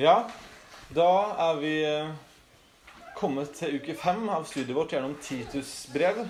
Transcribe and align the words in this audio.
Ja, 0.00 0.22
da 0.96 1.08
er 1.50 1.58
vi 1.60 1.72
eh, 1.84 2.12
kommet 3.18 3.52
til 3.58 3.76
uke 3.76 3.92
fem 3.98 4.22
av 4.32 4.46
studiet 4.48 4.72
vårt 4.76 4.94
gjennom 4.94 5.18
Titus 5.20 5.72
brev. 5.92 6.22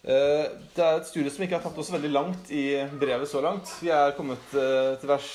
Eh, 0.00 0.46
Det 0.72 0.80
er 0.80 0.94
et 0.96 1.10
studie 1.10 1.32
som 1.32 1.44
ikke 1.44 1.58
har 1.58 1.66
tatt 1.66 1.76
oss 1.82 1.92
veldig 1.92 2.12
langt 2.14 2.48
i 2.48 2.70
brevet 3.00 3.28
så 3.28 3.42
langt. 3.44 3.68
Vi 3.84 3.92
er 3.92 4.16
kommet 4.16 4.56
eh, 4.56 4.94
til 4.96 5.12
vers 5.12 5.28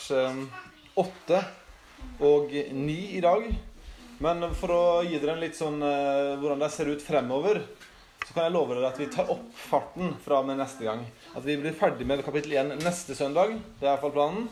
åtte 0.98 1.44
og 2.26 2.50
ni 2.74 2.98
i 3.20 3.22
dag. 3.22 3.46
Men 4.24 4.50
for 4.58 4.74
å 4.74 4.82
gi 5.06 5.18
dere 5.20 5.36
en 5.36 5.42
litt 5.44 5.58
sånn 5.58 5.82
hvordan 5.82 6.62
det 6.62 6.70
ser 6.72 6.90
ut 6.94 7.02
fremover, 7.02 7.60
så 8.24 8.34
kan 8.34 8.46
jeg 8.46 8.54
love 8.56 8.74
dere 8.78 8.90
at 8.90 9.00
vi 9.02 9.10
tar 9.12 9.30
opp 9.34 9.50
farten 9.68 10.14
fra 10.24 10.40
og 10.42 10.48
med 10.48 10.62
neste 10.62 10.86
gang. 10.86 11.02
At 11.38 11.46
vi 11.46 11.58
blir 11.60 11.76
ferdig 11.78 12.06
med 12.08 12.26
kapittel 12.26 12.54
1 12.62 12.78
neste 12.86 13.18
søndag. 13.18 13.58
Det 13.82 13.86
er 13.86 13.94
iallfall 13.96 14.14
planen. 14.16 14.46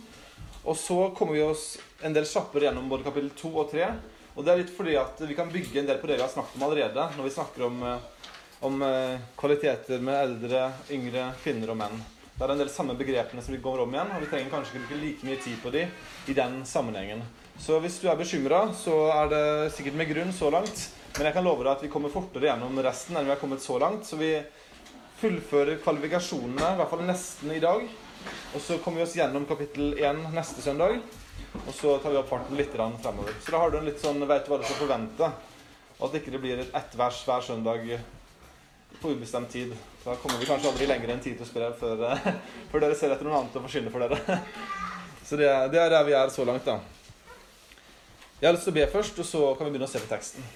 Og 0.64 0.78
så 0.78 1.10
kommer 1.18 1.34
vi 1.34 1.44
oss 1.44 1.78
en 2.06 2.14
del 2.14 2.28
kjappere 2.30 2.68
gjennom 2.68 2.90
både 2.90 3.08
kapittel 3.08 3.32
2 3.38 3.52
og 3.64 3.72
3. 3.72 3.88
Og 4.36 4.46
det 4.46 4.54
er 4.54 4.62
litt 4.62 4.74
fordi 4.76 4.96
at 5.00 5.22
vi 5.26 5.36
kan 5.38 5.52
bygge 5.52 5.82
en 5.82 5.90
del 5.90 6.00
på 6.02 6.10
det 6.10 6.20
vi 6.20 6.24
har 6.24 6.32
snakket 6.32 6.58
om 6.60 6.66
allerede, 6.68 7.08
når 7.18 7.28
vi 7.28 7.34
snakker 7.36 7.66
om, 7.68 7.84
eh, 7.84 8.34
om 8.68 8.82
eh, 8.88 9.20
kvaliteter 9.40 10.04
med 10.04 10.20
eldre, 10.22 10.66
yngre, 10.94 11.32
kvinner 11.44 11.74
og 11.74 11.80
menn. 11.82 12.02
Det 12.32 12.46
er 12.46 12.54
en 12.54 12.62
del 12.62 12.72
samme 12.74 12.96
begrepene 12.98 13.44
som 13.44 13.54
vi 13.54 13.62
går 13.62 13.84
om 13.84 13.92
igjen, 13.94 14.14
og 14.16 14.24
vi 14.24 14.30
trenger 14.32 14.54
kanskje 14.54 14.80
ikke 14.80 15.02
like 15.02 15.28
mye 15.28 15.42
tid 15.44 15.58
på 15.62 15.74
de 15.74 15.84
i 16.32 16.38
den 16.38 16.62
sammenhengen. 16.66 17.22
Så 17.62 17.78
hvis 17.84 18.00
du 18.02 18.08
er 18.10 18.18
bekymra, 18.18 18.64
så 18.74 18.96
er 19.14 19.30
det 19.30 19.44
sikkert 19.76 20.00
med 20.00 20.10
grunn 20.10 20.32
så 20.34 20.50
langt. 20.54 20.88
Men 21.18 21.28
jeg 21.28 21.36
kan 21.36 21.46
love 21.46 21.66
deg 21.66 21.74
at 21.74 21.84
vi 21.84 21.92
kommer 21.92 22.14
fortere 22.14 22.48
gjennom 22.48 22.80
resten 22.82 23.18
enn 23.20 23.28
vi 23.28 23.34
har 23.34 23.42
kommet 23.42 23.62
så 23.62 23.76
langt. 23.82 24.08
Så 24.08 24.18
vi 24.18 24.32
fullfører 25.22 25.82
kvalifikasjonene, 25.84 26.72
i 26.72 26.80
hvert 26.80 26.90
fall 26.90 27.04
nesten 27.06 27.52
i 27.54 27.62
dag. 27.62 27.84
Og 28.56 28.62
så 28.62 28.78
kommer 28.84 29.02
vi 29.02 29.08
oss 29.08 29.16
gjennom 29.16 29.46
kapittel 29.50 29.94
1 30.00 30.24
neste 30.36 30.64
søndag. 30.64 31.00
Og 31.66 31.74
så 31.76 31.98
tar 32.00 32.14
vi 32.14 32.20
opp 32.20 32.30
farten 32.32 32.58
litt 32.60 32.72
fremover. 32.74 33.34
Så 33.44 33.52
da 33.52 33.62
har 33.64 33.72
du 33.72 33.78
en 33.80 33.88
litt 33.88 34.00
sånn, 34.02 34.20
du 34.20 34.28
hva 34.28 34.40
du 34.40 34.66
skal 34.66 34.82
forvente. 34.82 35.32
Og 36.00 36.08
at 36.10 36.18
ikke 36.22 36.42
blir 36.42 36.64
et 36.64 36.76
ett 36.76 36.98
vers 36.98 37.22
hver 37.28 37.44
søndag 37.46 37.88
på 39.02 39.12
ubestemt 39.12 39.52
tid. 39.52 39.76
Da 40.04 40.16
kommer 40.16 40.40
vi 40.40 40.48
kanskje 40.50 40.72
aldri 40.72 40.88
lenger 40.90 41.14
enn 41.14 41.22
Titus 41.22 41.52
brev 41.54 41.76
før, 41.80 42.08
eh, 42.10 42.34
før 42.72 42.84
dere 42.84 42.96
ser 42.98 43.14
etter 43.14 43.28
noe 43.28 43.38
annet 43.38 43.56
å 43.58 43.64
forsyne 43.64 43.92
for 43.94 44.02
dere. 44.04 44.40
Så 45.28 45.38
det, 45.40 45.52
det 45.72 45.80
er 45.80 45.94
der 45.94 46.04
vi 46.08 46.18
er 46.18 46.34
så 46.34 46.44
langt, 46.48 46.66
da. 46.66 46.80
Jeg 48.42 48.50
har 48.50 48.56
lyst 48.56 48.66
til 48.66 48.74
å 48.74 48.80
be 48.80 48.88
først, 48.90 49.20
og 49.22 49.28
så 49.30 49.42
kan 49.54 49.68
vi 49.68 49.76
begynne 49.76 49.88
å 49.88 49.92
se 49.92 50.02
på 50.02 50.10
teksten. 50.10 50.48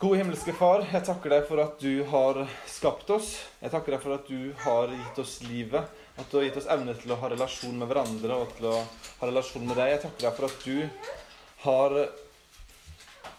Gode 0.00 0.16
himmelske 0.18 0.54
Far, 0.56 0.82
jeg 0.88 1.04
takker 1.06 1.34
deg 1.34 1.44
for 1.46 1.60
at 1.62 1.76
du 1.78 2.02
har 2.08 2.40
skapt 2.66 3.12
oss. 3.14 3.34
Jeg 3.60 3.70
takker 3.74 3.94
deg 3.94 4.00
for 4.02 4.16
at 4.16 4.26
du 4.26 4.48
har 4.64 4.90
gitt 4.90 5.20
oss 5.20 5.36
livet. 5.44 5.92
At 6.14 6.30
du 6.30 6.36
har 6.38 6.44
gitt 6.46 6.58
oss 6.60 6.68
evne 6.70 6.94
til 6.94 7.10
å 7.10 7.18
ha 7.18 7.30
relasjon 7.32 7.74
med 7.78 7.90
hverandre 7.90 8.36
og 8.38 8.52
til 8.54 8.68
å 8.70 8.76
ha 8.76 9.26
relasjon 9.26 9.64
med 9.66 9.78
deg. 9.80 9.96
Jeg 9.96 10.02
takker 10.04 10.26
deg 10.28 10.36
for 10.36 10.46
at 10.46 10.60
du 10.62 10.76
har 11.64 11.96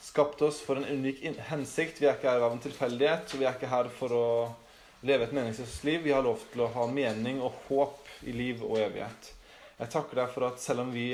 skapt 0.04 0.42
oss 0.48 0.60
for 0.64 0.80
en 0.80 0.88
unik 0.88 1.22
hensikt. 1.50 2.02
Vi 2.02 2.10
er 2.10 2.18
ikke 2.18 2.34
her 2.34 2.44
av 2.44 2.56
en 2.56 2.62
tilfeldighet, 2.64 3.32
og 3.32 3.42
vi 3.42 3.48
er 3.48 3.56
ikke 3.56 3.72
her 3.72 3.88
for 3.96 4.16
å 4.16 4.28
leve 5.08 5.28
et 5.28 5.36
meningsløst 5.36 5.88
liv. 5.88 6.04
Vi 6.04 6.14
har 6.16 6.24
lov 6.26 6.44
til 6.52 6.66
å 6.66 6.72
ha 6.76 6.86
mening 6.92 7.40
og 7.44 7.56
håp 7.70 8.12
i 8.28 8.36
liv 8.36 8.64
og 8.64 8.78
evighet. 8.80 9.32
Jeg 9.80 9.92
takker 9.92 10.22
deg 10.22 10.32
for 10.32 10.48
at 10.48 10.62
selv 10.64 10.86
om 10.86 10.92
vi 10.96 11.10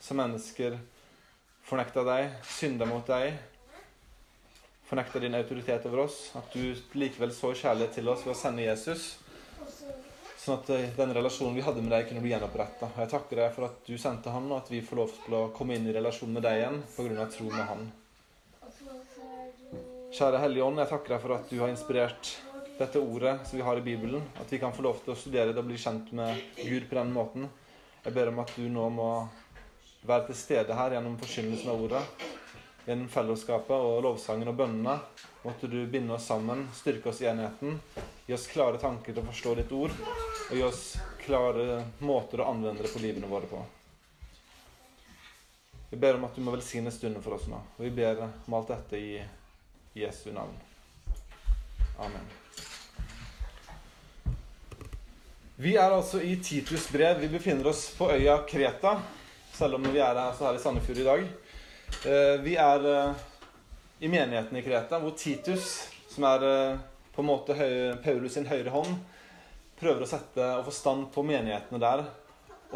som 0.00 0.20
mennesker 0.20 0.76
fornekta 1.68 2.04
deg, 2.08 2.36
synda 2.48 2.88
mot 2.88 3.04
deg, 3.08 3.36
fornekta 4.88 5.20
din 5.20 5.36
autoritet 5.36 5.84
over 5.88 6.06
oss, 6.06 6.20
at 6.36 6.52
du 6.52 6.72
likevel 6.96 7.32
så 7.36 7.52
kjærlighet 7.52 7.98
til 7.98 8.08
oss 8.08 8.24
ved 8.24 8.32
å 8.32 8.38
sende 8.38 8.64
Jesus, 8.64 9.10
sånn 10.48 10.60
at 10.62 10.70
eh, 10.72 10.90
den 10.96 11.14
relasjonen 11.16 11.56
vi 11.56 11.64
hadde 11.64 11.84
med 11.84 11.92
deg, 11.92 12.08
kunne 12.08 12.24
bli 12.24 12.32
gjenoppretta. 12.32 12.90
Jeg 12.96 13.12
takker 13.12 13.42
deg 13.42 13.54
for 13.54 13.68
at 13.68 13.80
du 13.86 13.94
sendte 14.00 14.32
han, 14.32 14.48
og 14.50 14.62
at 14.62 14.72
vi 14.72 14.82
får 14.84 15.00
lov 15.02 15.14
til 15.24 15.36
å 15.36 15.46
komme 15.56 15.76
inn 15.76 15.88
i 15.88 15.94
relasjon 15.94 16.32
med 16.32 16.44
deg 16.46 16.62
igjen 16.62 16.82
pga. 16.96 17.26
tro 17.34 17.48
med 17.52 17.64
han. 17.68 17.88
Kjære 20.08 20.40
Hellige 20.40 20.64
Ånd, 20.64 20.80
jeg 20.80 20.88
takker 20.88 21.14
deg 21.14 21.24
for 21.24 21.36
at 21.36 21.50
du 21.52 21.58
har 21.60 21.68
inspirert 21.68 22.30
dette 22.78 23.00
ordet 23.02 23.34
som 23.44 23.58
vi 23.58 23.66
har 23.66 23.76
i 23.76 23.84
Bibelen. 23.84 24.24
At 24.40 24.52
vi 24.52 24.60
kan 24.62 24.72
få 24.72 24.86
lov 24.86 25.02
til 25.04 25.12
å 25.12 25.18
studere 25.18 25.52
det 25.52 25.60
og 25.60 25.68
bli 25.68 25.76
kjent 25.80 26.14
med 26.16 26.40
Gud 26.62 26.88
på 26.88 26.96
den 26.96 27.12
måten. 27.12 27.48
Jeg 28.06 28.16
ber 28.16 28.32
om 28.32 28.40
at 28.40 28.54
du 28.56 28.64
nå 28.72 28.88
må 28.94 29.10
være 30.08 30.30
til 30.30 30.38
stede 30.38 30.76
her 30.78 30.96
gjennom 30.96 31.18
forkynnelsen 31.20 31.72
av 31.74 31.84
ordet. 31.84 32.02
Gjennom 32.88 33.10
fellesskapet 33.12 33.76
og 33.76 34.00
lovsangen 34.06 34.48
og 34.48 34.56
bønnene. 34.62 34.96
Måtte 35.44 35.68
du 35.68 35.82
binde 35.90 36.16
oss 36.16 36.30
sammen, 36.30 36.64
styrke 36.74 37.12
oss 37.12 37.20
i 37.20 37.28
enheten. 37.28 37.76
Gi 38.24 38.36
oss 38.36 38.48
klare 38.48 38.80
tanker 38.80 39.12
til 39.12 39.22
å 39.22 39.28
forstå 39.28 39.58
ditt 39.60 39.76
ord. 39.76 40.37
Og 40.48 40.56
gi 40.56 40.62
oss 40.64 40.84
klare 41.24 41.82
måter 41.98 42.40
å 42.40 42.48
anvende 42.52 42.82
det 42.82 42.92
på 42.92 43.02
livene 43.02 43.28
våre 43.28 43.50
på. 43.50 43.60
Vi 45.90 45.96
ber 45.96 46.16
om 46.16 46.24
at 46.24 46.36
du 46.36 46.40
må 46.44 46.52
velsigne 46.52 46.92
stunden 46.92 47.22
for 47.24 47.36
oss 47.36 47.48
nå. 47.48 47.60
Og 47.76 47.84
vi 47.84 47.92
ber 48.00 48.22
om 48.24 48.56
alt 48.56 48.72
dette 48.72 49.00
i 49.00 49.18
Jesu 49.96 50.30
navn. 50.32 50.56
Amen. 51.98 52.28
Vi 55.60 55.72
er 55.76 55.90
altså 55.90 56.20
i 56.22 56.36
Titus 56.44 56.86
brev. 56.92 57.18
Vi 57.18 57.28
befinner 57.28 57.66
oss 57.66 57.88
på 57.98 58.06
øya 58.14 58.36
Kreta, 58.46 58.92
selv 59.52 59.74
om 59.74 59.88
vi 59.90 59.98
er 59.98 60.14
her, 60.14 60.54
i 60.54 60.60
Sandefjord 60.62 61.00
i 61.02 61.06
dag. 61.08 61.24
Eh, 62.06 62.40
Vi 62.44 62.54
er 62.56 62.86
eh, 62.86 63.24
i 63.98 64.08
menigheten 64.08 64.56
i 64.56 64.62
Kreta, 64.62 65.00
hvor 65.02 65.16
Titus, 65.18 65.88
som 66.08 66.24
er 66.30 66.44
eh, 66.46 66.78
på 67.10 67.24
en 67.24 67.30
måte 67.32 67.56
Paulus 68.04 68.36
sin 68.38 68.46
høyre 68.46 68.70
hånd, 68.70 68.94
prøver 69.78 70.04
å 70.04 70.10
sette 70.10 70.44
og 70.58 70.66
få 70.66 70.74
stand 70.74 71.08
på 71.14 71.24
menighetene 71.26 71.80
der. 71.82 72.04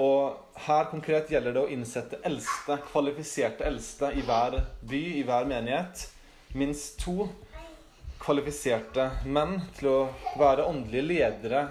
Og 0.01 0.57
her 0.65 0.89
konkret 0.89 1.31
gjelder 1.33 1.53
det 1.53 1.63
å 1.67 1.71
innsette 1.73 2.21
eldste, 2.25 2.79
kvalifiserte 2.89 3.67
eldste 3.69 4.13
i 4.17 4.25
hver 4.25 4.57
by, 4.81 5.03
i 5.21 5.25
hver 5.29 5.49
menighet. 5.49 6.07
Minst 6.57 7.01
to 7.03 7.27
kvalifiserte 8.23 9.09
menn 9.27 9.59
til 9.77 9.91
å 9.91 9.99
være 10.41 10.67
åndelige 10.71 11.09
ledere 11.09 11.63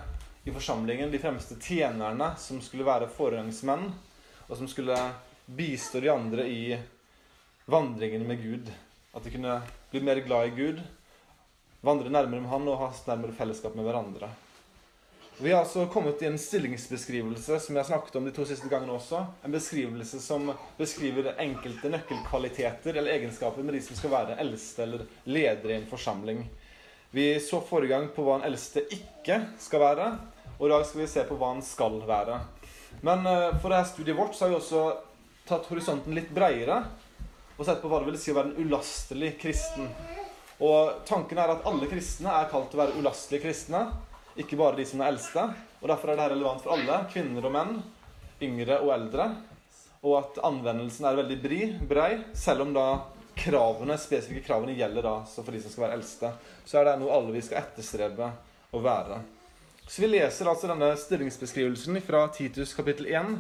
i 0.43 0.53
forsamlingen. 0.53 1.11
De 1.11 1.21
fremste 1.21 1.57
tjenerne 1.61 2.33
som 2.37 2.61
skulle 2.61 2.85
være 2.85 3.09
foregangsmenn, 3.15 3.89
og 4.49 4.57
som 4.59 4.69
skulle 4.69 4.97
bistå 5.45 6.01
de 6.03 6.11
andre 6.11 6.45
i 6.49 6.63
vandringen 7.71 8.27
med 8.27 8.43
Gud. 8.43 8.71
At 9.15 9.25
de 9.25 9.33
kunne 9.33 9.57
bli 9.91 10.03
mer 10.03 10.21
glad 10.25 10.51
i 10.51 10.55
Gud, 10.55 10.85
vandre 11.81 12.11
nærmere 12.13 12.43
med 12.43 12.51
Han 12.51 12.69
og 12.69 12.79
ha 12.83 12.93
nærmere 13.09 13.35
fellesskap 13.35 13.75
med 13.75 13.87
hverandre. 13.87 14.29
Vi 15.43 15.51
har 15.51 15.63
altså 15.63 15.87
kommet 15.89 16.21
i 16.21 16.27
en 16.27 16.35
stillingsbeskrivelse 16.37 17.55
som 17.59 17.77
jeg 17.77 17.87
snakket 17.87 18.17
om 18.19 18.25
de 18.27 18.31
to 18.35 18.43
siste 18.45 18.67
gangene 18.69 18.93
også. 18.93 19.23
En 19.41 19.53
beskrivelse 19.55 20.19
som 20.21 20.51
beskriver 20.77 21.31
enkelte 21.41 21.89
nøkkelkvaliteter 21.89 22.93
eller 22.93 23.15
egenskaper 23.15 23.65
med 23.65 23.73
de 23.73 23.79
som 23.81 23.97
skal 23.97 24.13
være 24.13 24.35
eldste 24.43 24.83
eller 24.85 25.07
ledere 25.25 25.73
i 25.73 25.77
en 25.79 25.87
forsamling. 25.89 26.43
Vi 27.09 27.25
så 27.41 27.57
forrige 27.65 27.89
gang 27.89 28.05
på 28.13 28.27
hva 28.27 28.35
en 28.37 28.45
eldste 28.51 28.83
ikke 28.93 29.39
skal 29.63 29.81
være, 29.81 30.11
og 30.59 30.67
i 30.67 30.71
dag 30.75 30.85
skal 30.91 31.01
vi 31.01 31.09
se 31.15 31.25
på 31.31 31.39
hva 31.41 31.49
han 31.55 31.65
skal 31.65 31.97
være. 32.05 32.37
Men 33.01 33.25
eh, 33.33 33.57
for 33.57 33.73
dette 33.73 33.95
studiet 33.95 34.21
vårt 34.21 34.37
så 34.37 34.45
har 34.45 34.53
vi 34.53 34.59
også 34.59 34.85
tatt 35.49 35.71
horisonten 35.73 36.13
litt 36.21 36.29
bredere 36.37 36.83
og 37.57 37.65
sett 37.65 37.81
på 37.81 37.89
hva 37.89 38.03
det 38.03 38.11
vil 38.11 38.21
si 38.21 38.29
å 38.29 38.37
være 38.37 38.53
en 38.53 38.69
ulastelig 38.69 39.33
kristen. 39.41 39.89
Og 40.61 41.01
tanken 41.09 41.41
er 41.41 41.57
at 41.57 41.65
alle 41.65 41.89
kristne 41.89 42.29
er 42.29 42.53
kalt 42.53 42.69
til 42.69 42.77
å 42.77 42.85
være 42.85 43.01
ulastelige 43.01 43.47
kristne. 43.49 43.87
Ikke 44.39 44.59
bare 44.59 44.77
de 44.79 44.85
som 44.87 45.01
er 45.01 45.11
eldste. 45.11 45.43
Og 45.81 45.89
Derfor 45.91 46.11
er 46.11 46.19
dette 46.19 46.35
relevant 46.35 46.61
for 46.63 46.75
alle, 46.75 46.99
kvinner 47.11 47.47
og 47.47 47.55
menn, 47.55 47.79
yngre 48.43 48.77
og 48.83 48.93
eldre. 48.95 49.27
Og 50.01 50.17
at 50.21 50.39
anvendelsen 50.47 51.07
er 51.07 51.19
veldig 51.19 51.39
bri, 51.41 51.59
brei, 51.89 52.11
selv 52.37 52.65
om 52.65 52.71
da 52.75 52.85
kravene, 53.37 53.97
spesifikke 53.99 54.45
kravene 54.45 54.75
gjelder 54.77 55.05
da, 55.05 55.13
så 55.29 55.43
for 55.43 55.55
de 55.55 55.61
som 55.63 55.73
skal 55.73 55.87
være 55.87 55.99
eldste. 55.99 56.31
Så 56.65 56.79
er 56.79 56.87
det 56.87 56.97
noe 57.01 57.13
alle 57.15 57.35
vi 57.35 57.43
skal 57.45 57.61
etterstrebe 57.63 58.31
å 58.71 58.81
være. 58.83 59.19
Så 59.87 60.03
vi 60.03 60.11
leser 60.13 60.47
altså 60.47 60.69
denne 60.71 60.93
stillingsbeskrivelsen 60.99 61.99
fra 62.05 62.23
Titus 62.33 62.75
kapittel 62.77 63.09
1, 63.11 63.33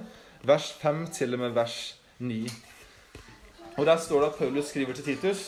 vers 0.47 0.71
5 0.81 1.05
til 1.15 1.37
og 1.37 1.43
med 1.45 1.55
vers 1.55 1.77
9. 2.19 2.41
Og 3.77 3.85
der 3.87 4.01
står 4.01 4.23
det 4.23 4.31
at 4.33 4.39
Paulus 4.41 4.71
skriver 4.73 4.97
til 4.97 5.05
Titus 5.13 5.45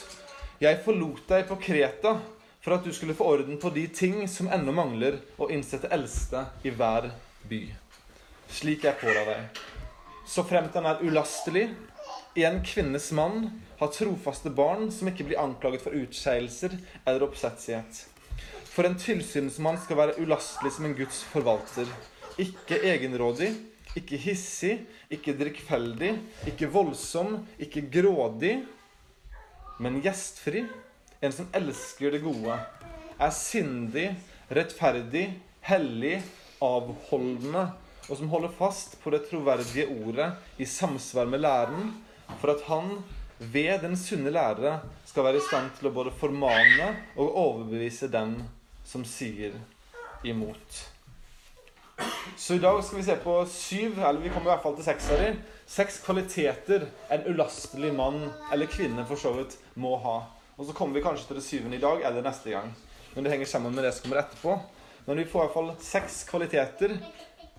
Jeg 0.61 0.79
forlot 0.85 1.25
deg 1.27 1.43
på 1.49 1.57
Kreta 1.59 2.13
for 2.63 2.77
at 2.77 2.85
du 2.85 2.93
skulle 2.95 3.15
få 3.15 3.27
orden 3.35 3.59
på 3.59 3.69
de 3.75 3.87
ting 3.91 4.21
som 4.31 4.47
ennå 4.47 4.71
mangler, 4.71 5.19
og 5.37 5.51
innsette 5.51 5.91
eldste 5.91 6.45
i 6.63 6.71
hver 6.71 7.09
by. 7.49 7.63
Slik 8.47 8.85
jeg 8.87 8.99
påla 9.01 9.25
deg. 9.27 9.59
Så 10.27 10.45
fremt 10.47 10.75
han 10.79 10.87
er 10.87 11.03
ulastelig, 11.03 11.67
en 12.35 12.63
kvinnes 12.65 13.11
mann, 13.11 13.49
har 13.77 13.91
trofaste 13.93 14.49
barn 14.49 14.87
som 14.91 15.09
ikke 15.11 15.27
blir 15.27 15.41
anklaget 15.41 15.83
for 15.83 15.93
utskeielser 15.97 16.73
eller 17.03 17.27
oppsetsighet. 17.27 17.99
For 18.73 18.87
en 18.87 18.97
tilsynsmann 18.97 19.77
skal 19.83 19.99
være 19.99 20.15
ulastelig 20.23 20.71
som 20.73 20.87
en 20.87 20.95
Guds 20.97 21.19
forvalter. 21.29 21.89
Ikke 22.41 22.79
egenrådig, 22.89 23.51
ikke 23.93 24.17
hissig, 24.17 24.79
ikke 25.13 25.35
drikkfeldig, 25.37 26.15
ikke 26.49 26.71
voldsom, 26.73 27.43
ikke 27.61 27.85
grådig, 27.93 28.55
men 29.83 29.99
gjestfri. 30.01 30.63
En 31.23 31.31
som 31.31 31.47
elsker 31.55 32.11
det 32.11 32.19
gode, 32.19 32.55
er 33.15 33.31
sindig, 33.31 34.09
rettferdig, 34.51 35.29
hellig, 35.63 36.17
avholdende, 36.63 37.69
og 38.09 38.17
som 38.19 38.31
holder 38.33 38.51
fast 38.57 38.97
på 38.99 39.13
det 39.13 39.21
troverdige 39.29 39.87
ordet 40.03 40.33
i 40.59 40.67
samsvar 40.67 41.29
med 41.31 41.45
læren, 41.45 41.93
for 42.41 42.51
at 42.51 42.65
han 42.67 42.97
ved 43.39 43.85
den 43.85 43.95
sunne 43.99 44.33
lære 44.35 44.75
skal 45.07 45.29
være 45.29 45.39
i 45.39 45.45
stand 45.47 45.71
til 45.77 45.87
å 45.87 45.93
både 45.95 46.11
formane 46.19 46.89
og 47.15 47.31
overbevise 47.31 48.11
den 48.11 48.35
som 48.83 49.07
sier 49.07 49.55
imot. 50.27 50.83
Så 52.35 52.57
i 52.57 52.63
dag 52.63 52.83
skal 52.83 52.99
vi 52.99 53.07
se 53.07 53.15
på 53.23 53.39
syv, 53.47 53.99
eller 54.01 54.19
vi 54.19 54.31
kommer 54.33 54.49
i 54.49 54.53
hvert 54.57 54.67
fall 54.67 54.75
til 54.75 54.91
seks 54.91 55.11
av 55.13 55.23
dem, 55.23 55.41
seks 55.71 56.03
kvaliteter 56.03 56.89
en 57.13 57.27
ulastelig 57.31 57.95
mann 57.95 58.25
eller 58.51 58.67
kvinne 58.67 59.07
for 59.07 59.19
så 59.19 59.37
vidt 59.39 59.55
må 59.79 59.95
ha. 60.03 60.17
Og 60.55 60.65
så 60.65 60.73
kommer 60.73 60.95
vi 60.97 61.03
kanskje 61.03 61.27
til 61.27 61.39
det 61.39 61.45
syvende 61.45 61.77
i 61.77 61.81
dag 61.81 62.01
eller 62.05 62.25
neste 62.25 62.53
gang. 62.53 62.73
Men 63.13 63.25
det 63.25 63.33
henger 63.33 63.49
sammen 63.49 63.75
med 63.75 63.83
det 63.85 63.93
som 63.95 64.05
kommer 64.05 64.21
etterpå. 64.21 64.57
Men 65.05 65.17
vi 65.17 65.25
får 65.25 65.41
i 65.41 65.45
hvert 65.45 65.57
fall 65.57 65.71
seks 65.83 66.23
kvaliteter 66.29 66.97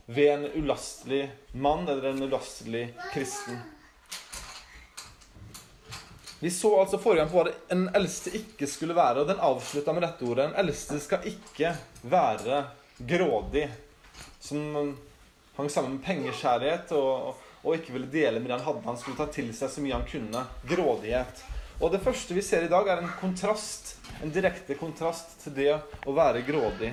ved 0.06 0.32
en 0.32 0.50
ulastelig 0.55 1.23
mann 1.52 1.88
eller 1.88 2.11
en 2.11 2.23
ulastelig 2.23 2.87
kristen. 3.12 3.58
Vi 6.41 6.50
så 6.50 6.81
altså 6.81 6.99
forrige 6.99 7.23
gang 7.23 7.31
på 7.32 7.41
hva 7.41 7.52
en 7.73 7.87
eldste 7.96 8.35
ikke 8.37 8.67
skulle 8.69 8.97
være, 8.97 9.23
og 9.23 9.31
den 9.31 9.40
avslutta 9.40 9.94
med 9.97 10.05
dette 10.05 10.26
ordet. 10.29 10.50
En 10.50 10.58
eldste 10.61 10.99
skal 11.00 11.25
ikke 11.31 11.70
være 12.02 12.58
grådig, 12.99 13.64
som 14.44 14.93
hang 15.56 15.70
sammen 15.73 15.97
med 15.97 16.05
pengeskjærlighet 16.05 16.93
og, 16.99 17.40
og 17.62 17.79
ikke 17.79 17.94
ville 17.97 18.12
dele 18.12 18.43
med 18.43 18.50
det 18.50 18.58
han 18.58 18.67
hadde. 18.67 18.85
Han 18.90 19.00
skulle 19.00 19.19
ta 19.23 19.29
til 19.32 19.49
seg 19.56 19.73
så 19.73 19.85
mye 19.85 19.97
han 19.97 20.08
kunne. 20.11 20.44
Grådighet. 20.69 21.44
Og 21.82 21.91
det 21.91 22.03
første 22.05 22.37
vi 22.37 22.43
ser 22.44 22.67
i 22.67 22.71
dag, 22.71 22.87
er 22.87 23.03
en 23.03 23.15
kontrast, 23.19 23.97
en 24.23 24.31
direkte 24.32 24.76
kontrast 24.79 25.41
til 25.43 25.56
det 25.56 25.73
å 26.06 26.15
være 26.15 26.44
grådig. 26.47 26.93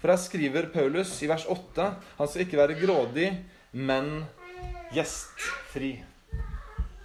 For 0.00 0.10
her 0.10 0.18
skriver 0.18 0.70
Paulus 0.72 1.12
i 1.22 1.28
vers 1.30 1.44
8 1.46 1.88
han 2.16 2.30
skal 2.30 2.46
ikke 2.46 2.58
være 2.58 2.78
grådig, 2.80 3.28
men 3.76 4.24
gjestfri. 4.96 5.92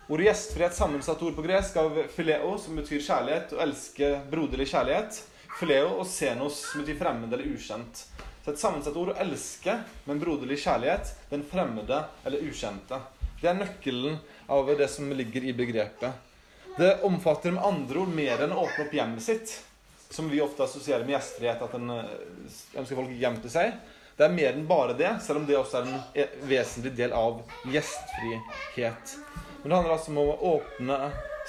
Ordet 0.07 0.29
gjestfri 0.29 0.63
er 0.63 0.71
et 0.71 0.77
sammensatt 0.77 1.21
ord 1.27 1.35
på 1.35 1.43
gresk 1.43 1.75
av 1.81 1.99
fileo, 2.15 2.53
som 2.63 2.79
betyr 2.79 3.03
kjærlighet, 3.03 3.51
og 3.57 3.63
elske 3.65 4.11
broderlig 4.31 4.69
kjærlighet. 4.71 5.19
Fileo 5.59 5.97
og 5.97 6.07
senos, 6.07 6.61
som 6.69 6.81
betyr 6.83 6.99
fremmed 7.01 7.33
eller 7.33 7.51
ukjent. 7.51 8.05
Så 8.45 8.53
et 8.53 8.61
sammensatt 8.61 8.95
ord 8.95 9.11
å 9.11 9.17
elske 9.19 9.75
med 10.05 10.13
en 10.15 10.21
broderlig 10.21 10.61
kjærlighet, 10.63 11.11
den 11.33 11.43
fremmede 11.51 12.05
eller 12.23 12.47
ukjente. 12.47 13.01
Det 13.41 13.51
er 13.51 13.59
nøkkelen 13.59 14.15
av 14.47 14.71
det 14.79 14.87
som 14.89 15.11
ligger 15.11 15.43
i 15.43 15.53
begrepet. 15.57 16.26
Det 16.77 17.01
omfatter 17.01 17.51
med 17.51 17.63
andre 17.65 17.99
ord 17.99 18.11
mer 18.13 18.43
enn 18.45 18.51
å 18.53 18.63
åpne 18.67 18.83
opp 18.85 18.91
hjemmet 18.93 19.23
sitt, 19.25 19.53
som 20.13 20.27
vi 20.29 20.41
ofte 20.41 20.61
assosierer 20.67 21.05
med 21.07 21.15
gjestfrihet, 21.15 21.63
at 21.65 21.73
en 21.73 21.89
eh, 21.89 22.11
ønsker 22.77 22.99
folk 22.99 23.15
hjem 23.17 23.39
til 23.41 23.49
seg. 23.49 23.71
Det 24.17 24.25
er 24.27 24.35
mer 24.35 24.51
enn 24.53 24.67
bare 24.69 24.93
det, 24.97 25.09
selv 25.25 25.41
om 25.41 25.47
det 25.47 25.57
også 25.57 25.79
er 25.79 25.87
en 25.87 25.97
e- 26.13 26.27
vesentlig 26.49 26.91
del 26.99 27.15
av 27.17 27.39
gjestfrihet. 27.73 29.15
Men 29.63 29.71
det 29.71 29.79
handler 29.79 29.95
altså 29.95 30.13
om 30.13 30.19
å 30.21 30.37
åpne 30.51 30.99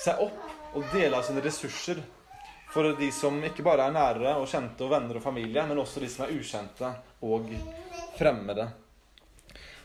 seg 0.01 0.25
opp 0.25 0.77
og 0.79 0.89
dele 0.95 1.21
av 1.21 1.29
sine 1.29 1.45
ressurser 1.45 2.01
for 2.73 2.89
de 2.97 3.11
som 3.13 3.37
ikke 3.45 3.65
bare 3.65 3.85
er 3.89 3.95
nære 3.97 4.35
og 4.41 4.49
kjente 4.49 4.85
og 4.85 4.93
venner 4.93 5.21
og 5.21 5.25
familie, 5.25 5.65
men 5.69 5.81
også 5.81 6.01
de 6.01 6.09
som 6.13 6.25
er 6.25 6.33
ukjente 6.37 6.93
og 7.25 7.53
fremmede. 8.17 8.71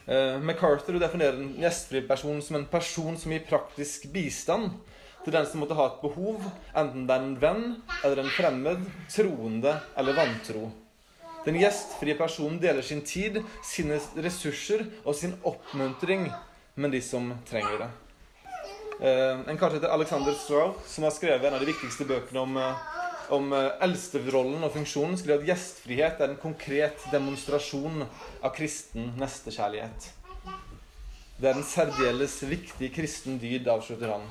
Uh, 0.07 0.40
MacArthur 0.44 1.00
definerer 1.00 1.40
en 1.40 1.54
gjestfri 1.63 2.01
person 2.07 2.42
som 2.44 2.60
en 2.60 2.68
person 2.68 3.16
som 3.19 3.31
gir 3.31 3.45
praktisk 3.48 4.10
bistand 4.12 4.72
til 5.24 5.34
den 5.36 5.46
som 5.48 5.64
måtte 5.64 5.78
ha 5.78 5.88
et 5.90 6.00
behov, 6.04 6.44
enten 6.75 7.08
det 7.08 7.16
er 7.16 7.25
en 7.25 7.36
venn 7.40 7.66
eller 8.04 8.24
en 8.24 8.31
fremmed, 8.36 8.88
troende 9.12 9.78
eller 9.98 10.18
vantro. 10.18 10.70
Den 11.44 11.60
gjestfrie 11.60 12.16
personen 12.16 12.60
deler 12.62 12.86
sin 12.86 13.02
tid, 13.08 13.42
sine 13.68 14.00
ressurser 14.24 14.86
og 15.04 15.16
sin 15.20 15.36
oppmuntring 15.44 16.30
med 16.80 16.96
de 16.96 17.02
som 17.04 17.34
trenger 17.50 17.84
det. 17.84 17.90
Eh, 19.04 19.40
en 19.52 19.60
kar 19.60 19.75
heter 19.75 19.92
Alexander 19.92 20.36
Strow, 20.40 20.78
som 20.88 21.04
har 21.04 21.16
skrevet 21.16 21.48
en 21.48 21.58
av 21.58 21.64
de 21.64 21.72
viktigste 21.72 22.08
bøkene 22.08 22.44
om, 22.44 22.58
eh, 22.58 22.84
om 23.36 23.52
eldsterollen 23.56 24.64
og 24.64 24.72
funksjonen, 24.76 25.18
skriver 25.19 25.42
at 25.42 25.50
gjestfrihet 25.52 26.22
er 26.22 26.31
en 26.31 26.40
konkret 26.40 27.04
demonstrasjon 27.12 28.06
av 28.44 28.54
kristen 28.56 29.12
nestekjærlighet. 29.19 30.12
Det 31.40 31.50
er 31.50 31.58
en 31.58 31.68
særdeles 31.68 32.38
viktig 32.48 32.94
kristen 32.96 33.40
dyd, 33.42 33.68
avslutter 33.68 34.14
han. 34.14 34.30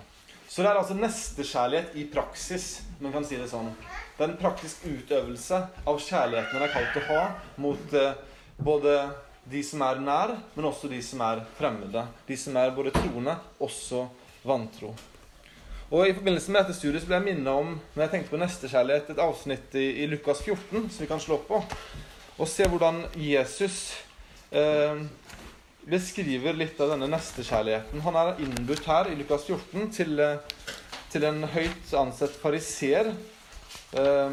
Så 0.52 0.60
det 0.60 0.68
er 0.68 0.76
altså 0.76 0.94
nestekjærlighet 0.98 1.94
i 1.96 2.02
praksis, 2.12 2.82
man 3.00 3.14
kan 3.14 3.24
si 3.24 3.38
det 3.40 3.46
sånn. 3.48 3.70
Det 4.18 4.20
er 4.20 4.32
en 4.34 4.40
praktisk 4.40 4.82
utøvelse 4.84 5.60
av 5.88 6.00
kjærligheten 6.04 6.58
man 6.58 6.66
er 6.66 6.74
kalt 6.74 6.98
å 7.00 7.04
ha 7.06 7.22
mot 7.64 7.94
eh, 7.96 8.18
både 8.60 8.98
de 9.48 9.62
som 9.64 9.80
er 9.86 10.02
nær, 10.04 10.34
men 10.52 10.68
også 10.68 10.90
de 10.92 10.98
som 11.00 11.24
er 11.24 11.40
fremmede. 11.56 12.04
De 12.28 12.36
som 12.36 12.58
er 12.60 12.74
både 12.76 12.92
troende, 12.98 13.38
også 13.64 14.04
vantro. 14.44 14.92
Og 15.88 16.04
I 16.04 16.12
forbindelse 16.18 16.52
med 16.52 16.60
dette 16.60 16.76
studiet 16.76 17.00
så 17.00 17.08
ble 17.08 17.22
jeg 17.22 17.28
minnet 17.30 17.48
om 17.48 17.72
når 17.94 18.04
jeg 18.04 18.12
tenkte 18.12 18.34
på 18.34 18.44
nestekjærlighet, 18.44 19.08
et 19.08 19.24
avsnitt 19.24 19.80
i, 19.80 19.88
i, 20.04 20.10
Lukas 20.12 20.44
14 20.44 20.84
som 20.84 21.00
vi 21.00 21.08
kan 21.08 21.20
slå 21.20 21.40
på, 21.48 21.62
og 22.36 22.48
se 22.48 22.68
hvordan 22.68 23.06
Jesus 23.16 23.80
eh, 24.52 25.00
beskriver 25.88 26.56
litt 26.56 26.80
av 26.80 26.92
denne 26.94 27.08
nestekjærligheten. 27.10 28.02
Han 28.04 28.18
er 28.20 28.42
innbudt 28.44 28.86
her 28.86 29.10
i 29.10 29.16
Lukas 29.18 29.46
14 29.48 29.90
til, 29.92 30.20
eh, 30.20 30.38
til 31.10 31.24
en 31.24 31.42
høyt 31.42 31.94
ansett 31.98 32.36
fariseer. 32.42 33.14
Eh, 33.92 34.30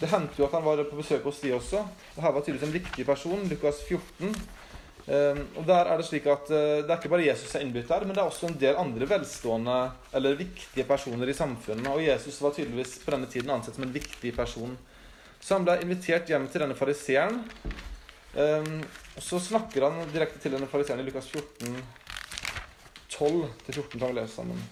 det 0.00 0.10
hendte 0.10 0.38
jo 0.38 0.46
at 0.46 0.52
han 0.52 0.64
var 0.64 0.84
på 0.84 0.98
besøk 0.98 1.24
hos 1.24 1.40
de 1.40 1.52
også. 1.54 1.84
Og 2.16 2.22
her 2.22 2.32
var 2.32 2.42
tydeligvis 2.42 2.68
en 2.68 2.78
viktig 2.80 3.06
person. 3.06 3.48
Lukas 3.48 3.82
14. 3.88 4.34
Ehm, 5.06 5.42
og 5.56 5.66
der 5.68 5.84
er 5.84 5.98
Det 5.98 6.06
slik 6.06 6.26
at 6.26 6.48
eh, 6.50 6.80
det 6.82 6.90
er 6.90 6.96
ikke 6.96 7.12
bare 7.12 7.26
Jesus 7.26 7.50
som 7.50 7.60
er 7.60 7.66
innbytt 7.66 7.88
der, 7.88 8.04
men 8.06 8.14
det 8.14 8.22
er 8.22 8.30
også 8.30 8.48
en 8.48 8.58
del 8.60 8.76
andre 8.80 9.08
velstående 9.08 9.92
eller 10.14 10.38
viktige 10.38 10.84
personer 10.88 11.28
i 11.28 11.36
samfunnet. 11.36 11.88
Og 11.88 12.04
Jesus 12.04 12.40
var 12.40 12.54
tydeligvis 12.56 12.98
på 13.04 13.12
denne 13.12 13.26
tiden 13.26 13.50
ansett 13.50 13.74
som 13.76 13.84
en 13.84 13.92
viktig 13.92 14.34
person. 14.36 14.78
Så 15.40 15.58
han 15.58 15.64
ble 15.66 15.76
invitert 15.82 16.28
hjem 16.28 16.48
til 16.48 16.64
denne 16.64 16.74
fariseeren. 16.78 17.42
Ehm, 18.36 18.84
så 19.18 19.40
snakker 19.40 19.86
han 19.86 20.10
direkte 20.10 20.40
til 20.42 20.56
denne 20.56 20.66
fariseeren 20.70 21.04
i 21.04 21.06
Lukas 21.06 21.28
14, 21.30 21.76
12-14. 23.14 23.98
tar 23.98 24.08
vi 24.10 24.16
lese 24.18 24.34
sammen. 24.34 24.64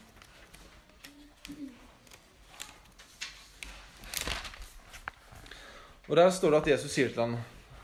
Og 6.09 6.17
Der 6.17 6.31
står 6.31 6.51
det 6.51 6.63
at 6.63 6.71
Jesus 6.75 6.93
sier 6.93 7.09
til 7.09 7.23
ham 7.23 7.39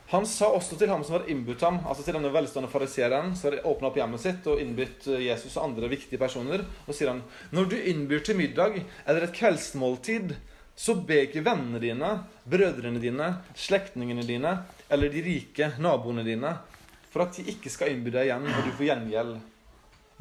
han 0.08 0.24
sa 0.24 0.46
også 0.56 0.78
til 0.80 0.88
ham 0.88 1.02
som 1.04 1.18
var 1.18 1.26
innbudt 1.28 1.60
ham, 1.66 1.82
altså 1.84 2.00
til 2.04 2.16
denne 2.16 2.30
velstående 2.32 2.70
fariseeren, 2.72 3.34
som 3.36 3.50
hadde 3.50 3.64
åpna 3.68 3.90
opp 3.90 3.98
hjemmet 4.00 4.22
sitt 4.22 4.46
og 4.48 4.60
innbudt 4.62 5.04
eh, 5.12 5.26
Jesus 5.26 5.58
og 5.58 5.66
andre 5.66 5.90
viktige 5.92 6.20
personer, 6.20 6.62
og 6.86 6.96
sier 6.96 7.10
han, 7.12 7.20
når 7.52 7.68
du 7.68 7.74
innbyr 7.76 8.22
til 8.24 8.38
middag 8.38 8.78
eller 9.04 9.26
et 9.26 9.34
kveldsmåltid, 9.36 10.32
så 10.78 10.94
be 10.94 11.24
ikke 11.24 11.42
vennene 11.42 11.80
dine, 11.82 12.10
brødrene 12.46 13.00
dine, 13.02 13.32
slektningene 13.58 14.22
dine 14.26 14.52
eller 14.88 15.10
de 15.10 15.22
rike 15.24 15.72
naboene 15.82 16.22
dine, 16.26 16.52
for 17.10 17.24
at 17.24 17.34
de 17.34 17.48
ikke 17.50 17.72
skal 17.72 17.90
innby 17.90 18.12
deg 18.14 18.28
igjen 18.28 18.46
når 18.46 18.68
du 18.68 18.74
får 18.78 18.86
gjengjeld. 18.92 19.32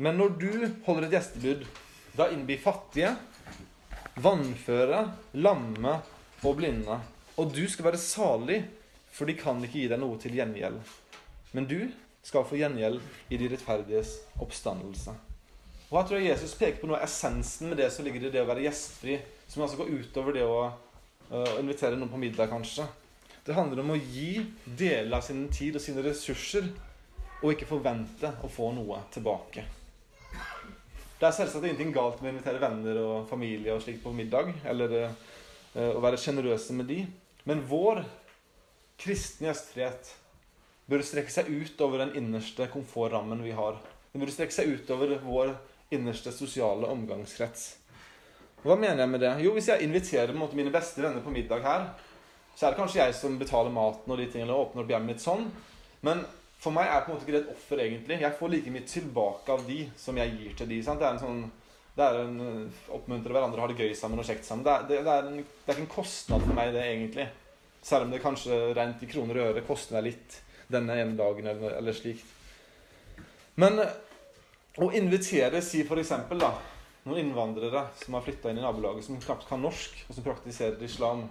Men 0.02 0.18
når 0.18 0.34
du 0.42 0.50
holder 0.88 1.08
et 1.08 1.18
gjestebud, 1.18 1.62
da 2.18 2.30
innby 2.34 2.58
fattige, 2.62 3.14
vannføre, 4.18 5.04
lamme 5.38 6.00
og 6.42 6.58
blinde. 6.58 6.98
Og 7.38 7.54
du 7.54 7.64
skal 7.70 7.92
være 7.92 8.02
salig 8.02 8.64
for 9.14 9.30
de 9.30 9.38
kan 9.38 9.62
ikke 9.64 9.82
gi 9.82 9.88
deg 9.90 10.02
noe 10.02 10.18
til 10.22 10.36
gjengjeld. 10.38 10.82
Men 11.54 11.70
du 11.70 11.80
skal 12.26 12.46
få 12.46 12.58
gjengjeld 12.60 13.00
i 13.34 13.40
de 13.40 13.50
rettferdiges 13.50 14.18
oppstandelse. 14.42 15.14
Og 15.88 15.96
Her 15.98 16.08
tror 16.10 16.20
jeg 16.20 16.34
Jesus 16.34 16.58
peker 16.60 16.82
på 16.82 16.90
noe 16.90 17.00
av 17.00 17.08
essensen 17.08 17.72
med 17.72 17.80
det 17.80 17.88
som 17.94 18.06
ligger 18.06 18.28
i 18.28 18.32
det 18.34 18.44
å 18.44 18.50
være 18.50 18.66
gjestfri, 18.66 19.22
som 19.48 19.63
altså 19.63 19.80
går 19.80 19.94
utover 20.01 20.36
det 20.36 20.46
å 20.46 20.60
uh, 20.68 21.54
invitere 21.60 21.98
noen 21.98 22.12
på 22.12 22.20
middag, 22.22 22.50
kanskje. 22.51 22.88
Det 23.48 23.56
handler 23.56 23.82
om 23.84 23.94
å 23.96 24.00
gi 24.00 24.44
deler 24.66 25.18
av 25.18 25.24
sin 25.24 25.46
tid 25.54 25.80
og 25.80 25.84
sine 25.84 26.04
ressurser, 26.06 26.68
og 27.42 27.54
ikke 27.54 27.70
forvente 27.70 28.34
å 28.44 28.50
få 28.51 28.72
noe 28.75 29.04
tilbake. 29.13 29.63
Det 31.18 31.25
er 31.25 31.34
selvsagt 31.34 31.63
ingenting 31.66 31.94
galt 31.96 32.20
med 32.22 32.32
å 32.32 32.34
invitere 32.36 32.62
venner 32.62 33.00
og 33.01 33.30
familie 33.30 33.74
og 33.74 33.82
slik 33.86 34.01
på 34.04 34.13
middag, 34.13 34.51
eller 34.68 34.98
uh, 35.08 35.92
å 35.96 36.04
være 36.04 36.20
sjenerøse 36.22 36.75
med 36.77 36.89
de, 36.92 37.01
men 37.48 37.63
vår 37.70 38.04
kristne 39.00 39.51
gjestfrihet 39.51 40.12
bør 40.88 41.04
strekke 41.06 41.32
seg 41.32 41.50
utover 41.51 42.04
den 42.04 42.16
innerste 42.20 42.68
komfortrammen 42.72 43.44
vi 43.44 43.54
har. 43.56 43.80
Den 44.12 44.24
bør 44.24 44.32
strekke 44.34 44.56
seg 44.56 44.72
utover 44.75 45.18
vår 45.24 45.56
innerste 45.94 46.32
sosiale 46.36 46.89
omgangskrets. 46.92 47.75
Hva 48.68 48.76
mener 48.76 49.00
jeg 49.00 49.12
med 49.14 49.22
det? 49.24 49.32
Jo, 49.46 49.54
Hvis 49.56 49.70
jeg 49.72 49.86
inviterer 49.86 50.36
måte, 50.36 50.58
mine 50.60 50.74
beste 50.74 51.04
venner 51.04 51.24
på 51.24 51.32
middag 51.32 51.64
her, 51.64 51.86
så 52.58 52.66
er 52.66 52.74
det 52.74 52.80
kanskje 52.82 53.00
jeg 53.00 53.14
som 53.16 53.38
betaler 53.40 53.72
maten 53.72 54.12
og 54.12 54.20
de 54.20 54.26
tingene, 54.28 54.52
og 54.52 54.70
åpner 54.70 54.84
opp 54.84 54.92
hjemmet 54.92 55.14
mitt 55.14 55.24
sånn. 55.24 55.46
Men 56.04 56.26
for 56.60 56.76
meg 56.76 56.90
er 56.90 57.06
på 57.06 57.12
en 57.12 57.16
måte 57.16 57.28
ikke 57.28 57.36
det 57.38 57.44
et 57.46 57.54
offer, 57.54 57.82
egentlig. 57.86 58.20
Jeg 58.24 58.38
får 58.40 58.52
like 58.52 58.74
mye 58.74 58.90
tilbake 58.92 59.56
av 59.56 59.64
de 59.68 59.80
som 59.96 60.20
jeg 60.20 60.36
gir 60.36 60.58
til 60.58 60.72
de. 60.74 60.82
Sant? 60.84 61.00
Det 61.00 61.08
er 61.08 61.16
en 61.16 61.24
sånn 61.24 61.42
det 61.98 62.06
er 62.06 62.20
en 62.22 62.42
eh, 62.46 62.82
oppmuntre 62.94 63.34
hverandre, 63.34 63.62
ha 63.64 63.68
det 63.72 63.82
gøy 63.82 63.94
sammen 63.98 64.20
og 64.22 64.28
kjekt 64.28 64.46
sammen. 64.46 64.66
Det 64.66 64.74
er, 64.74 64.84
det, 64.90 64.98
det, 65.06 65.14
er 65.14 65.30
en, 65.32 65.40
det 65.42 65.72
er 65.72 65.78
ikke 65.78 65.86
en 65.88 65.96
kostnad 65.96 66.44
for 66.46 66.58
meg, 66.58 66.74
det, 66.76 66.84
egentlig. 66.86 67.26
Selv 67.88 68.06
om 68.06 68.12
det 68.14 68.22
kanskje 68.22 68.60
rent 68.78 69.02
i 69.02 69.10
kroner 69.10 69.40
og 69.40 69.50
øre 69.52 69.64
koster 69.66 69.98
meg 69.98 70.12
litt 70.12 70.42
denne 70.70 70.98
ene 71.00 71.16
dagen 71.18 71.48
eller, 71.50 71.78
eller 71.80 71.96
slikt. 71.96 72.36
Men 73.58 73.80
å 73.82 74.92
invitere, 74.94 75.64
si 75.66 75.82
for 75.88 75.98
eksempel, 75.98 76.44
da 76.44 76.52
noen 77.08 77.24
innvandrere 77.24 77.88
som 77.98 78.18
har 78.18 78.26
flytta 78.26 78.52
inn 78.52 78.62
i 78.62 78.64
nabolaget, 78.66 79.06
som 79.08 79.20
knapt 79.22 79.48
kan 79.50 79.62
norsk, 79.64 79.98
og 80.08 80.16
som 80.18 80.26
praktiserer 80.26 80.84
islam. 80.84 81.26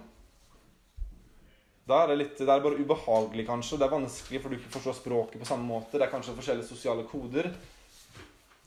Da 1.87 2.01
er 2.03 2.11
det, 2.11 2.17
litt, 2.19 2.35
det 2.41 2.51
er 2.51 2.63
bare 2.63 2.81
ubehagelig, 2.81 3.45
kanskje. 3.47 3.79
Det 3.79 3.87
er 3.87 3.93
vanskelig, 3.93 4.41
for 4.43 4.51
du 4.51 4.57
ikke 4.57 4.73
forstår 4.73 4.97
språket 4.97 5.39
på 5.39 5.47
samme 5.47 5.63
måte. 5.69 5.95
Det 5.95 6.03
er 6.03 6.11
kanskje 6.11 6.35
forskjellige 6.35 6.67
sosiale 6.67 7.05
koder. 7.07 7.47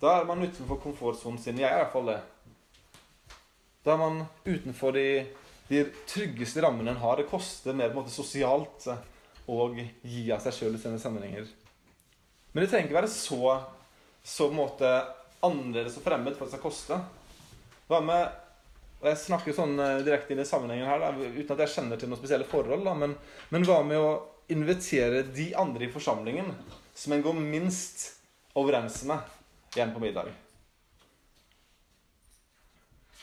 Da 0.00 0.14
er 0.16 0.28
man 0.28 0.40
utenfor 0.40 0.80
komfortsonen 0.80 1.40
sin. 1.42 1.60
Jeg 1.60 1.68
er 1.68 1.76
i 1.76 1.82
hvert 1.82 1.92
fall 1.92 2.08
det. 2.08 2.20
Da 3.84 3.92
er 3.92 4.00
man 4.00 4.22
utenfor 4.46 4.96
de, 4.96 5.26
de 5.68 5.84
tryggeste 6.08 6.64
rammene 6.64 6.94
en 6.94 7.02
har. 7.02 7.20
Det 7.20 7.28
koster 7.28 7.76
mer 7.76 7.92
på 7.92 7.98
en 7.98 8.02
måte 8.06 8.14
sosialt 8.14 8.88
å 9.50 9.68
gi 9.76 10.24
av 10.32 10.40
seg 10.40 10.56
sjøl 10.56 10.78
i 10.78 10.80
sine 10.80 11.00
sammenhenger. 11.02 11.48
Men 12.52 12.64
det 12.64 12.70
trenger 12.72 12.88
ikke 12.88 13.00
være 13.02 13.12
så, 13.12 13.56
så 14.24 14.48
på 14.48 14.54
en 14.54 14.62
måte 14.62 14.94
annerledes 15.46 15.98
og 15.98 16.04
fremmed 16.04 16.36
for 16.36 16.46
at 16.46 16.52
det 16.52 16.58
skal 16.58 16.66
koste. 16.68 17.00
Hva 17.90 18.00
med 18.04 18.28
og 19.00 19.08
Jeg 19.08 19.16
snakker 19.16 19.56
sånn 19.56 19.78
eh, 19.80 20.02
direkte 20.04 20.36
i 20.36 20.44
sammenhengen 20.44 20.84
her, 20.84 21.00
da, 21.00 21.08
uten 21.16 21.54
at 21.54 21.62
jeg 21.64 21.72
kjenner 21.72 22.00
til 22.00 22.10
noen 22.10 22.20
spesielle 22.20 22.48
forhold. 22.48 22.84
Da, 22.84 22.92
men, 22.92 23.14
men, 23.48 23.64
hva 23.64 23.78
med 23.86 23.96
å 23.96 24.10
invitere 24.52 25.22
de 25.24 25.46
andre 25.56 25.86
i 25.86 25.92
forsamlingen 25.92 26.50
som 26.92 27.14
en 27.16 27.24
går 27.24 27.38
minst 27.40 28.10
overens 28.60 29.00
med, 29.08 29.24
igjen 29.72 29.94
på 29.94 30.04
middag? 30.04 30.28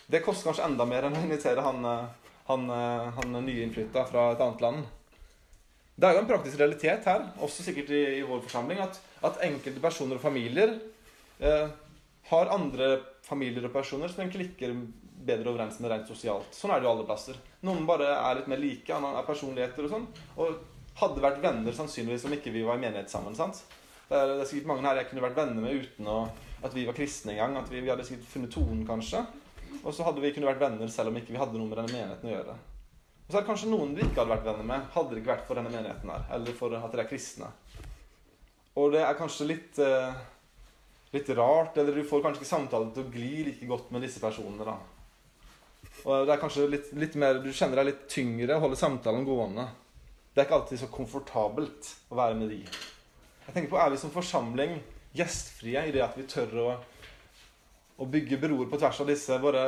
Det 0.09 0.23
koster 0.25 0.49
kanskje 0.49 0.65
enda 0.65 0.87
mer 0.89 1.05
enn 1.05 1.19
å 1.19 1.23
invitere 1.27 1.61
han, 1.61 1.85
eh, 1.85 2.33
han, 2.49 2.69
eh, 2.73 3.09
han 3.19 3.41
nyinnflytta 3.45 4.07
fra 4.09 4.31
et 4.33 4.41
annet 4.41 4.65
land. 4.65 4.85
Det 5.97 6.09
er 6.09 6.17
jo 6.17 6.23
en 6.23 6.29
praktisk 6.29 6.57
realitet 6.61 7.05
her, 7.09 7.23
også 7.41 7.65
sikkert 7.65 7.93
i, 7.93 8.01
i 8.17 8.25
vår 8.25 8.41
forsamling, 8.45 8.81
at, 8.81 8.97
at, 9.25 9.43
enkelte 9.45 9.81
personer 9.81 10.17
og 10.17 10.25
familier 10.25 10.73
eh, 11.41 11.69
har 12.29 12.53
andre 12.53 12.93
familier 13.25 13.67
og 13.67 13.75
personer 13.75 14.11
som 14.11 14.23
egentlig 14.23 14.51
klikker 14.51 14.73
bedre 15.27 15.51
overens 15.51 15.79
med 15.81 15.91
rent 15.91 16.09
sosialt. 16.09 16.49
Sånn 16.55 16.71
er 16.73 16.81
det 16.81 16.87
jo 16.87 16.93
alle 16.93 17.05
plasser. 17.07 17.37
Noen 17.67 17.87
bare 17.87 18.09
er 18.15 18.39
litt 18.39 18.49
mer 18.51 18.61
like, 18.61 18.93
er 18.93 19.27
personligheter 19.27 19.87
og 19.87 19.93
sånn. 19.93 20.07
Og 20.39 20.57
hadde 21.01 21.23
vært 21.23 21.41
venner 21.43 21.75
sannsynligvis 21.75 22.25
om 22.27 22.35
ikke 22.37 22.53
vi 22.53 22.63
var 22.65 22.79
i 22.79 22.83
menighet 22.83 23.11
sammen. 23.11 23.35
sant? 23.37 23.61
Det 24.07 24.15
er, 24.15 24.31
det 24.33 24.45
er 24.45 24.49
sikkert 24.49 24.71
mange 24.71 24.87
her 24.87 25.01
jeg 25.01 25.09
kunne 25.11 25.25
vært 25.25 25.37
venner 25.37 25.65
med 25.65 25.83
uten 25.83 26.07
å, 26.09 26.21
at 26.63 26.73
vi 26.73 26.85
var 26.87 26.95
kristne 26.97 27.35
engang. 27.35 27.59
At 27.61 27.69
vi, 27.71 27.81
vi, 27.83 27.91
hadde 27.91 28.05
sikkert 28.07 28.31
funnet 28.31 28.53
tonen, 28.55 28.85
kanskje. 28.87 29.21
Og 29.83 29.91
så 29.93 30.07
hadde 30.07 30.23
vi 30.23 30.31
kunne 30.35 30.49
vært 30.49 30.63
venner 30.63 30.89
selv 30.91 31.11
om 31.11 31.19
ikke 31.19 31.35
vi 31.35 31.41
hadde 31.41 31.59
noe 31.59 31.69
med 31.69 31.79
denne 31.81 31.93
menigheten 31.93 32.31
å 32.31 32.33
gjøre. 32.33 32.55
Og 33.27 33.33
så 33.33 33.37
er 33.37 33.43
det 33.43 33.49
kanskje 33.49 33.73
noen 33.73 33.93
vi 33.97 34.05
ikke 34.05 34.21
hadde 34.21 34.31
vært 34.31 34.47
venner 34.47 34.67
med, 34.69 34.87
hadde 34.93 35.13
det 35.13 35.21
ikke 35.21 35.33
vært 35.33 35.47
for 35.49 35.59
denne 35.59 35.73
menigheten 35.73 36.13
her. 36.13 36.25
Eller 36.37 36.57
for 36.57 36.77
at 36.77 36.93
dere 36.93 37.03
er 37.03 37.11
kristne. 37.11 37.51
Og 38.79 38.93
det 38.93 39.03
er 39.03 39.19
kanskje 39.19 39.49
litt, 39.49 39.81
uh, 39.83 40.15
litt 41.11 41.29
rart, 41.29 41.77
eller 41.77 41.95
du 41.95 42.03
får 42.07 42.23
kanskje 42.23 42.43
ikke 42.43 42.49
samtalen 42.49 42.91
til 42.95 43.05
å 43.05 43.11
gli 43.11 43.33
like 43.47 43.67
godt 43.69 43.91
med 43.95 44.03
disse 44.03 44.21
personene. 44.23 44.65
da. 44.67 44.77
Og 46.03 46.27
det 46.27 46.35
er 46.35 46.41
kanskje 46.41 46.67
litt, 46.69 46.91
litt, 46.93 47.15
mer, 47.15 47.39
Du 47.43 47.49
kjenner 47.51 47.81
deg 47.81 47.91
litt 47.91 48.03
tyngre 48.11 48.57
og 48.57 48.67
holder 48.67 48.81
samtalen 48.81 49.25
gående. 49.27 49.67
Det 50.33 50.43
er 50.43 50.45
ikke 50.47 50.59
alltid 50.59 50.83
så 50.83 50.91
komfortabelt 50.93 51.89
å 52.11 52.19
være 52.19 52.37
med 52.37 52.53
de. 52.53 52.61
Jeg 53.47 53.55
tenker 53.55 53.71
på, 53.71 53.79
Er 53.79 53.91
vi 53.91 53.97
som 53.97 54.13
forsamling 54.13 54.77
gjestfrie 55.17 55.87
i 55.87 55.91
det 55.95 56.03
at 56.03 56.17
vi 56.17 56.27
tør 56.29 56.55
å, 56.61 56.69
å 57.97 58.05
bygge 58.05 58.37
broer 58.37 58.69
på 58.69 58.77
tvers 58.77 58.99
av 59.01 59.09
disse 59.09 59.37
våre 59.41 59.63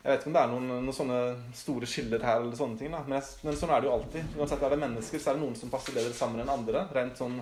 Jeg 0.00 0.08
vet 0.08 0.22
ikke 0.22 0.30
om 0.30 0.34
det 0.34 0.42
er 0.42 0.50
noen, 0.50 0.68
noen 0.86 0.96
sånne 0.96 1.20
store 1.54 1.86
skiller 1.86 2.22
her, 2.24 2.40
eller 2.40 2.56
sånne 2.56 2.80
ting, 2.80 2.90
da. 2.90 3.04
Men, 3.04 3.20
jeg, 3.20 3.44
men, 3.44 3.58
sånn 3.60 3.74
er 3.76 3.82
det 3.82 3.90
jo 3.90 3.96
alltid. 3.98 4.38
Uansett 4.40 4.64
er 4.64 4.72
det 4.72 4.80
mennesker, 4.80 5.20
så 5.20 5.30
er 5.30 5.36
det 5.36 5.44
noen 5.44 5.58
som 5.60 5.72
passer 5.72 5.94
bedre 5.94 6.16
sammen 6.16 6.40
enn 6.40 6.54
andre. 6.54 6.86
Rent 6.96 7.20
sånn 7.20 7.36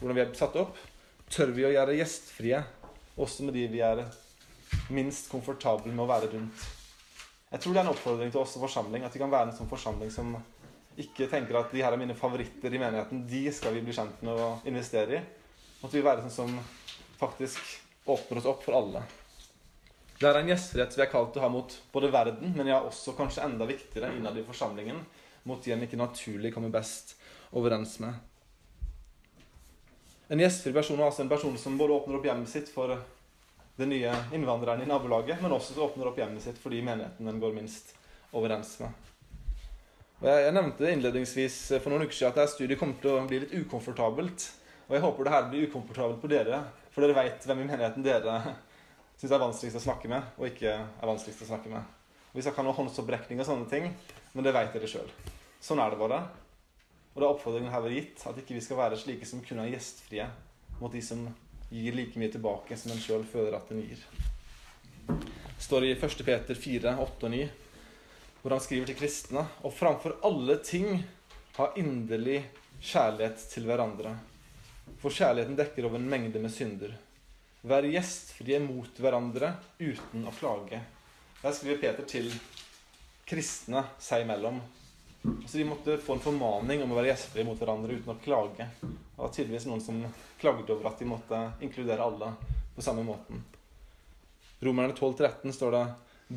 hvordan 0.00 0.16
vi 0.16 0.24
er 0.24 0.32
satt 0.38 0.56
opp. 0.58 0.80
Tør 1.32 1.48
vi 1.56 1.64
å 1.64 1.70
gjøre 1.72 1.94
gjestfrie 1.96 2.58
også 3.16 3.46
med 3.46 3.54
de 3.56 3.62
vi 3.72 3.78
er 3.80 4.02
minst 4.92 5.30
komfortable 5.32 5.88
med 5.88 6.04
å 6.04 6.10
være 6.10 6.28
rundt? 6.34 6.64
Jeg 7.52 7.62
tror 7.62 7.72
det 7.72 7.80
er 7.80 7.86
en 7.86 7.92
oppfordring 7.92 8.32
til 8.32 8.40
oss 8.42 8.52
som 8.52 8.64
forsamling. 8.64 9.06
At 9.06 9.14
vi 9.16 9.20
kan 9.22 9.32
være 9.32 9.48
en 9.48 9.56
sånn 9.56 9.70
forsamling 9.70 10.10
som 10.12 10.34
ikke 11.00 11.30
tenker 11.32 11.56
at 11.56 11.72
de 11.72 11.80
her 11.80 11.94
er 11.94 12.00
mine 12.00 12.16
favoritter 12.18 12.74
i 12.76 12.80
menigheten. 12.80 13.22
De 13.28 13.46
skal 13.48 13.72
vi 13.72 13.80
bli 13.86 13.94
kjent 13.96 14.20
med 14.26 14.36
og 14.44 14.66
investere 14.68 15.16
i. 15.16 15.22
At 15.80 15.96
vi 15.96 16.02
være 16.04 16.26
sånn 16.26 16.34
som 16.36 16.58
faktisk 17.20 17.60
åpner 18.12 18.42
oss 18.42 18.48
opp 18.52 18.66
for 18.66 18.76
alle. 18.76 19.02
Det 20.18 20.28
er 20.28 20.36
en 20.38 20.52
gjestfrihet 20.52 20.98
vi 20.98 21.04
er 21.06 21.10
kalt 21.14 21.32
til 21.32 21.40
å 21.40 21.46
ha 21.46 21.50
mot 21.54 21.78
både 21.94 22.10
verden, 22.12 22.52
men 22.58 22.68
ja, 22.68 22.82
også 22.84 23.16
kanskje 23.16 23.46
enda 23.46 23.64
viktigere 23.66 24.12
innad 24.18 24.36
i 24.36 24.44
forsamlingen. 24.44 25.00
Mot 25.48 25.64
de 25.64 25.72
en 25.72 25.86
ikke 25.88 25.98
naturlig 25.98 26.52
kommer 26.52 26.76
best 26.76 27.16
overens 27.56 27.96
med. 28.04 28.20
En 30.32 30.40
gjestfri 30.40 30.70
person 30.72 30.96
er 30.96 31.10
altså 31.10 31.26
en 31.26 31.28
person 31.28 31.56
som 31.60 31.74
både 31.76 31.92
åpner 31.92 32.16
opp 32.16 32.24
hjemmet 32.24 32.48
sitt 32.48 32.70
for 32.72 32.88
den 33.76 33.90
nye 33.92 34.14
innvandreren 34.32 34.80
i 34.80 34.86
nabolaget, 34.88 35.42
men 35.44 35.52
også 35.52 35.74
så 35.74 35.82
åpner 35.84 36.08
opp 36.08 36.16
hjemmet 36.22 36.40
sitt 36.40 36.56
for 36.60 36.72
de 36.72 36.78
menigheten 36.80 37.28
den 37.28 37.40
går 37.42 37.52
minst 37.52 37.90
overens 38.32 38.70
med. 38.80 39.10
Og 40.22 40.30
jeg, 40.30 40.46
jeg, 40.46 40.54
nevnte 40.56 40.88
innledningsvis 40.88 41.58
for 41.74 41.92
noen 41.92 42.06
uker 42.06 42.16
siden 42.16 42.32
at 42.32 42.40
dette 42.40 42.54
studiet 42.54 42.80
kommer 42.80 42.96
til 43.02 43.12
å 43.12 43.26
bli 43.28 43.42
litt 43.42 43.52
ukomfortabelt. 43.60 44.46
Og 44.88 44.96
jeg 44.96 45.04
håper 45.04 45.28
det 45.28 45.34
her 45.34 45.48
blir 45.52 45.68
ukomfortabelt 45.68 46.22
på 46.24 46.30
dere, 46.32 46.62
for 46.94 47.04
dere 47.04 47.18
veit 47.18 47.44
hvem 47.48 47.64
i 47.66 47.68
menigheten 47.68 48.06
dere 48.06 48.38
syns 49.20 49.34
er 49.36 49.42
vanskeligst 49.42 49.82
å 49.82 49.84
snakke 49.84 50.14
med, 50.14 50.32
og 50.40 50.48
ikke 50.48 50.78
er 50.78 51.10
vanskeligst 51.12 51.44
å 51.44 51.50
snakke 51.50 51.74
med. 51.74 51.98
Hvis 52.32 52.40
vi 52.40 52.46
skal 52.46 52.54
ikke 52.54 52.64
ha 52.64 52.70
noe 52.70 52.78
håndsopprekning 52.80 53.44
og 53.44 53.50
sånne 53.50 53.68
ting, 53.68 53.92
men 54.32 54.48
det 54.48 54.56
veit 54.56 54.72
dere 54.72 54.88
sjøl. 54.88 55.12
Sånn 55.60 55.84
er 55.84 55.92
det 55.92 56.00
bare. 56.00 56.24
Og 57.12 57.20
da 57.20 57.28
oppfordringen 57.28 57.72
her 57.72 57.84
var 57.84 57.92
gitt 57.92 58.22
at 58.28 58.38
ikke 58.40 58.56
vi 58.56 58.64
skal 58.64 58.78
være 58.80 58.98
slike 59.00 59.28
som 59.28 59.42
kun 59.44 59.60
er 59.60 59.72
gjestfrie 59.74 60.26
mot 60.80 60.92
de 60.92 61.02
som 61.04 61.26
gir 61.72 61.96
like 61.96 62.20
mye 62.20 62.32
tilbake 62.32 62.76
som 62.76 62.92
en 62.92 63.00
sjøl 63.00 63.24
føler 63.28 63.56
at 63.56 63.68
en 63.72 63.82
gir. 63.84 64.00
Det 65.08 65.66
står 65.66 65.86
i 65.86 65.92
1. 65.94 66.24
Peter 66.26 66.58
4, 66.58 66.96
8 67.04 67.28
og 67.28 67.32
9, 67.32 67.42
hvor 68.42 68.56
han 68.56 68.64
skriver 68.64 68.88
til 68.90 68.98
kristne 68.98 69.44
og 69.62 69.74
framfor 69.76 70.18
alle 70.26 70.58
ting 70.64 71.04
ha 71.58 71.68
inderlig 71.78 72.40
kjærlighet 72.80 73.44
til 73.52 73.68
hverandre. 73.68 74.16
For 75.00 75.14
kjærligheten 75.14 75.58
dekker 75.58 75.86
over 75.86 76.00
en 76.00 76.10
mengde 76.10 76.42
med 76.42 76.52
synder. 76.52 76.96
Vær 77.62 77.86
gjestfrie 77.86 78.58
mot 78.64 78.98
hverandre 78.98 79.52
uten 79.78 80.26
å 80.26 80.34
klage. 80.34 80.80
Der 81.42 81.54
skriver 81.54 81.80
Peter 81.82 82.08
til 82.08 82.32
kristne 83.28 83.84
seg 84.02 84.24
imellom 84.24 84.58
så 85.22 85.58
de 85.58 85.64
måtte 85.64 85.98
få 86.02 86.16
en 86.16 86.22
formaning 86.24 86.82
om 86.82 86.92
å 86.92 86.98
være 86.98 87.12
gjestfrie 87.12 87.46
mot 87.46 87.58
hverandre 87.58 87.94
uten 87.94 88.10
å 88.10 88.18
klage. 88.24 88.66
Det 88.80 89.20
var 89.20 89.30
tydeligvis 89.30 89.68
noen 89.70 89.82
som 89.84 90.00
klagde 90.40 90.74
over 90.74 90.90
at 90.90 90.98
de 90.98 91.06
måtte 91.06 91.42
inkludere 91.62 92.02
alle 92.02 92.32
på 92.74 92.82
samme 92.82 93.04
måten. 93.06 93.42
Romerne 94.62 94.96
12-13 94.96 95.54
står 95.54 95.76
det 95.76 95.84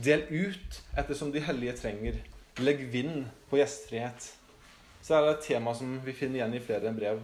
Del 0.05 0.25
ut 0.29 0.81
ettersom 0.99 1.31
de 1.31 1.41
hellige 1.45 1.77
trenger. 1.79 2.19
Legg 2.61 2.83
vind 2.91 3.23
på 3.49 3.57
gjestfrihet. 3.61 4.27
Så 5.01 5.15
er 5.15 5.23
det 5.23 5.33
et 5.35 5.47
tema 5.47 5.73
som 5.77 5.97
vi 6.03 6.13
finner 6.17 6.41
igjen 6.41 6.57
i 6.57 6.61
flere 6.63 6.91
brev. 6.93 7.23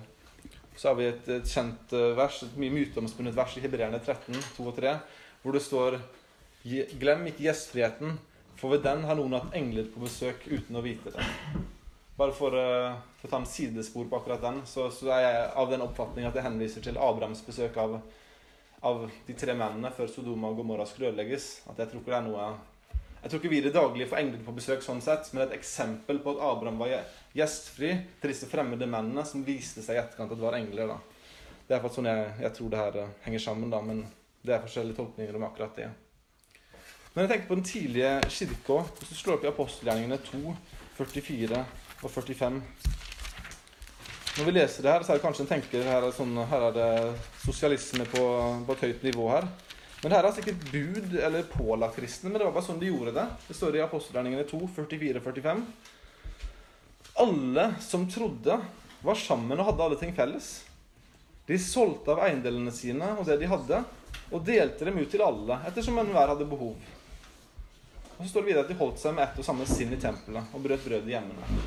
Så 0.78 0.90
har 0.90 0.98
vi 0.98 1.10
et, 1.10 1.28
et 1.30 1.50
kjent 1.52 1.94
eh, 1.98 2.14
vers, 2.18 2.42
et 2.46 2.58
mye 2.58 2.74
myteomspunnet 2.74 3.36
vers 3.36 3.58
i 3.60 3.64
Hebreerne 3.64 4.00
13, 4.00 4.38
2 4.56 4.68
og 4.72 4.78
3, 4.80 4.96
hvor 5.44 5.58
det 5.58 5.64
står 5.66 6.00
Glem 7.02 7.26
ikke 7.28 7.48
gjestfriheten, 7.48 8.20
for 8.62 8.76
ved 8.76 8.84
den 8.86 9.04
har 9.10 9.18
noen 9.18 9.34
hatt 9.34 9.56
engler 9.58 9.88
på 9.90 10.04
besøk 10.04 10.46
uten 10.46 10.78
å 10.78 10.84
vite 10.86 11.14
det. 11.16 11.28
Bare 12.18 12.34
for, 12.38 12.54
uh, 12.54 13.00
for 13.18 13.28
å 13.28 13.32
ta 13.32 13.40
en 13.42 13.50
sidespor 13.50 14.06
på 14.10 14.20
akkurat 14.20 14.44
den, 14.44 14.60
så, 14.70 14.92
så, 14.94 15.10
er 15.16 15.24
jeg 15.26 15.46
av 15.58 15.72
den 15.72 15.82
oppfatning 15.82 16.28
at 16.30 16.38
jeg 16.38 16.46
henviser 16.46 16.86
til 16.86 17.00
Abrahams 17.02 17.42
besøk 17.46 17.80
av, 17.82 17.96
av 18.86 19.08
de 19.26 19.38
tre 19.38 19.56
mennene 19.58 19.90
før 19.96 20.12
Sodoma 20.12 20.52
og 20.52 20.62
Gomorra 20.62 20.86
skulle 20.86 21.10
ødelegges. 21.10 21.64
At 21.72 21.82
jeg 21.82 21.90
tror 21.90 22.04
ikke 22.04 22.14
det 22.14 22.20
er 22.20 22.30
noe 22.30 22.52
jeg 23.22 23.30
tror 23.30 23.38
ikke 23.38 23.50
vi 23.52 23.58
i 23.62 23.64
det 23.68 23.74
daglige 23.76 24.10
får 24.10 24.18
engler 24.18 24.40
på 24.42 24.54
besøk, 24.58 24.80
sånn 24.82 25.02
sett, 25.06 25.28
men 25.34 25.44
et 25.44 25.52
eksempel 25.54 26.18
på 26.24 26.32
at 26.34 26.40
Abraham 26.42 26.80
var 26.82 26.94
gjestfri 27.38 27.92
til 28.22 28.34
disse 28.34 28.50
fremmede 28.50 28.88
mennene 28.90 29.22
som 29.30 29.44
viste 29.46 29.84
seg 29.86 30.00
i 30.00 30.02
etterkant 30.02 30.34
at 30.34 30.40
det 30.40 30.46
var 30.48 30.58
engler. 30.58 30.90
da. 30.90 30.98
Det 31.68 31.78
er 31.78 31.94
sånn 31.94 32.10
jeg, 32.10 32.32
jeg, 32.42 32.54
tror 32.58 32.72
det 32.72 32.80
her 32.82 32.98
uh, 33.04 33.12
henger 33.28 33.44
sammen, 33.44 33.70
da, 33.70 33.82
men 33.86 34.02
det 34.42 34.56
er 34.56 34.64
forskjellige 34.66 34.98
tolkninger 34.98 35.38
om 35.38 35.46
akkurat 35.46 35.78
det. 35.78 35.92
Men 37.12 37.26
jeg 37.26 37.32
tenker 37.34 37.48
på 37.50 37.56
den 37.60 37.66
tidlige 37.68 38.12
kirka. 38.32 38.76
Hvis 39.00 39.10
du 39.12 39.18
slår 39.20 39.38
opp 39.38 39.44
i 39.44 39.50
apostelgjerningene 39.50 40.18
2, 40.24 40.54
44 40.96 41.58
og 42.02 42.12
45 42.12 42.60
Når 44.38 44.48
vi 44.48 44.54
leser 44.54 44.86
det 44.86 44.94
her, 44.94 45.04
så 45.04 45.12
er 45.12 45.20
det 45.20 45.24
kanskje 45.26 45.44
en 45.44 45.50
tenker 45.50 45.84
her 45.84 46.06
er, 46.08 46.14
sånn, 46.16 46.38
her 46.48 46.70
er 46.70 46.78
det 46.78 46.92
sosialisme 47.44 48.06
på, 48.14 48.24
på, 48.64 48.78
et 48.78 48.86
høyt 48.88 49.04
nivå 49.10 49.26
her. 49.34 49.50
Men 50.02 50.08
det 50.08 50.18
her 50.18 50.28
er 50.30 50.38
sikkert 50.38 50.64
bud 50.72 51.18
eller 51.20 51.50
pålagt 51.52 52.00
kristne, 52.00 52.32
men 52.32 52.40
det 52.40 52.48
var 52.48 52.56
bare 52.56 52.68
sånn 52.70 52.80
de 52.80 52.94
gjorde 52.94 53.16
det. 53.18 53.26
Det 53.50 53.58
står 53.60 53.76
i 53.76 53.84
apostelgjerningene 53.84 54.48
2, 54.48 54.62
44 54.78 55.20
og 55.20 55.28
45. 55.28 55.66
Alle 57.26 57.68
som 57.84 58.08
trodde, 58.10 58.56
var 59.04 59.20
sammen 59.20 59.60
og 59.60 59.68
hadde 59.68 59.84
alle 59.84 60.00
ting 60.00 60.16
felles. 60.16 60.50
De 61.50 61.60
solgte 61.60 62.16
av 62.16 62.24
eiendelene 62.24 62.72
sine 62.72 63.12
og 63.18 63.28
det 63.28 63.42
de 63.42 63.52
hadde, 63.52 63.84
og 64.32 64.48
delte 64.48 64.88
dem 64.88 65.04
ut 65.04 65.12
til 65.12 65.26
alle, 65.26 65.60
ettersom 65.68 66.00
enhver 66.00 66.32
hadde 66.32 66.48
behov. 66.48 66.80
Og 68.22 68.28
så 68.28 68.36
står 68.36 68.44
det 68.44 68.52
videre 68.52 68.62
at 68.68 68.70
de 68.70 68.76
holdt 68.78 69.00
seg 69.02 69.16
med 69.18 69.24
ett 69.26 69.38
og 69.42 69.46
samme 69.48 69.66
sinn 69.66 69.96
i 69.96 69.98
tempelet 69.98 70.52
og 70.54 70.62
brøt 70.62 70.84
brød 70.86 71.08
i 71.10 71.16
hjemmene. 71.16 71.62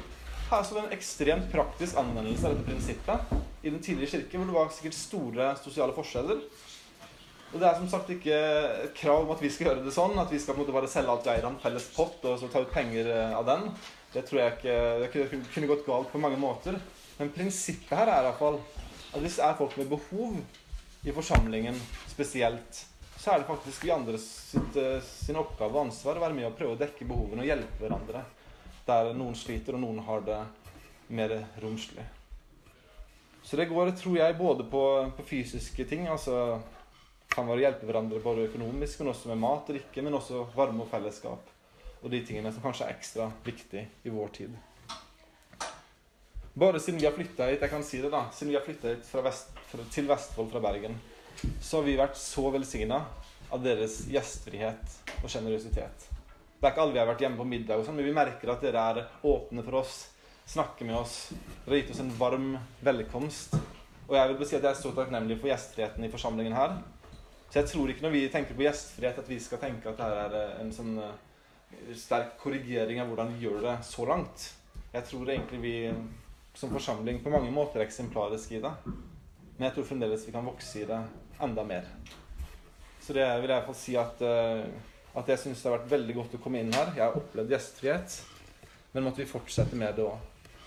Her 0.46 0.60
er 0.60 0.68
det 0.68 0.82
en 0.84 0.92
ekstremt 0.94 1.48
praktisk 1.50 1.98
anvendelse 1.98 2.46
av 2.46 2.54
dette 2.54 2.68
prinsippet 2.68 3.32
i 3.66 3.72
den 3.72 3.82
tidlige 3.82 4.12
kirke, 4.12 4.38
hvor 4.38 4.46
det 4.46 4.54
var 4.54 4.70
sikkert 4.70 4.94
store 4.94 5.48
sosiale 5.58 5.96
forskjeller. 5.96 6.44
Og 7.50 7.58
det 7.58 7.66
er 7.66 7.80
som 7.80 7.90
sagt 7.90 8.14
ikke 8.14 8.38
et 8.84 8.94
krav 9.00 9.24
om 9.24 9.34
at 9.34 9.42
vi 9.42 9.50
skal 9.50 9.72
gjøre 9.72 9.82
det 9.82 9.96
sånn, 9.96 10.14
at 10.22 10.30
vi 10.30 10.38
skal 10.38 10.54
på 10.54 10.60
en 10.60 10.62
måte 10.62 10.76
bare 10.78 10.92
selge 10.94 11.10
alt 11.10 11.26
vi 11.26 11.34
eier 11.34 11.48
av 11.48 11.56
en 11.56 11.60
felles 11.64 11.90
pott 11.96 12.30
og 12.30 12.38
så 12.38 12.52
ta 12.54 12.62
ut 12.62 12.72
penger 12.76 13.10
eh, 13.10 13.34
av 13.34 13.50
den. 13.50 13.68
Det 14.14 14.22
tror 14.28 14.44
jeg 14.44 14.54
ikke 14.54 14.78
Det 15.02 15.26
kunne 15.56 15.72
gått 15.74 15.86
galt 15.90 16.14
på 16.14 16.22
mange 16.22 16.38
måter. 16.38 16.78
Men 17.18 17.34
prinsippet 17.34 17.98
her 17.98 18.14
er 18.14 18.28
iallfall 18.28 18.62
at 19.10 19.18
hvis 19.26 19.42
det 19.42 19.48
er 19.48 19.58
folk 19.58 19.74
med 19.82 19.90
behov 19.90 20.38
i 21.02 21.18
forsamlingen 21.18 21.82
spesielt, 22.14 22.86
så 23.24 23.32
er 23.32 23.40
det 23.40 23.48
faktisk 23.48 23.84
vi 23.86 23.90
andre 23.94 24.18
sitt, 24.20 24.76
eh, 24.76 25.00
sin 25.00 25.38
oppgave 25.40 25.72
og 25.72 25.86
ansvar 25.86 26.18
å 26.18 26.24
være 26.26 26.36
med 26.36 26.44
og 26.50 26.58
prøve 26.58 26.74
å 26.74 26.80
dekke 26.82 27.06
behovene 27.08 27.40
og 27.40 27.48
hjelpe 27.48 27.80
hverandre 27.80 28.20
der 28.84 29.14
noen 29.16 29.32
sliter 29.38 29.78
og 29.78 29.80
noen 29.80 30.02
har 30.04 30.20
det 30.26 30.42
mer 31.08 31.32
romslig. 31.62 32.04
Så 33.44 33.56
det 33.56 33.70
går, 33.70 33.94
tror 33.96 34.18
jeg, 34.18 34.36
både 34.36 34.66
på, 34.68 34.82
på 35.16 35.24
fysiske 35.24 35.86
ting, 35.88 36.04
altså 36.08 36.60
kan 37.32 37.48
være 37.48 37.62
å 37.62 37.64
hjelpe 37.64 37.88
hverandre 37.88 38.20
både 38.24 38.44
økonomisk, 38.50 39.00
men 39.00 39.14
også 39.14 39.32
med 39.32 39.40
mat 39.40 39.64
og 39.64 39.72
drikke, 39.72 40.04
men 40.04 40.20
også 40.20 40.44
varme 40.52 40.84
og 40.84 40.92
fellesskap. 40.92 41.48
Og 42.02 42.12
de 42.12 42.20
tingene 42.28 42.52
som 42.52 42.64
kanskje 42.64 42.90
er 42.90 42.92
ekstra 42.92 43.30
viktig 43.46 43.86
i 44.04 44.12
vår 44.12 44.36
tid. 44.36 44.60
Bare 46.60 46.78
siden 46.78 47.00
vi 47.00 47.08
har 47.08 47.16
flytta 47.16 47.48
hit 47.48 47.64
jeg 47.64 47.72
kan 47.72 47.88
si 47.88 48.04
det 48.04 48.12
da, 48.12 48.26
siden 48.36 48.52
vi 48.52 48.60
har 48.60 48.68
hit 48.68 48.84
Vest, 49.24 49.56
til 49.96 50.12
Vestfold 50.12 50.52
fra 50.52 50.62
Bergen, 50.68 51.00
så 51.60 51.78
har 51.78 51.86
vi 51.86 51.96
vært 51.98 52.18
så 52.20 52.48
velsigna 52.54 53.02
av 53.52 53.62
deres 53.64 54.02
gjestfrihet 54.10 54.98
og 55.20 55.30
sjenerøsitet. 55.30 56.08
Det 56.58 56.68
er 56.68 56.72
ikke 56.72 56.84
alle 56.86 56.94
vi 56.94 57.00
har 57.02 57.10
vært 57.10 57.22
hjemme 57.24 57.40
på 57.40 57.46
middag, 57.48 57.78
og 57.78 57.86
sånn, 57.86 57.98
men 57.98 58.08
vi 58.08 58.16
merker 58.16 58.54
at 58.54 58.64
dere 58.64 58.82
er 58.90 59.00
åpne 59.28 59.64
for 59.66 59.82
oss, 59.82 59.98
snakker 60.48 60.88
med 60.88 60.96
oss, 60.96 61.18
dere 61.64 61.74
har 61.74 61.80
gitt 61.82 61.92
oss 61.94 62.02
en 62.04 62.12
varm 62.18 62.50
velkomst. 62.84 63.56
Og 64.08 64.16
jeg 64.16 64.32
vil 64.32 64.48
si 64.48 64.56
at 64.58 64.64
jeg 64.64 64.70
er 64.70 64.80
så 64.80 64.92
takknemlig 64.96 65.38
for 65.40 65.50
gjestfriheten 65.50 66.04
i 66.06 66.10
forsamlingen 66.12 66.56
her. 66.56 66.76
Så 67.48 67.60
jeg 67.60 67.70
tror 67.70 67.92
ikke 67.92 68.04
når 68.06 68.14
vi 68.16 68.24
tenker 68.32 68.56
på 68.56 68.66
gjestfrihet, 68.66 69.20
at 69.20 69.30
vi 69.30 69.38
skal 69.40 69.62
tenke 69.62 69.92
at 69.92 70.00
dette 70.00 70.40
er 70.40 70.60
en 70.60 70.72
sånn 70.74 70.96
eh, 71.00 71.92
sterk 71.96 72.34
korrigering 72.40 73.00
av 73.00 73.10
hvordan 73.12 73.32
vi 73.34 73.46
gjør 73.46 73.60
det 73.64 73.76
så 73.86 74.08
langt. 74.08 74.48
Jeg 74.94 75.08
tror 75.10 75.30
egentlig 75.30 75.60
vi 75.62 75.76
som 76.54 76.72
forsamling 76.72 77.20
på 77.22 77.32
mange 77.34 77.50
måter 77.54 77.80
er 77.80 77.86
eksemplariske 77.86 78.58
i 78.58 78.62
det. 78.62 78.72
Men 79.56 79.68
jeg 79.68 79.76
tror 79.76 79.88
fremdeles 79.88 80.26
vi 80.26 80.34
kan 80.34 80.46
vokse 80.46 80.82
i 80.82 80.88
det 80.88 81.00
enda 81.44 81.64
mer. 81.66 81.86
Så 83.04 83.12
det 83.16 83.24
vil 83.40 83.50
jeg 83.50 83.58
iallfall 83.58 83.76
si 83.78 83.96
at, 84.00 84.22
eh, 84.24 84.64
at 85.14 85.30
jeg 85.30 85.42
syns 85.42 85.62
det 85.62 85.70
har 85.70 85.78
vært 85.78 85.92
veldig 85.92 86.18
godt 86.18 86.36
å 86.38 86.42
komme 86.44 86.62
inn 86.64 86.72
her. 86.72 86.92
Jeg 86.96 87.04
har 87.04 87.18
opplevd 87.20 87.52
gjestfrihet, 87.52 88.18
men 88.94 89.06
måtte 89.06 89.22
vi 89.22 89.30
fortsette 89.30 89.76
med 89.78 89.98
det 89.98 90.06
òg. 90.08 90.18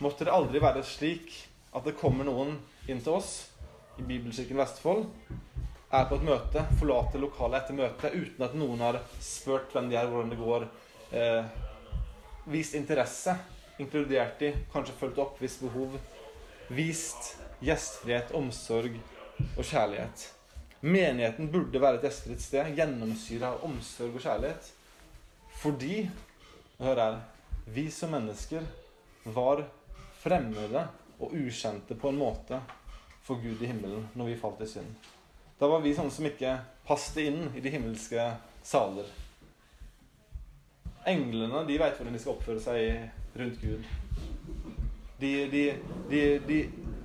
Måtte 0.06 0.28
det 0.28 0.34
aldri 0.36 0.62
være 0.62 0.86
slik 0.86 1.34
at 1.74 1.86
det 1.88 1.98
kommer 1.98 2.28
noen 2.28 2.56
inn 2.88 3.02
til 3.02 3.18
oss 3.18 3.32
i 3.98 4.06
Bibelkirken 4.06 4.60
Vestfold 4.62 5.08
er 5.88 6.06
på 6.10 6.18
et 6.18 6.26
møte, 6.28 6.64
forlater 6.80 7.22
lokalet 7.24 7.64
etter 7.64 7.78
møtet 7.78 8.16
uten 8.16 8.46
at 8.46 8.56
noen 8.60 8.84
har 8.84 9.00
spurt 9.24 9.72
hvem 9.74 9.90
de 9.90 9.98
er, 9.98 10.10
hvordan 10.12 10.34
det 10.34 10.40
går, 10.40 10.68
eh, 11.16 11.46
vist 12.52 12.76
interesse, 12.76 13.36
inkludert 13.80 14.40
de, 14.40 14.54
kanskje 14.74 14.98
fulgt 15.00 15.22
opp 15.24 15.40
hvis 15.40 15.60
behov, 15.62 15.98
vist 16.70 17.38
gjestfrihet, 17.64 18.34
omsorg 18.36 19.00
og 19.56 19.64
kjærlighet. 19.64 20.28
Menigheten 20.82 21.50
burde 21.52 21.82
være 21.82 21.98
et 21.98 22.06
gjestfritt 22.06 22.44
sted, 22.44 22.74
gjennomsyra 22.78 23.56
av 23.56 23.64
omsorg 23.66 24.18
og 24.20 24.24
kjærlighet. 24.24 24.70
Fordi 25.58 26.04
hør 26.78 27.02
her 27.02 27.20
vi 27.74 27.88
som 27.92 28.14
mennesker 28.14 28.66
var 29.34 29.64
fremmede 30.22 30.86
og 31.18 31.34
ukjente 31.34 31.98
på 31.98 32.12
en 32.12 32.20
måte 32.22 32.60
for 33.26 33.42
Gud 33.42 33.62
i 33.62 33.70
himmelen 33.72 34.06
når 34.16 34.32
vi 34.32 34.40
falt 34.40 34.62
i 34.64 34.70
synd. 34.70 35.08
Da 35.58 35.68
var 35.68 35.82
vi 35.82 35.96
sånne 35.98 36.14
som 36.14 36.28
ikke 36.30 36.54
passet 36.88 37.26
inn 37.26 37.48
i 37.58 37.64
de 37.64 37.74
himmelske 37.74 38.30
saler. 38.66 39.10
Englene 41.08 41.64
de 41.66 41.80
vet 41.82 41.98
hvordan 41.98 42.14
de 42.14 42.22
skal 42.22 42.36
oppføre 42.36 42.62
seg 42.62 43.40
rundt 43.40 43.62
Gud. 43.64 43.90
De, 45.18 45.32
de, 45.50 45.64
de, 46.12 46.22
de 46.46 46.60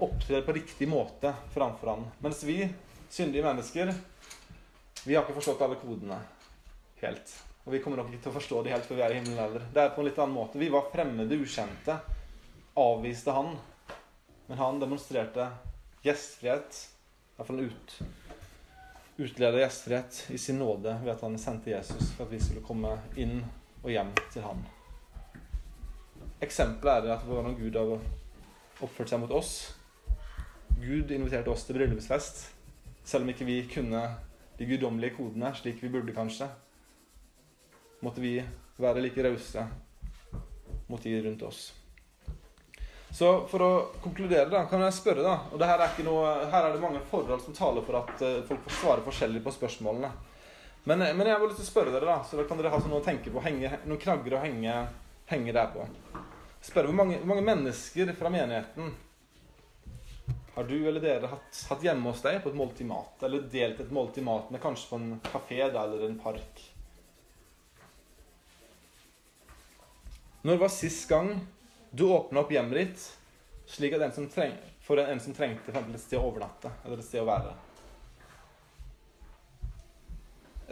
opptrer 0.05 0.45
på 0.45 0.55
riktig 0.59 0.89
måte 0.91 1.33
framfor 1.55 1.95
han. 1.95 2.05
Mens 2.21 2.43
vi, 2.45 2.59
syndige 3.13 3.45
mennesker, 3.45 3.93
vi 5.05 5.15
har 5.15 5.27
ikke 5.27 5.37
forstått 5.37 5.63
alle 5.67 5.77
kodene 5.81 6.17
helt. 7.03 7.33
Og 7.65 7.75
vi 7.75 7.81
kommer 7.83 8.01
nok 8.01 8.09
ikke 8.11 8.25
til 8.25 8.33
å 8.33 8.39
forstå 8.39 8.63
det 8.65 8.73
helt 8.73 8.87
før 8.89 8.99
vi 8.99 9.05
er 9.05 9.13
i 9.13 9.19
himmelen 9.19 9.39
heller. 9.39 9.67
Det 9.75 9.83
er 9.83 9.93
på 9.95 10.03
en 10.03 10.09
litt 10.09 10.21
annen 10.23 10.35
måte. 10.35 10.59
Vi 10.59 10.71
var 10.73 10.89
fremmede, 10.91 11.37
ukjente. 11.39 11.99
Avviste 12.81 13.35
han. 13.37 13.53
Men 14.49 14.59
han 14.59 14.81
demonstrerte 14.81 15.51
gjestfrihet. 16.03 16.81
i 17.33 17.37
hvert 17.37 17.51
fall 17.51 17.61
ut, 17.61 17.95
utleder 19.17 19.63
gjestfrihet 19.63 20.23
i 20.33 20.39
sin 20.39 20.59
nåde 20.59 20.97
ved 21.03 21.13
at 21.15 21.23
han 21.27 21.39
sendte 21.39 21.71
Jesus 21.71 22.15
for 22.17 22.27
at 22.27 22.33
vi 22.33 22.41
skulle 22.41 22.65
komme 22.65 22.97
inn 23.17 23.43
og 23.83 23.91
hjem 23.91 24.11
til 24.33 24.47
han. 24.47 24.65
Eksempelet 26.43 27.07
er 27.07 27.17
at 27.17 27.29
hvordan 27.29 27.57
Gud 27.61 27.77
har 27.79 27.95
oppført 28.83 29.13
seg 29.13 29.23
mot 29.23 29.37
oss. 29.37 29.55
Gud 30.81 31.13
inviterte 31.15 31.53
oss 31.53 31.67
til 31.69 31.79
bryllupsfest, 31.79 32.49
selv 33.05 33.27
om 33.27 33.33
ikke 33.33 33.47
vi 33.49 33.61
kunne 33.71 34.03
de 34.59 34.69
guddommelige 34.69 35.17
kodene 35.17 35.53
slik 35.59 35.83
vi 35.83 35.91
burde, 35.93 36.15
kanskje. 36.15 36.49
Måtte 38.03 38.23
vi 38.23 38.37
være 38.83 39.03
like 39.03 39.23
rause 39.25 39.67
mot 40.91 41.03
de 41.03 41.23
rundt 41.23 41.43
oss. 41.47 41.63
Så 43.13 43.29
for 43.51 43.61
å 43.65 43.71
konkludere, 44.01 44.49
da, 44.49 44.65
kan 44.71 44.81
jeg 44.87 44.95
spørre, 44.97 45.21
da 45.21 45.35
Og 45.53 45.61
her 45.61 45.83
er, 45.85 45.99
noe, 46.07 46.31
her, 46.49 46.65
er 46.65 46.73
det 46.73 46.81
mange 46.81 47.03
forhold 47.11 47.43
som 47.45 47.57
taler 47.57 47.85
for 47.85 47.99
at 48.01 48.23
uh, 48.25 48.39
folk 48.49 48.63
får 48.65 48.79
svare 48.79 49.05
forskjellig 49.05 49.43
på 49.45 49.53
spørsmålene. 49.53 50.09
Men, 50.89 51.05
men 51.05 51.29
jeg 51.29 51.37
har 51.37 51.45
lyst 51.45 51.61
til 51.61 51.69
å 51.69 51.71
spørre 51.71 51.93
dere, 51.95 52.09
da, 52.09 52.23
så 52.27 52.41
da 52.41 52.47
kan 52.49 52.59
dere 52.59 52.73
ha 52.73 52.81
noe 52.83 53.03
å 53.03 53.05
tenke 53.05 53.31
på, 53.31 53.43
henge, 53.45 53.69
noen 53.85 54.01
knagger 54.03 54.39
å 54.39 54.41
henge, 54.43 54.79
henge 55.31 55.55
der 55.55 55.69
på. 55.75 55.85
Spørre 56.65 56.89
hvor 56.89 56.99
mange, 56.99 57.21
hvor 57.21 57.35
mange, 57.35 57.45
mennesker 57.47 58.15
fra 58.19 58.33
menigheten 58.33 58.91
har 60.55 60.65
du 60.69 60.77
eller 60.89 61.01
dere 61.01 61.31
hatt, 61.33 61.63
hatt, 61.69 61.85
hjemme 61.85 62.11
hos 62.11 62.21
deg 62.25 62.43
på 62.45 62.51
et 62.53 62.59
måltid 62.59 62.87
mat? 62.89 63.23
Eller 63.25 63.47
delt 63.53 63.81
et 63.81 63.95
måltid 63.95 64.25
mat 64.27 64.51
med 64.53 64.61
kanskje 64.61 64.91
på 64.91 65.01
en 65.01 65.09
kafé 65.31 65.63
da, 65.65 65.87
eller 65.87 66.05
en 66.09 66.19
park? 66.21 66.63
Når 70.43 70.61
var 70.61 70.73
sist 70.75 71.09
gang 71.09 71.37
du 71.91 72.09
åpna 72.11 72.43
opp 72.43 72.53
hjemmet 72.53 72.81
ditt 72.83 73.09
slik 73.73 73.95
at 73.97 74.05
en 74.05 74.13
som 74.13 74.29
treng, 74.29 74.55
for 74.85 75.01
en, 75.01 75.15
en 75.15 75.21
som 75.23 75.35
trengte 75.37 75.73
et 75.73 76.01
sted 76.03 76.19
å 76.19 76.27
overnatte 76.29 76.73
eller 76.85 77.01
et 77.01 77.07
sted 77.07 77.23
å 77.23 77.29
være. 77.29 77.55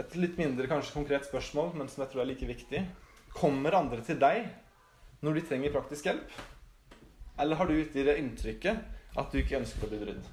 Et 0.01 0.16
litt 0.16 0.37
mindre 0.40 0.69
kanskje 0.69 0.97
konkret 0.97 1.27
spørsmål, 1.29 1.75
men 1.77 1.88
som 1.88 2.05
jeg 2.05 2.12
tror 2.12 2.25
er 2.25 2.31
like 2.31 2.49
viktig. 2.49 2.85
Kommer 3.37 3.77
andre 3.79 4.05
til 4.05 4.19
deg 4.21 4.49
når 5.25 5.37
de 5.38 5.49
trenger 5.49 5.75
praktisk 5.75 6.09
hjelp? 6.09 6.40
Eller 7.40 7.57
har 7.57 7.69
du 7.69 7.77
gitt 7.79 7.97
det 7.97 8.19
inntrykket 8.21 9.00
at 9.18 9.33
du 9.33 9.40
ikke 9.40 9.59
ønsker 9.59 9.87
å 9.87 9.90
bli 9.90 10.03
brydd? 10.05 10.29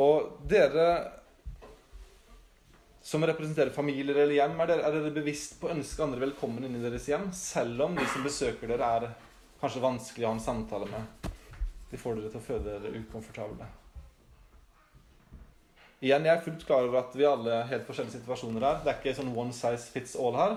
Og 0.00 0.30
dere 0.48 0.86
som 3.10 3.24
representerer 3.26 3.72
familier 3.74 4.14
eller 4.14 4.36
hjem? 4.36 4.54
Er 4.62 4.70
dere, 4.70 4.86
er 4.86 4.96
dere 4.96 5.12
bevisst 5.16 5.56
på 5.60 5.68
å 5.68 5.74
ønske 5.74 6.04
andre 6.04 6.22
velkommen 6.22 6.64
inn 6.66 6.78
i 6.78 6.84
deres 6.84 7.08
hjem, 7.10 7.30
selv 7.34 7.88
om 7.88 7.98
de 7.98 8.06
som 8.12 8.24
besøker 8.24 8.70
dere, 8.70 8.86
er 8.86 9.58
kanskje 9.60 9.82
vanskelig 9.82 10.26
å 10.26 10.30
ha 10.30 10.38
en 10.38 10.44
samtale 10.44 10.88
med? 10.92 11.28
De 11.90 11.98
får 11.98 12.20
dere 12.20 12.30
til 12.30 12.38
å 12.38 12.44
føle 12.44 12.78
dere 12.78 13.00
ukomfortable. 13.02 13.66
Igjen, 16.00 16.24
Jeg 16.24 16.32
er 16.32 16.44
fullt 16.44 16.62
klar 16.64 16.86
over 16.86 17.02
at 17.02 17.16
vi 17.16 17.26
alle 17.28 17.56
har 17.58 17.66
helt 17.68 17.88
forskjellige 17.88 18.20
situasjoner 18.20 18.64
her. 18.64 18.78
Det 18.84 18.92
er 18.92 19.00
ikke 19.02 19.16
sånn 19.18 19.34
one 19.36 19.52
size 19.52 19.90
fits 19.92 20.14
all 20.16 20.38
her. 20.38 20.54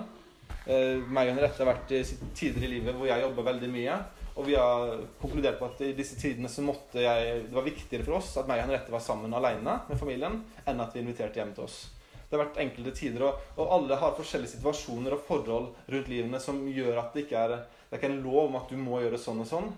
Eh, 0.64 1.00
meg 1.04 1.28
og 1.28 1.34
Henriette 1.34 1.60
har 1.60 1.70
vært 1.74 1.92
i 1.92 2.02
tider 2.36 2.64
i 2.64 2.70
livet 2.76 2.96
hvor 2.96 3.08
jeg 3.08 3.24
jobber 3.24 3.48
veldig 3.50 3.70
mye. 3.72 3.96
Og 4.34 4.48
vi 4.48 4.56
har 4.58 4.96
konkludert 5.20 5.60
på 5.60 5.68
at 5.68 5.82
i 5.86 5.92
disse 5.94 6.16
tidene 6.18 6.50
så 6.50 6.64
måtte 6.66 7.02
jeg, 7.04 7.44
det 7.46 7.54
var 7.54 7.66
viktigere 7.66 8.06
for 8.06 8.18
oss 8.18 8.32
at 8.40 8.48
meg 8.50 8.58
og 8.58 8.66
Henriette 8.66 8.94
var 8.94 9.04
sammen 9.04 9.36
alene 9.36 9.76
med 9.86 10.00
familien, 10.00 10.40
enn 10.66 10.82
at 10.82 10.96
vi 10.96 11.04
inviterte 11.04 11.38
hjem 11.38 11.52
til 11.54 11.68
oss. 11.68 11.76
Det 12.24 12.34
har 12.34 12.48
vært 12.48 12.58
enkelte 12.64 12.94
tider, 12.96 13.22
og, 13.28 13.42
og, 13.54 13.68
alle 13.76 13.98
har 14.00 14.16
forskjellige 14.18 14.56
situasjoner 14.56 15.14
og 15.14 15.22
forhold 15.28 15.68
rundt 15.92 16.08
livene 16.10 16.40
som 16.42 16.64
gjør 16.66 16.98
at 17.04 17.14
det 17.14 17.28
ikke 17.28 17.42
er, 17.44 17.58
det 17.60 17.94
er 17.94 18.00
ikke 18.00 18.10
en 18.10 18.24
lov 18.24 18.48
om 18.48 18.56
at 18.58 18.72
du 18.72 18.80
må 18.80 18.98
gjøre 19.04 19.20
sånn 19.22 19.44
og 19.44 19.50
sånn. 19.50 19.68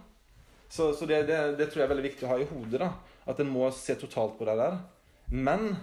Så, 0.72 0.88
så 0.96 1.06
det, 1.10 1.26
det, 1.28 1.36
det, 1.58 1.68
tror 1.68 1.82
jeg 1.82 1.88
er 1.88 1.92
veldig 1.92 2.06
viktig 2.06 2.26
å 2.26 2.30
ha 2.32 2.38
i 2.40 2.48
hodet. 2.48 2.80
da, 2.80 2.94
At 3.28 3.42
en 3.42 3.52
må 3.52 3.68
se 3.76 3.98
totalt 4.00 4.38
på 4.38 4.48
det 4.48 4.56
der. 4.58 4.78
Men 5.34 5.76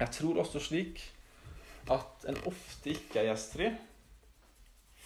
jeg 0.00 0.10
tror 0.18 0.42
også 0.42 0.60
slik 0.60 1.04
at 1.92 2.26
en 2.30 2.38
ofte 2.50 2.90
ikke 2.92 3.20
er 3.20 3.30
gjestfri 3.30 3.70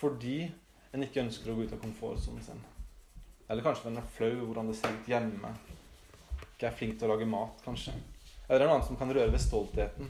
fordi 0.01 0.47
en 0.95 1.05
ikke 1.05 1.23
ønsker 1.23 1.53
å 1.53 1.57
gå 1.59 1.67
ut 1.67 1.75
av 1.77 1.83
komfortsonen 1.83 2.45
sin. 2.45 2.63
Eller 3.51 3.65
kanskje 3.67 3.91
en 3.91 4.01
er 4.01 4.13
flau 4.15 4.33
hvordan 4.47 4.71
det 4.71 4.79
ser 4.79 4.95
ut 4.95 5.11
hjemme. 5.11 5.51
Ikke 6.55 6.71
er 6.71 6.77
flink 6.77 6.97
til 6.99 7.09
å 7.09 7.13
lage 7.13 7.29
mat, 7.29 7.61
kanskje. 7.67 7.93
Eller 8.49 8.65
en 8.65 8.73
annen 8.77 8.87
som 8.87 8.99
kan 8.99 9.13
røre 9.13 9.33
ved 9.33 9.43
stoltheten. 9.43 10.09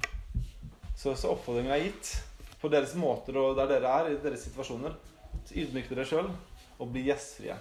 Så, 0.95 1.17
så 1.17 1.33
oppfordringen 1.33 1.75
er 1.75 1.83
gitt 1.89 2.15
på 2.61 2.71
deres 2.73 2.95
måter 3.01 3.37
og 3.41 3.57
der 3.59 3.69
dere 3.75 3.93
er 3.99 4.13
i 4.13 4.21
deres 4.23 4.47
situasjoner. 4.47 4.95
Så 5.49 5.59
ydmyk 5.59 5.91
dere 5.91 6.07
sjøl 6.07 6.31
og 6.31 6.93
bli 6.93 7.07
gjestfrie. 7.09 7.57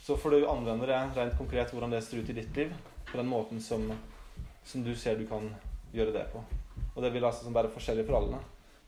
Så 0.00 0.16
får 0.18 0.34
du 0.34 0.48
anvende 0.50 0.88
det 0.88 0.96
rent 0.96 1.36
konkret 1.38 1.70
hvordan 1.70 1.92
det 1.94 2.02
ser 2.04 2.24
ut 2.24 2.32
i 2.32 2.40
ditt 2.40 2.56
liv. 2.56 2.74
på 3.10 3.18
den 3.18 3.26
måten 3.26 3.60
som, 3.60 3.90
som 4.64 4.84
du 4.84 4.94
ser 4.94 5.16
du 5.18 5.26
kan 5.26 5.48
gjøre 5.92 6.12
det 6.14 6.28
på. 6.32 6.44
Og 6.94 7.02
det 7.04 7.12
vil 7.14 7.24
altså 7.24 7.52
være 7.54 7.72
forskjellig 7.72 8.06
for 8.08 8.20
alle. 8.20 8.40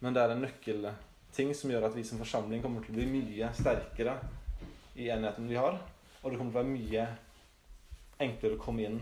Men 0.02 0.14
det 0.14 0.22
er 0.22 0.34
en 0.34 0.42
nøkkelting 0.42 1.52
som 1.54 1.72
gjør 1.72 1.88
at 1.88 1.96
vi 1.96 2.04
som 2.06 2.20
forsamling 2.22 2.62
kommer 2.64 2.84
til 2.84 2.94
å 2.94 3.00
bli 3.00 3.08
mye 3.10 3.50
sterkere 3.56 4.16
i 4.98 5.08
enheten 5.14 5.48
vi 5.50 5.58
har. 5.60 5.78
Og 6.22 6.30
det 6.30 6.38
kommer 6.38 6.52
til 6.52 6.58
å 6.58 6.62
være 6.62 6.72
mye 6.72 7.06
enklere 8.22 8.58
å 8.58 8.62
komme 8.62 8.86
inn 8.86 8.98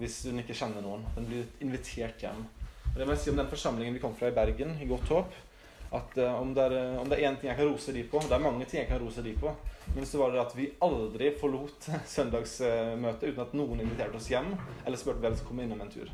hvis 0.00 0.22
hun 0.28 0.40
ikke 0.42 0.56
kjenner 0.56 0.84
noen. 0.84 1.04
Den 1.16 1.28
blir 1.28 1.48
invitert 1.64 2.22
hjem. 2.24 2.44
Og 2.92 2.98
det 2.98 3.06
må 3.06 3.14
jeg 3.14 3.24
si 3.24 3.32
om 3.32 3.40
den 3.40 3.50
forsamlingen 3.50 3.96
vi 3.96 4.02
kom 4.02 4.14
fra 4.16 4.28
i 4.28 4.36
Bergen, 4.36 4.74
i 4.80 4.88
Godt 4.88 5.12
håp, 5.12 5.36
at 5.92 6.16
uh, 6.20 6.40
om 6.40 6.52
det 6.56 6.64
er 6.64 7.24
én 7.28 7.36
ting 7.36 7.50
jeg 7.50 7.58
kan 7.58 7.68
rose 7.68 7.92
de 7.92 8.02
på 8.08 8.20
Det 8.24 8.32
er 8.32 8.40
mange 8.40 8.64
ting 8.64 8.80
jeg 8.80 8.88
kan 8.88 9.00
rose 9.00 9.24
de 9.24 9.34
på. 9.36 9.52
Men 9.92 10.06
så 10.08 10.22
var 10.22 10.32
det 10.32 10.40
at 10.40 10.54
vi 10.56 10.70
aldri 10.84 11.32
forlot 11.40 11.88
søndagsmøtet 12.16 13.32
uten 13.32 13.44
at 13.44 13.56
noen 13.56 13.84
inviterte 13.84 14.16
oss 14.20 14.30
hjem 14.32 14.54
eller 14.84 15.00
spurte 15.00 15.20
om 15.20 15.26
vi 15.28 15.36
skulle 15.36 15.50
komme 15.50 15.66
innom 15.68 15.84
en 15.84 15.92
tur. 15.92 16.12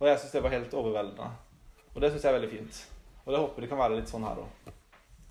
Og 0.00 0.08
jeg 0.10 0.20
syns 0.20 0.34
det 0.36 0.42
var 0.44 0.54
helt 0.56 0.74
overveldende. 0.76 1.30
Og 1.94 2.02
det 2.02 2.12
syns 2.12 2.26
jeg 2.26 2.32
er 2.32 2.38
veldig 2.38 2.52
fint. 2.52 2.82
Og 3.24 3.32
det 3.32 3.40
håper 3.42 3.64
det 3.64 3.70
kan 3.70 3.80
være 3.80 3.96
litt 3.98 4.10
sånn 4.12 4.26
her 4.26 4.42
òg. 4.42 4.74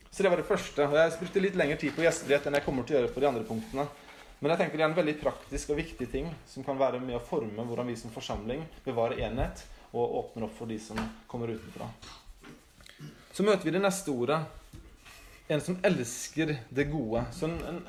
Så 0.10 0.24
det 0.24 0.32
var 0.32 0.40
det 0.40 0.48
første. 0.48 0.88
Og 0.88 0.98
jeg 0.98 1.14
brukte 1.20 1.44
litt 1.44 1.60
lengre 1.60 1.78
tid 1.80 1.94
på 1.96 2.04
gjestfrihet 2.06 2.48
enn 2.48 2.58
jeg 2.58 2.66
kommer 2.66 2.88
til 2.88 2.96
å 2.96 3.00
gjøre 3.02 3.14
på 3.14 3.22
de 3.24 3.30
andre 3.30 3.46
punktene. 3.48 3.86
Men 4.40 4.52
jeg 4.54 4.62
tenker 4.62 4.80
det 4.80 4.86
er 4.86 4.92
en 4.92 4.98
veldig 4.98 5.16
praktisk 5.22 5.72
og 5.74 5.80
viktig 5.80 6.08
ting 6.12 6.28
som 6.50 6.66
kan 6.66 6.80
være 6.80 7.00
med 7.04 7.18
å 7.18 7.24
forme 7.24 7.64
hvordan 7.68 7.88
vi 7.90 7.96
som 8.00 8.14
forsamling 8.14 8.66
bevarer 8.86 9.22
enhet 9.28 9.64
og 9.96 10.18
åpner 10.20 10.48
opp 10.48 10.56
for 10.58 10.72
de 10.72 10.78
som 10.82 11.00
kommer 11.32 11.54
utenfra. 11.56 11.88
Så 13.36 13.44
møter 13.44 13.68
vi 13.68 13.76
det 13.76 13.84
neste 13.84 14.12
ordet. 14.12 14.40
En 15.52 15.62
som 15.62 15.78
elsker 15.86 16.56
det 16.74 16.88
gode. 16.92 17.22
Så 17.36 17.48
en, 17.48 17.60
en, 17.68 17.82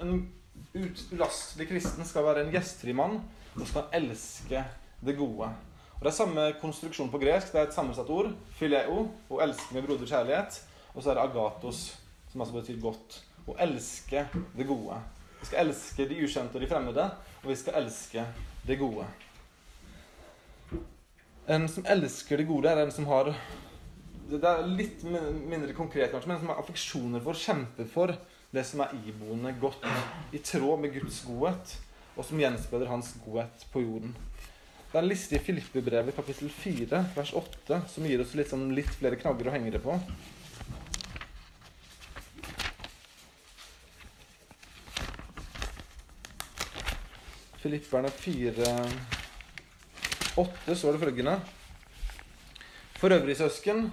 en 0.75 0.91
ulastelig 1.15 1.69
kristen 1.71 2.07
skal 2.07 2.27
være 2.27 2.45
en 2.45 2.53
gjestfri 2.55 2.95
mann 2.95 3.21
og 3.57 3.65
skal 3.71 3.89
elske 3.97 4.63
det 5.07 5.15
gode. 5.19 5.51
Og 5.97 6.05
Det 6.05 6.11
er 6.11 6.17
samme 6.17 6.47
konstruksjon 6.61 7.11
på 7.11 7.21
gresk. 7.23 7.53
Det 7.53 7.61
er 7.61 7.69
et 7.71 7.77
sammensatt 7.77 8.11
ord. 8.13 8.33
Fileo, 8.59 9.07
å 9.33 9.41
elske 9.41 9.75
med 9.75 9.87
broder 9.87 10.09
kjærlighet. 10.09 10.59
Og 10.93 11.03
så 11.03 11.11
er 11.11 11.19
det 11.19 11.25
agatos, 11.25 11.85
som 12.33 12.43
altså 12.45 12.59
betyr 12.59 12.83
godt. 12.83 13.21
Å 13.49 13.57
elske 13.65 14.27
det 14.57 14.67
gode. 14.69 14.99
Vi 15.41 15.49
skal 15.49 15.63
elske 15.67 16.09
de 16.09 16.19
ukjente 16.25 16.59
og 16.59 16.65
de 16.65 16.69
fremmede, 16.69 17.07
og 17.43 17.49
vi 17.49 17.57
skal 17.57 17.81
elske 17.81 18.25
det 18.67 18.77
gode. 18.81 19.07
En 21.47 21.69
som 21.71 21.87
elsker 21.87 22.41
det 22.41 22.49
gode, 22.49 22.73
er 22.73 22.83
en 22.83 22.91
som 22.93 23.07
har 23.07 23.31
Det 24.27 24.41
er 24.43 24.65
litt 24.67 25.05
mindre 25.07 25.71
konkret, 25.77 26.11
kanskje, 26.11 26.27
men 26.27 26.37
en 26.37 26.43
som 26.43 26.51
har 26.51 26.63
affeksjoner 26.65 27.23
for, 27.23 27.39
kjemper 27.39 27.87
for 27.87 28.17
det 28.51 28.65
som 28.67 28.83
er 28.83 28.97
iboende 29.07 29.53
godt, 29.61 29.85
i 30.35 30.41
tråd 30.43 30.81
med 30.83 30.97
Guds 30.97 31.21
godhet, 31.29 31.77
og 32.17 32.27
som 32.27 32.41
gjenspeiler 32.41 32.91
hans 32.91 33.13
godhet 33.23 33.67
på 33.71 33.85
jorden. 33.85 34.17
Det 34.97 35.03
er 35.03 35.05
en 35.05 35.11
liste 35.13 35.37
i 35.37 35.45
Filippebrevet 35.45 36.17
kapittel 36.17 36.49
4, 36.49 36.99
vers 37.13 37.31
8, 37.37 37.83
som 37.93 38.05
gir 38.09 38.23
oss 38.23 38.31
litt, 38.33 38.49
sånn, 38.49 38.71
litt 38.73 38.95
flere 38.97 39.19
knagger 39.21 39.51
å 39.51 39.53
henge 39.53 39.69
det 39.75 39.83
på. 39.85 39.93
Filipperne 47.61 48.09
4, 48.09 48.73
8 50.41 50.81
står 50.81 50.97
det 50.97 51.05
følgende 51.05 51.39
For 52.97 53.13
øvrig, 53.13 53.37
søsken 53.37 53.91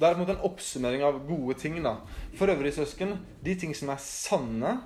Det 0.00 0.08
er 0.08 0.16
en 0.16 0.46
oppsummering 0.48 1.04
av 1.04 1.26
gode 1.28 1.60
ting. 1.60 1.76
da. 1.84 1.98
For 2.40 2.48
øvrig, 2.48 2.72
søsken, 2.72 3.18
de 3.44 3.60
ting 3.66 3.76
som 3.76 3.92
er 3.92 4.00
sanne, 4.00 4.78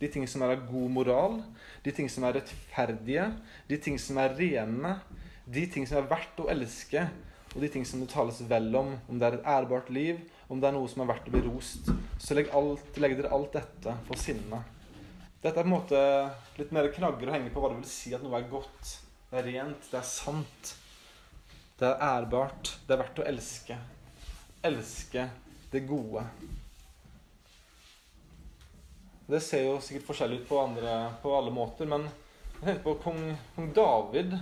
de 0.00 0.10
ting 0.10 0.26
som 0.30 0.42
er 0.44 0.54
av 0.56 0.64
god 0.68 0.90
moral, 0.92 1.38
de 1.84 1.92
ting 1.94 2.08
som 2.10 2.26
er 2.26 2.38
rettferdige, 2.38 3.28
de 3.68 3.78
ting 3.80 3.98
som 4.00 4.18
er 4.22 4.34
rene, 4.38 4.96
de 5.44 5.64
ting 5.70 5.86
som 5.88 6.00
er 6.00 6.10
verdt 6.10 6.42
å 6.42 6.48
elske, 6.52 7.06
og 7.54 7.62
de 7.62 7.70
ting 7.70 7.84
som 7.86 8.00
det 8.02 8.10
tales 8.10 8.40
vel 8.50 8.70
om, 8.74 8.94
om 9.08 9.18
det 9.20 9.28
er 9.28 9.36
et 9.38 9.50
ærbart 9.54 9.90
liv, 9.94 10.22
om 10.50 10.60
det 10.60 10.68
er 10.68 10.74
noe 10.76 10.90
som 10.90 11.04
er 11.04 11.10
verdt 11.12 11.28
å 11.30 11.34
bli 11.34 11.42
rost, 11.46 11.90
så 12.18 12.36
legg, 12.36 12.50
alt, 12.56 12.98
legg 12.98 13.14
dere 13.18 13.30
alt 13.34 13.54
dette 13.54 13.94
for 14.08 14.20
sinne. 14.20 14.64
Dette 15.44 15.60
er 15.60 15.62
på 15.62 15.68
en 15.68 15.74
måte 15.74 16.00
litt 16.58 16.72
mer 16.74 16.88
knagger 16.94 17.30
å 17.30 17.36
henge 17.36 17.52
på 17.52 17.62
hva 17.62 17.70
det 17.70 17.82
vil 17.82 17.90
si 17.90 18.14
at 18.16 18.24
noe 18.24 18.38
er 18.40 18.48
godt. 18.50 18.96
Det 19.30 19.40
er 19.40 19.48
rent, 19.50 19.90
det 19.92 20.00
er 20.00 20.08
sant. 20.08 20.74
Det 21.78 21.90
er 21.90 22.04
ærbart. 22.06 22.70
Det 22.86 22.94
er 22.94 23.02
verdt 23.02 23.20
å 23.20 23.26
elske. 23.28 23.78
Elske 24.64 25.28
det 25.72 25.82
gode. 25.88 26.24
Det 29.26 29.40
ser 29.40 29.64
jo 29.66 29.78
sikkert 29.80 30.08
forskjellig 30.08 30.42
ut 30.42 30.48
på, 30.48 30.58
andre, 30.60 30.98
på 31.22 31.32
alle 31.36 31.52
måter, 31.54 31.88
men 31.88 32.04
jeg 32.58 32.66
tenker 32.66 32.84
på 32.84 32.98
kong, 33.04 33.22
kong, 33.56 33.70
David, 33.76 34.36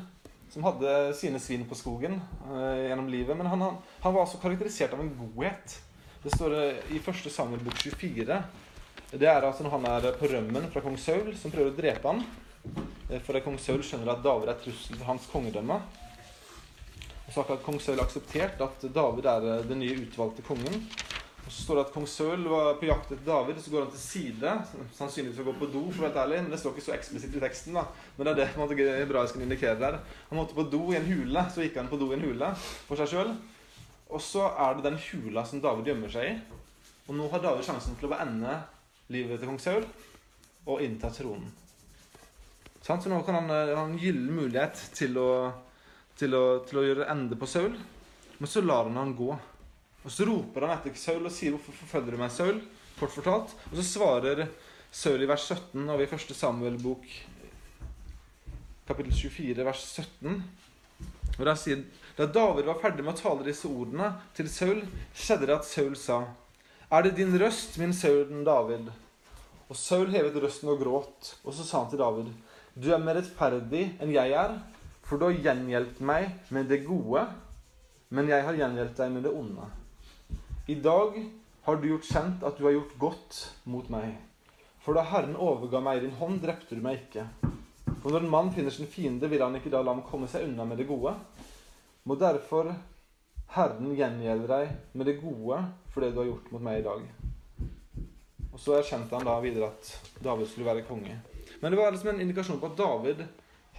som 0.51 0.67
hadde 0.67 0.97
sine 1.17 1.39
svin 1.43 1.63
på 1.69 1.79
skogen 1.79 2.19
eh, 2.51 2.89
gjennom 2.89 3.09
livet. 3.11 3.39
Men 3.39 3.51
han, 3.53 3.63
han, 3.63 4.15
var 4.15 4.25
altså 4.25 4.41
karakterisert 4.43 4.93
av 4.97 5.05
en 5.05 5.15
godhet. 5.21 5.79
Det 6.23 6.35
står 6.35 6.59
i 6.95 7.01
1. 7.01 7.25
Samuel 7.31 7.63
bok 7.65 7.79
24 7.83 8.43
det 9.13 9.29
er 9.29 9.45
altså 9.45 9.65
når 9.65 9.75
han 9.75 9.87
er 9.91 10.15
på 10.17 10.29
rømmen 10.31 10.71
fra 10.73 10.81
kong 10.81 10.95
Saul, 10.97 11.35
som 11.37 11.53
prøver 11.53 11.69
å 11.69 11.77
drepe 11.77 12.09
ham. 12.09 12.23
Eh, 13.11 13.21
for 13.21 13.37
kong 13.45 13.59
Saul 13.61 13.83
skjønner 13.85 14.15
at 14.15 14.23
David 14.25 14.49
er 14.49 14.61
trussel 14.63 14.97
til 14.97 15.05
hans 15.05 15.27
kongedømme. 15.29 15.77
Og 17.27 17.35
så 17.35 17.45
har 17.45 17.61
kong 17.67 17.77
Saul 17.85 18.01
akseptert 18.01 18.63
at 18.65 18.87
David 18.95 19.29
er 19.29 19.49
eh, 19.51 19.67
den 19.69 19.83
nye 19.85 19.99
utvalgte 20.07 20.45
kongen. 20.47 20.81
Og 21.43 21.51
så 21.51 21.65
står 21.65 21.79
det 21.79 21.85
at 21.87 21.95
kong 21.95 22.05
Saul 22.07 22.45
var 22.47 22.77
på 22.79 22.87
jakt 22.87 23.11
etter 23.11 23.27
David, 23.27 23.59
og 23.59 23.65
så 23.65 23.73
går 23.73 23.85
han 23.85 23.95
til 23.95 24.03
side. 24.03 24.53
Sannsynligvis 24.97 25.41
å 25.43 25.47
gå 25.49 25.55
på 25.59 25.71
do, 25.73 25.83
for 25.91 26.05
å 26.05 26.09
være 26.09 26.23
ærlig, 26.25 26.43
men 26.45 26.55
det 26.55 26.61
står 26.63 26.77
ikke 26.77 26.87
så 26.87 26.95
eksplisitt 26.95 27.35
i 27.35 27.43
teksten. 27.43 27.79
da. 27.79 27.87
Men 28.17 28.29
det 28.29 28.33
er 28.33 28.41
det 28.43 28.61
måte, 28.61 28.77
hebraisken 28.79 29.43
indikerer 29.45 29.81
der. 29.81 29.99
Han 30.31 30.39
måtte 30.39 30.57
på 30.59 30.69
do 30.71 30.85
i 30.93 30.99
en 31.01 31.09
hule, 31.09 31.47
så 31.51 31.65
gikk 31.65 31.81
han 31.81 31.91
på 31.91 31.99
do 32.01 32.13
i 32.13 32.19
en 32.19 32.27
hule 32.29 32.53
for 32.87 33.01
seg 33.01 33.11
sjøl. 33.11 33.35
Og 34.13 34.23
så 34.23 34.45
er 34.61 34.77
det 34.77 34.87
den 34.87 35.01
hula 35.09 35.45
som 35.49 35.63
David 35.65 35.91
gjemmer 35.91 36.13
seg 36.13 36.31
i. 36.31 36.37
Og 37.09 37.17
nå 37.19 37.27
har 37.33 37.43
David 37.43 37.67
sjansen 37.67 37.99
til 37.99 38.13
å 38.13 38.19
ende 38.23 38.61
livet 39.13 39.41
til 39.41 39.51
kong 39.51 39.61
Saul 39.61 39.87
og 40.71 40.83
innta 40.85 41.11
tronen. 41.11 41.51
Så 42.83 42.97
nå 43.07 43.21
kan 43.27 43.39
han 43.39 43.51
eh, 43.55 43.75
ha 43.77 43.85
en 43.87 43.99
gyllen 43.99 44.35
mulighet 44.35 44.79
til 44.97 45.19
å, 45.21 45.31
til, 46.19 46.35
å, 46.35 46.45
til 46.67 46.81
å, 46.81 46.85
gjøre 46.87 47.09
ende 47.13 47.39
på 47.39 47.49
Saul. 47.51 47.77
Men 48.39 48.51
så 48.51 48.63
lar 48.65 48.89
han 48.89 48.99
han 48.99 49.15
gå. 49.19 49.31
Og 50.03 50.11
Så 50.11 50.27
roper 50.27 50.67
han 50.67 50.79
etter 50.79 50.95
Saul 50.99 51.27
og 51.27 51.33
sier 51.33 51.53
'Hvorfor 51.53 51.73
forfølger 51.73 52.11
du 52.11 52.19
meg, 52.19 52.31
Saul?' 52.31 52.63
Kort 52.99 53.11
fortalt. 53.11 53.55
Og 53.71 53.77
så 53.77 53.83
svarer 53.83 54.49
Saul 54.91 55.23
i 55.23 55.27
vers 55.27 55.49
17 55.49 55.89
av 55.91 56.01
i 56.01 56.07
første 56.07 56.35
Samuel-bok, 56.35 57.07
kapittel 58.87 59.13
24, 59.13 59.65
vers 59.65 59.83
17. 59.83 60.43
Og 61.39 61.47
der 61.47 61.55
sier 61.55 61.85
Da 62.19 62.27
David 62.27 62.65
var 62.65 62.79
ferdig 62.79 63.05
med 63.05 63.15
å 63.15 63.23
tale 63.23 63.45
disse 63.45 63.65
ordene 63.65 64.21
til 64.35 64.49
Saul, 64.49 64.83
skjedde 65.15 65.47
det 65.47 65.55
at 65.57 65.65
Saul 65.65 65.97
sa 65.97 66.27
er 66.93 67.03
det 67.03 67.15
din 67.17 67.33
røst, 67.41 67.79
min 67.81 67.95
sønn 67.97 68.45
David? 68.45 68.91
Og 69.71 69.77
Saul 69.77 70.11
hevet 70.13 70.37
røsten 70.37 70.69
og 70.69 70.83
gråt, 70.83 71.31
og 71.41 71.55
så 71.57 71.65
sa 71.65 71.81
han 71.81 71.89
til 71.91 72.03
David, 72.03 72.29
Du 72.77 72.93
er 72.93 73.01
mer 73.01 73.17
rettferdig 73.17 73.97
enn 74.01 74.13
jeg 74.13 74.33
er, 74.37 74.59
for 75.03 75.17
du 75.17 75.25
har 75.25 75.33
gjengjeldt 75.33 76.01
meg 76.05 76.29
med 76.51 76.69
det 76.69 76.85
gode, 76.85 77.25
men 78.11 78.29
jeg 78.29 78.45
har 78.45 78.53
gjengjeldt 78.61 78.97
deg 78.97 79.11
med 79.13 79.25
det 79.25 79.33
onde. 79.33 79.82
I 80.67 80.75
dag 80.75 81.17
har 81.63 81.77
du 81.77 81.89
gjort 81.89 82.07
kjent 82.07 82.43
at 82.47 82.55
du 82.55 82.63
har 82.69 82.77
gjort 82.77 82.93
godt 83.03 83.39
mot 83.67 83.89
meg. 83.91 84.13
For 84.85 84.95
da 84.95 85.03
Herren 85.11 85.35
overga 85.35 85.81
meg 85.83 85.99
i 85.99 86.05
din 86.05 86.15
hånd, 86.21 86.39
drepte 86.43 86.79
du 86.79 86.85
meg 86.85 87.01
ikke. 87.01 87.25
For 88.03 88.15
når 88.15 88.23
en 88.23 88.31
mann 88.31 88.53
finner 88.55 88.71
sin 88.71 88.87
fiende, 88.87 89.27
vil 89.31 89.43
han 89.43 89.59
ikke 89.59 89.73
da 89.75 89.81
la 89.83 89.97
ham 89.97 90.05
komme 90.07 90.31
seg 90.31 90.47
unna 90.47 90.63
med 90.67 90.79
det 90.79 90.87
gode. 90.87 91.17
Må 92.07 92.15
derfor 92.19 92.71
Herren 93.57 93.91
gjengjelde 93.99 94.47
deg 94.53 94.95
med 94.95 95.11
det 95.11 95.19
gode 95.19 95.59
for 95.91 96.07
det 96.07 96.13
du 96.15 96.23
har 96.23 96.31
gjort 96.31 96.55
mot 96.55 96.67
meg 96.71 96.79
i 96.79 96.87
dag. 96.87 97.11
Og 98.53 98.59
Så 98.63 98.79
erkjente 98.79 99.19
han 99.19 99.27
da 99.27 99.39
videre 99.43 99.73
at 99.75 100.13
David 100.23 100.47
skulle 100.47 100.71
være 100.71 100.87
konge. 100.87 101.19
Men 101.59 101.75
det 101.75 101.81
var 101.81 101.91
liksom 101.91 102.15
en 102.15 102.23
indikasjon 102.23 102.63
på 102.63 102.71
at 102.71 102.79
David 102.79 103.27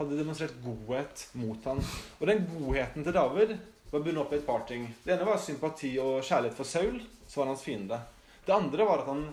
hadde 0.01 0.19
demonstrert 0.19 0.59
godhet 0.65 1.29
mot 1.39 1.63
ham. 1.63 1.79
Og 2.19 2.27
den 2.27 2.43
godheten 2.51 3.07
til 3.07 3.15
David 3.15 3.55
var 3.93 4.01
bundet 4.01 4.23
opp 4.23 4.33
i 4.33 4.39
et 4.39 4.45
par 4.45 4.63
ting. 4.65 4.87
Det 5.03 5.13
ene 5.13 5.25
var 5.27 5.37
sympati 5.37 5.91
og 6.01 6.23
kjærlighet 6.25 6.57
for 6.57 6.65
Saul, 6.65 6.95
som 7.27 7.43
var 7.43 7.51
hans 7.51 7.61
fiende. 7.61 7.99
Det 8.45 8.55
andre 8.55 8.87
var 8.89 9.03
at 9.03 9.09
han 9.11 9.27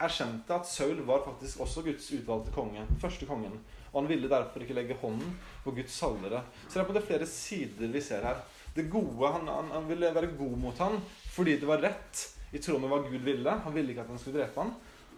erkjente 0.00 0.56
at 0.56 0.68
Saul 0.68 1.02
var 1.08 1.24
faktisk 1.26 1.60
også 1.60 1.84
Guds 1.84 2.06
utvalgte 2.16 2.54
konge. 2.54 2.86
første 3.00 3.28
kongen. 3.28 3.58
Og 3.92 4.02
han 4.02 4.08
ville 4.08 4.28
derfor 4.28 4.64
ikke 4.64 4.76
legge 4.76 4.96
hånden 5.02 5.36
på 5.64 5.70
Guds 5.76 5.92
salvere. 5.92 6.42
Så 6.68 6.78
det 6.78 6.80
er 6.80 6.88
på 6.88 6.96
det 6.96 7.04
flere 7.04 7.26
sider 7.26 7.92
vi 7.92 8.00
ser 8.00 8.24
her 8.24 8.40
det 8.76 8.88
gode. 8.90 9.32
Han, 9.32 9.48
han, 9.48 9.70
han, 9.72 9.88
ville 9.88 10.14
være 10.14 10.32
god 10.36 10.56
mot 10.64 10.78
ham 10.78 11.00
fordi 11.32 11.58
det 11.60 11.68
var 11.68 11.84
rett 11.84 12.24
i 12.52 12.58
tråd 12.58 12.80
med 12.80 12.92
hva 12.92 13.02
Gud 13.04 13.20
ville. 13.20 13.60
Han 13.64 13.74
ville 13.74 13.92
ikke 13.92 14.04
at 14.04 14.12
han 14.12 14.18
skulle 14.18 14.40
drepe 14.40 14.60
ham. 14.60 14.74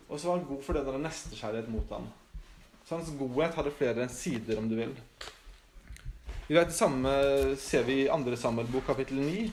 Og 0.09 0.19
så 0.19 0.29
var 0.29 0.41
han 0.41 0.47
god 0.51 0.63
fordi 0.67 0.83
det 0.83 0.95
var 0.95 1.05
nestekjærlighet 1.07 1.71
mot 1.71 1.95
ham. 1.95 2.11
Så 2.85 2.97
hans 2.97 3.15
godhet 3.19 3.55
hadde 3.55 3.79
flere 3.79 4.09
sider, 4.11 4.59
om 4.59 4.69
du 4.69 4.75
vil. 4.79 4.95
Vi 6.49 6.55
vet 6.55 6.69
Det 6.69 6.75
samme 6.75 7.11
ser 7.61 7.85
vi 7.85 8.01
i 8.03 8.09
andre 8.09 8.37
Samuel-bok, 8.37 8.87
kapittel 8.87 9.21
9. 9.21 9.51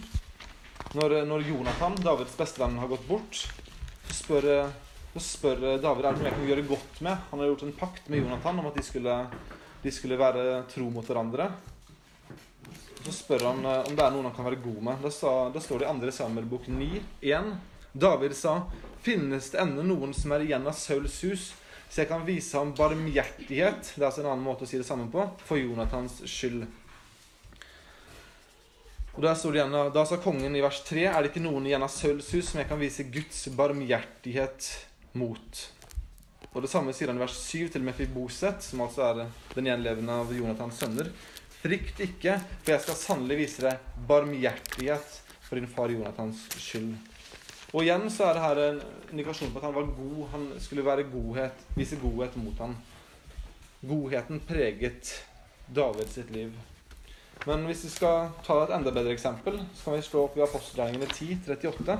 Når, 0.95 1.17
når, 1.27 1.43
Jonathan, 1.43 1.97
Davids 1.99 2.37
bestevenn, 2.37 2.77
har 2.79 2.87
gått 2.87 3.03
bort, 3.07 3.41
så 4.07 4.15
spør, 4.15 4.47
så 5.13 5.23
spør 5.23 5.65
David 5.83 6.07
er 6.07 6.15
det 6.15 6.21
noe 6.21 6.29
jeg 6.29 6.37
kan 6.37 6.47
gjøre 6.53 6.69
godt 6.69 7.01
med. 7.03 7.27
Han 7.33 7.43
har 7.43 7.51
gjort 7.51 7.65
en 7.67 7.75
pakt 7.75 8.07
med 8.07 8.23
Jonathan 8.23 8.63
om 8.63 8.69
at 8.71 8.79
de 8.79 8.85
skulle 8.87 9.17
de 9.85 9.91
skulle 9.93 10.17
være 10.17 10.63
tro 10.71 10.87
mot 10.89 11.05
hverandre. 11.05 11.45
Så 13.05 13.11
spør 13.13 13.43
han 13.51 13.59
eh, 13.69 13.83
om 13.85 13.93
det 13.93 14.01
er 14.01 14.15
noen 14.15 14.29
han 14.29 14.33
kan 14.33 14.47
være 14.47 14.63
god 14.63 14.79
med. 14.87 15.03
Da, 15.03 15.11
står 15.61 15.83
det 15.83 15.85
i 15.85 15.91
andre 15.91 16.13
Samuel-bok 16.15 16.71
9, 16.73 17.03
1. 17.21 17.51
David 17.91 18.33
sa, 18.35 18.55
'Finnes 19.05 19.51
det 19.53 19.59
ennå 19.61 19.83
noen 19.85 20.15
som 20.17 20.33
er 20.33 20.47
igjen 20.47 20.65
av 20.65 20.73
Sauls 20.73 21.19
hus, 21.27 21.43
så 21.85 22.01
jeg 22.01 22.09
kan 22.09 22.25
vise 22.25 22.57
ham 22.57 22.73
barmhjertighet?' 22.73 23.93
Det 23.93 24.01
er 24.01 24.07
altså 24.09 24.23
en 24.23 24.31
annen 24.31 24.47
måte 24.47 24.65
å 24.65 24.71
si 24.71 24.81
det 24.81 24.87
sammen 24.87 25.11
på. 25.13 25.27
For 25.45 25.61
Jonathans 25.61 26.23
skyld. 26.25 26.65
Og 29.15 29.23
Da 29.23 29.31
står 29.31 29.53
det 29.53 29.59
igjen, 29.61 29.75
da 29.95 30.01
sa 30.03 30.17
kongen 30.19 30.55
i 30.59 30.61
vers 30.63 30.81
3.: 30.83 31.05
Er 31.07 31.21
det 31.23 31.29
ikke 31.31 31.45
noen 31.45 31.69
igjen 31.69 31.83
av 31.85 31.91
Sauls 31.93 32.33
hus 32.35 32.49
som 32.49 32.59
jeg 32.59 32.67
kan 32.67 32.81
vise 32.81 33.05
Guds 33.07 33.45
barmhjertighet 33.55 34.67
mot? 35.15 35.61
Og 36.51 36.61
Det 36.61 36.71
samme 36.71 36.91
sier 36.91 37.07
han 37.07 37.21
i 37.21 37.23
vers 37.23 37.37
7 37.47 37.69
til 37.71 37.83
Mefiboset, 37.83 38.59
som 38.63 38.83
altså 38.83 39.07
er 39.07 39.21
den 39.55 39.71
gjenlevende 39.71 40.19
av 40.19 40.35
Jonathans 40.35 40.83
sønner. 40.83 41.13
Frykt 41.61 42.03
ikke, 42.03 42.35
for 42.63 42.75
jeg 42.75 42.83
skal 42.83 42.99
sannelig 42.99 43.39
vise 43.39 43.63
deg 43.63 44.03
barmhjertighet 44.07 45.17
for 45.47 45.55
din 45.59 45.71
far 45.71 45.95
Jonathans 45.95 46.43
skyld. 46.59 46.93
Og 47.71 47.83
igjen 47.83 48.07
så 48.11 48.29
er 48.29 48.35
det 48.35 48.45
her 48.45 48.63
en 48.67 48.85
indikasjon 49.15 49.55
på 49.55 49.63
at 49.63 49.69
han 49.69 49.79
var 49.79 49.91
god. 49.95 50.21
Han 50.35 50.47
skulle 50.59 50.85
være 50.85 51.07
godhet, 51.07 51.67
vise 51.75 52.03
godhet 52.03 52.35
mot 52.35 52.59
ham. 52.59 52.75
Godheten 53.79 54.43
preget 54.43 55.15
David 55.71 56.11
sitt 56.11 56.31
liv. 56.35 56.51
Men 57.43 57.65
hvis 57.67 57.83
vi 57.85 57.89
skal 57.93 58.31
ta 58.45 58.61
et 58.63 58.71
enda 58.73 58.93
bedre 58.95 59.11
eksempel, 59.13 59.59
så 59.75 59.89
kan 59.89 59.97
vi 59.97 60.05
slå 60.07 60.23
opp 60.25 60.37
i 60.39 60.45
apostelgjerningene 60.45 61.09
10, 61.11 61.37
38. 61.47 61.97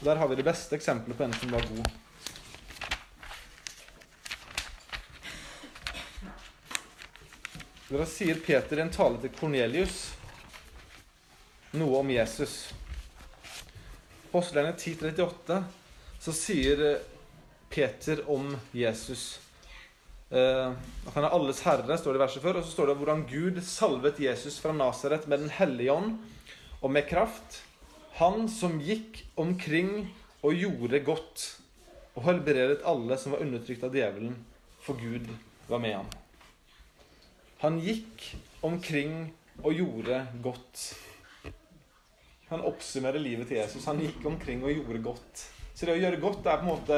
Der 0.00 0.16
har 0.16 0.30
vi 0.30 0.38
det 0.38 0.46
beste 0.46 0.78
eksempelet 0.78 1.18
på 1.18 1.26
en 1.26 1.34
som 1.36 1.52
var 1.52 1.66
god. 1.68 1.90
Da 7.90 8.06
sier 8.06 8.38
Peter 8.38 8.78
i 8.78 8.86
en 8.86 8.94
tale 8.94 9.18
til 9.18 9.34
Kornelius 9.34 9.98
noe 11.74 12.00
om 12.00 12.10
Jesus. 12.14 12.70
Apostelgjerningene 14.30 15.10
10.38 15.10 15.60
så 16.22 16.34
sier 16.38 16.84
Peter 17.70 18.22
om 18.30 18.54
Jesus 18.72 19.40
han 20.30 21.24
er 21.24 21.32
alles 21.34 21.62
herre, 21.66 21.96
står 21.98 22.14
det 22.14 22.20
i 22.20 22.22
verset 22.22 22.44
før. 22.44 22.60
Og 22.60 22.66
så 22.66 22.74
står 22.74 22.90
det 22.90 22.98
hvordan 23.00 23.24
Gud 23.30 23.58
salvet 23.66 24.20
Jesus 24.22 24.60
fra 24.62 24.74
Nasaret 24.76 25.26
med 25.26 25.42
Den 25.42 25.50
hellige 25.56 25.92
ånd 25.92 26.12
og 26.80 26.92
med 26.94 27.08
kraft. 27.10 27.62
Han 28.20 28.46
som 28.52 28.78
gikk 28.84 29.24
omkring 29.40 30.10
og 30.46 30.54
gjorde 30.54 31.02
godt 31.04 31.46
og 32.18 32.24
helbredet 32.26 32.82
alle 32.88 33.16
som 33.20 33.34
var 33.34 33.44
undertrykt 33.44 33.84
av 33.86 33.94
djevelen, 33.94 34.34
for 34.82 34.98
Gud 34.98 35.28
var 35.70 35.82
med 35.82 35.94
ham. 35.94 36.08
Han 37.60 37.78
gikk 37.80 38.24
omkring 38.66 39.30
og 39.62 39.76
gjorde 39.76 40.24
godt. 40.42 40.82
Han 42.50 42.64
oppsummerer 42.66 43.22
livet 43.22 43.48
til 43.48 43.60
Jesus. 43.60 43.86
Han 43.86 44.00
gikk 44.02 44.24
omkring 44.26 44.64
og 44.64 44.72
gjorde 44.74 45.02
godt. 45.04 45.44
Så 45.80 45.86
det 45.88 45.94
å 45.96 46.00
gjøre 46.02 46.20
godt 46.20 46.44
er 46.44 46.58
på 46.60 46.66
en 46.66 46.74
måte 46.74 46.96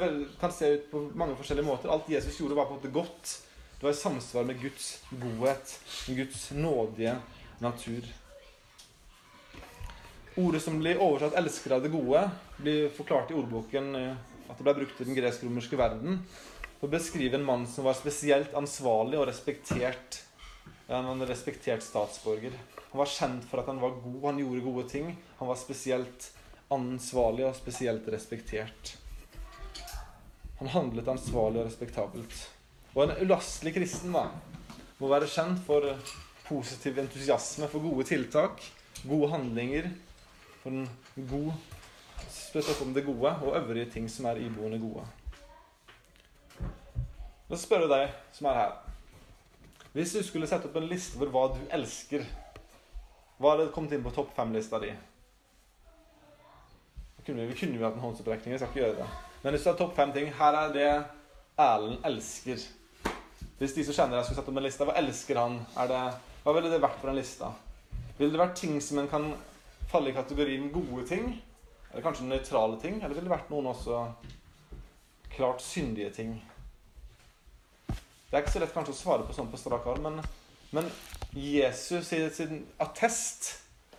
vel, 0.00 0.14
kan 0.40 0.52
se 0.56 0.70
ut 0.72 0.84
på 0.88 1.00
mange 1.20 1.34
forskjellige 1.36 1.66
måter. 1.66 1.90
Alt 1.92 2.06
Jesus 2.08 2.38
gjorde, 2.40 2.54
var 2.56 2.64
på 2.64 2.72
en 2.72 2.78
måte 2.78 2.92
godt. 2.94 3.32
Det 3.74 3.84
var 3.84 3.92
i 3.92 3.98
samsvar 3.98 4.46
med 4.48 4.62
Guds 4.62 4.86
godhet, 5.10 5.74
med 6.06 6.16
Guds 6.22 6.46
nådige 6.56 7.12
natur. 7.60 8.06
Ordet 10.40 10.62
som 10.64 10.78
blir 10.80 11.02
oversatt 11.04 11.36
'elsker 11.36 11.74
av 11.76 11.84
det 11.84 11.92
gode', 11.92 12.30
blir 12.56 12.88
forklart 12.96 13.30
i 13.30 13.36
ordboken 13.36 13.94
eh, 14.00 14.16
at 14.48 14.56
det 14.56 14.64
ble 14.64 14.74
brukt 14.80 15.00
i 15.02 15.04
den 15.04 15.18
gresk-romerske 15.18 15.76
verden 15.76 16.22
for 16.78 16.88
å 16.88 16.94
beskrive 16.96 17.36
en 17.36 17.44
mann 17.44 17.68
som 17.68 17.84
var 17.84 17.98
spesielt 17.98 18.56
ansvarlig 18.56 19.20
og 19.20 19.28
respektert. 19.28 20.22
En 20.88 21.28
respektert 21.28 21.84
statsborger. 21.84 22.56
Han 22.88 23.04
var 23.04 23.12
kjent 23.12 23.44
for 23.44 23.60
at 23.60 23.68
han 23.68 23.84
var 23.84 24.00
god, 24.00 24.20
han 24.30 24.40
gjorde 24.40 24.64
gode 24.64 24.88
ting. 24.88 25.12
Han 25.42 25.52
var 25.52 25.60
spesielt 25.60 26.32
ansvarlig 26.74 27.46
og 27.48 27.56
spesielt 27.56 28.08
respektert. 28.12 28.94
Han 30.58 30.72
handlet 30.72 31.08
ansvarlig 31.08 31.62
og 31.62 31.68
respektabelt. 31.68 32.38
Og 32.94 33.04
en 33.04 33.16
ulastelig 33.22 33.76
kristen 33.76 34.14
da, 34.16 34.26
må 34.98 35.10
være 35.10 35.30
kjent 35.30 35.60
for 35.66 35.86
positiv 36.48 36.98
entusiasme 36.98 37.68
for 37.70 37.84
gode 37.84 38.08
tiltak, 38.08 38.62
gode 39.06 39.30
handlinger, 39.30 39.90
for 40.62 40.74
en 40.74 40.88
god 41.30 41.52
spesielt 42.32 42.82
om 42.82 42.94
det 42.94 43.06
gode 43.06 43.30
og 43.44 43.56
øvrige 43.56 43.90
ting 43.92 44.10
som 44.10 44.26
er 44.26 44.40
iboende 44.42 44.80
gode. 44.82 45.04
La 47.48 47.56
oss 47.56 47.64
spørre 47.64 47.88
deg 47.88 48.10
som 48.36 48.50
er 48.50 48.58
her 48.58 48.72
Hvis 49.94 50.12
du 50.12 50.22
skulle 50.22 50.48
sette 50.48 50.68
opp 50.68 50.74
en 50.76 50.88
liste 50.90 51.16
over 51.16 51.30
hva 51.32 51.44
du 51.54 51.60
elsker, 51.72 52.26
hva 53.38 53.54
hadde 53.54 53.70
kommet 53.72 53.94
inn 53.96 54.04
på 54.04 54.12
topp 54.12 54.34
fem-lista 54.36 54.80
di? 54.82 54.90
Vi 57.28 57.54
kunne 57.60 57.76
jo 57.76 57.84
hatt 57.84 57.96
en 57.98 58.04
håndsopprekning. 58.06 58.54
Jeg 58.54 58.62
skal 58.62 58.70
ikke 58.72 58.80
gjøre 58.80 58.98
det. 59.02 59.08
Men 59.42 59.54
hvis 59.54 59.64
du 59.64 59.70
har 59.70 59.78
topp 59.78 59.94
fem 59.94 60.12
ting 60.14 60.32
Her 60.34 60.56
er 60.64 60.72
det 60.74 60.90
Erlend 61.58 62.04
elsker. 62.06 62.62
Hvis 63.58 63.74
de 63.74 63.84
som 63.84 63.96
kjenner 63.96 64.16
deg, 64.16 64.24
skulle 64.24 64.38
satt 64.38 64.48
opp 64.48 64.58
en 64.60 64.62
liste, 64.62 64.86
hva 64.86 64.94
elsker 65.00 65.40
han? 65.40 65.56
Det, 65.90 66.02
hva 66.44 66.54
ville 66.54 66.70
det 66.70 66.78
vært 66.82 67.00
på 67.02 67.08
den 67.08 67.18
lista? 67.18 67.50
Ville 68.18 68.30
det 68.30 68.40
vært 68.40 68.54
ting 68.60 68.76
som 68.82 69.00
en 69.02 69.10
kan 69.10 69.26
falle 69.90 70.12
i 70.12 70.14
kategorien 70.14 70.68
gode 70.70 71.02
ting? 71.10 71.32
Eller 71.90 72.04
kanskje 72.04 72.28
nøytrale 72.28 72.78
ting? 72.78 73.00
Eller 73.02 73.16
ville 73.16 73.26
det 73.26 73.34
vært 73.34 73.50
noen 73.50 73.72
også 73.72 74.04
klart 75.34 75.64
syndige 75.66 76.12
ting? 76.14 76.36
Det 77.88 78.36
er 78.36 78.44
ikke 78.44 78.54
så 78.54 78.62
lett 78.62 78.76
kanskje 78.76 78.94
å 78.94 79.00
svare 79.00 79.26
på 79.26 79.34
sånn 79.34 79.50
på 79.50 79.58
strak 79.58 79.86
arm, 79.90 80.06
men, 80.06 80.22
men 80.76 80.90
Jesus 81.34 82.10
sin 82.12 82.60
attest 82.78 83.54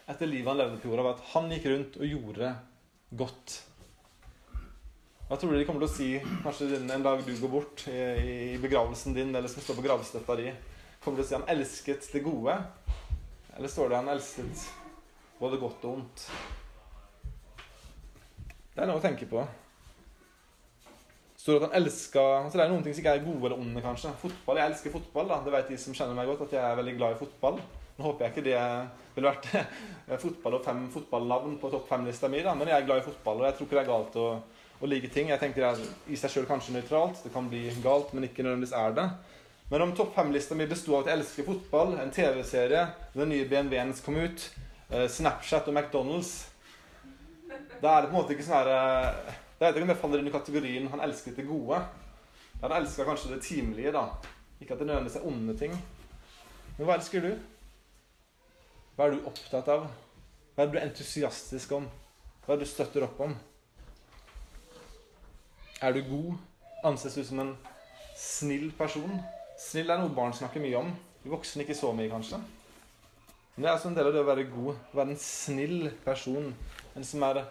etter 0.10 0.30
livet 0.30 0.52
han 0.52 0.60
levde 0.62 0.80
på 0.80 0.90
jorda, 0.92 1.06
var 1.06 1.18
at 1.18 1.32
han 1.34 1.52
gikk 1.52 1.68
rundt 1.70 1.98
og 2.00 2.08
gjorde 2.08 2.54
godt. 3.12 3.56
Hva 5.30 5.38
tror 5.38 5.54
du 5.54 5.60
de 5.60 5.66
kommer 5.68 5.86
til 5.86 5.90
å 5.90 5.94
si 5.94 6.10
kanskje 6.44 6.80
en 6.80 7.06
dag 7.06 7.22
du 7.26 7.32
går 7.38 7.52
bort 7.54 7.86
i, 7.92 8.58
begravelsen 8.62 9.14
din, 9.14 9.34
eller 9.36 9.52
som 9.52 9.62
står 9.62 9.78
på 9.78 9.86
gravstøtta 9.86 10.38
di? 10.40 10.50
Kommer 11.04 11.20
de 11.20 11.24
til 11.24 11.28
å 11.28 11.30
si 11.30 11.38
han 11.38 11.50
elsket 11.54 12.10
det 12.14 12.26
gode? 12.26 12.58
Eller 13.56 13.72
står 13.72 13.92
det 13.92 14.02
han 14.02 14.14
elsket 14.16 14.68
både 15.40 15.62
godt 15.62 15.86
og 15.86 16.00
ondt? 16.00 16.28
Det 18.74 18.86
er 18.86 18.90
noe 18.90 19.02
å 19.02 19.04
tenke 19.04 19.28
på 19.30 19.44
står 21.50 21.64
at 21.64 21.70
han 21.70 21.82
elsker 21.82 22.22
altså 22.44 22.60
Det 22.60 22.64
er 22.66 22.72
noen 22.74 22.86
ting 22.86 22.96
som 22.96 23.04
ikke 23.04 23.16
er 23.18 23.26
gode 23.26 23.50
eller 23.50 23.62
onde, 23.62 23.84
kanskje. 23.84 24.14
Fotball, 24.22 24.60
Jeg 24.60 24.72
elsker 24.72 24.92
fotball. 24.92 25.28
da, 25.30 25.42
Det 25.46 25.54
vet 25.56 25.70
de 25.70 25.78
som 25.78 25.94
kjenner 25.94 26.18
meg 26.18 26.28
godt, 26.28 26.48
at 26.48 26.54
jeg 26.58 26.64
er 26.64 26.80
veldig 26.80 26.96
glad 26.98 27.16
i 27.16 27.20
fotball. 27.20 27.60
Nå 28.00 28.06
håper 28.08 28.26
jeg 28.26 28.32
ikke 28.32 28.46
det 28.46 28.60
ville 29.16 29.32
vært 29.34 29.50
fotball 30.24 30.56
og 30.56 30.64
fem 30.64 30.86
fotballnavn 30.94 31.58
på 31.60 31.72
topp 31.74 31.90
fem-lista 31.90 32.30
mi, 32.32 32.40
da, 32.46 32.54
men 32.56 32.72
jeg 32.72 32.80
er 32.80 32.86
glad 32.88 33.02
i 33.02 33.08
fotball, 33.10 33.42
og 33.42 33.50
jeg 33.50 33.58
tror 33.58 33.68
ikke 33.68 33.76
det 33.76 33.82
er 33.82 33.90
galt 33.90 34.16
å, 34.22 34.28
å 34.80 34.90
like 34.90 35.10
ting. 35.12 35.34
Jeg 35.34 35.42
tenker 35.42 35.66
det 35.66 35.72
er 35.74 36.14
i 36.16 36.20
seg 36.20 36.32
sjøl 36.32 36.48
kanskje 36.48 36.78
nøytralt. 36.78 37.20
Det 37.26 37.34
kan 37.34 37.50
bli 37.52 37.66
galt, 37.84 38.14
men 38.16 38.30
ikke 38.30 38.46
nødvendigvis 38.46 38.78
er 38.80 38.96
det. 38.96 39.06
Men 39.70 39.84
om 39.84 39.92
topp 39.98 40.16
fem-lista 40.16 40.56
mi 40.56 40.70
besto 40.72 40.96
av 40.96 41.04
at 41.04 41.12
jeg 41.12 41.20
elsker 41.20 41.50
fotball, 41.50 41.94
en 42.00 42.16
TV-serie, 42.16 42.86
den 43.18 43.30
nye 43.36 43.50
BMW-en 43.52 43.92
som 43.98 44.08
kom 44.08 44.22
ut, 44.24 44.48
eh, 44.90 45.06
Snapchat 45.12 45.68
og 45.68 45.76
McDonald's, 45.76 46.32
da 47.84 47.98
er 47.98 48.08
det 48.08 48.10
på 48.10 48.16
en 48.16 48.20
måte 48.22 48.34
ikke 48.34 48.48
sånn 48.48 48.62
herre 48.62 48.80
eh, 48.80 49.38
jeg 49.60 49.66
vet 49.66 49.76
ikke 49.76 49.84
om 49.90 49.92
det 49.92 50.00
faller 50.00 50.22
inn 50.22 50.28
i 50.30 50.32
kategorien 50.32 50.86
'han 50.88 51.02
elsket 51.04 51.36
det 51.36 51.44
gode'. 51.44 51.84
Han 52.62 52.72
elsker 52.72 53.04
kanskje 53.04 53.36
det 53.36 53.42
timelige, 53.44 53.92
da. 53.92 54.08
Ikke 54.62 54.74
at 54.74 54.80
det 54.80 54.88
nødvendigvis 54.88 55.16
er 55.20 55.28
onde 55.28 55.56
ting. 55.58 55.74
Men 56.78 56.88
hva 56.88 56.96
elsker 56.96 57.22
du? 57.22 57.34
Hva 59.00 59.06
er 59.08 59.14
du 59.16 59.28
opptatt 59.30 59.70
av? 59.72 59.86
Hva 60.58 60.66
er 60.66 60.72
du 60.74 60.78
entusiastisk 60.82 61.72
om? 61.78 61.86
Hva 62.44 62.58
er 62.58 62.58
du 62.60 62.66
støtter 62.68 63.06
opp 63.06 63.22
om? 63.24 63.32
Er 65.88 65.96
du 65.96 66.02
god? 66.04 66.34
Anses 66.84 67.16
du 67.16 67.22
som 67.24 67.40
en 67.40 67.54
snill 68.20 68.74
person? 68.76 69.14
Snill 69.56 69.96
er 69.96 70.02
noe 70.02 70.12
barn 70.18 70.36
snakker 70.36 70.60
mye 70.60 70.82
om. 70.82 70.92
De 71.24 71.32
voksne 71.32 71.64
ikke 71.64 71.80
så 71.80 71.94
mye, 71.96 72.10
kanskje. 72.12 72.42
Men 73.56 73.62
det 73.62 73.72
er 73.72 73.78
altså 73.78 73.94
en 73.94 73.98
del 74.02 74.12
av 74.12 74.18
det 74.18 74.26
å 74.26 74.30
være 74.34 74.48
god. 74.52 74.84
Å 74.92 75.00
være 75.00 75.16
en 75.16 75.24
snill 75.30 75.94
person. 76.04 76.52
En 76.92 77.08
som 77.14 77.28
er 77.32 77.42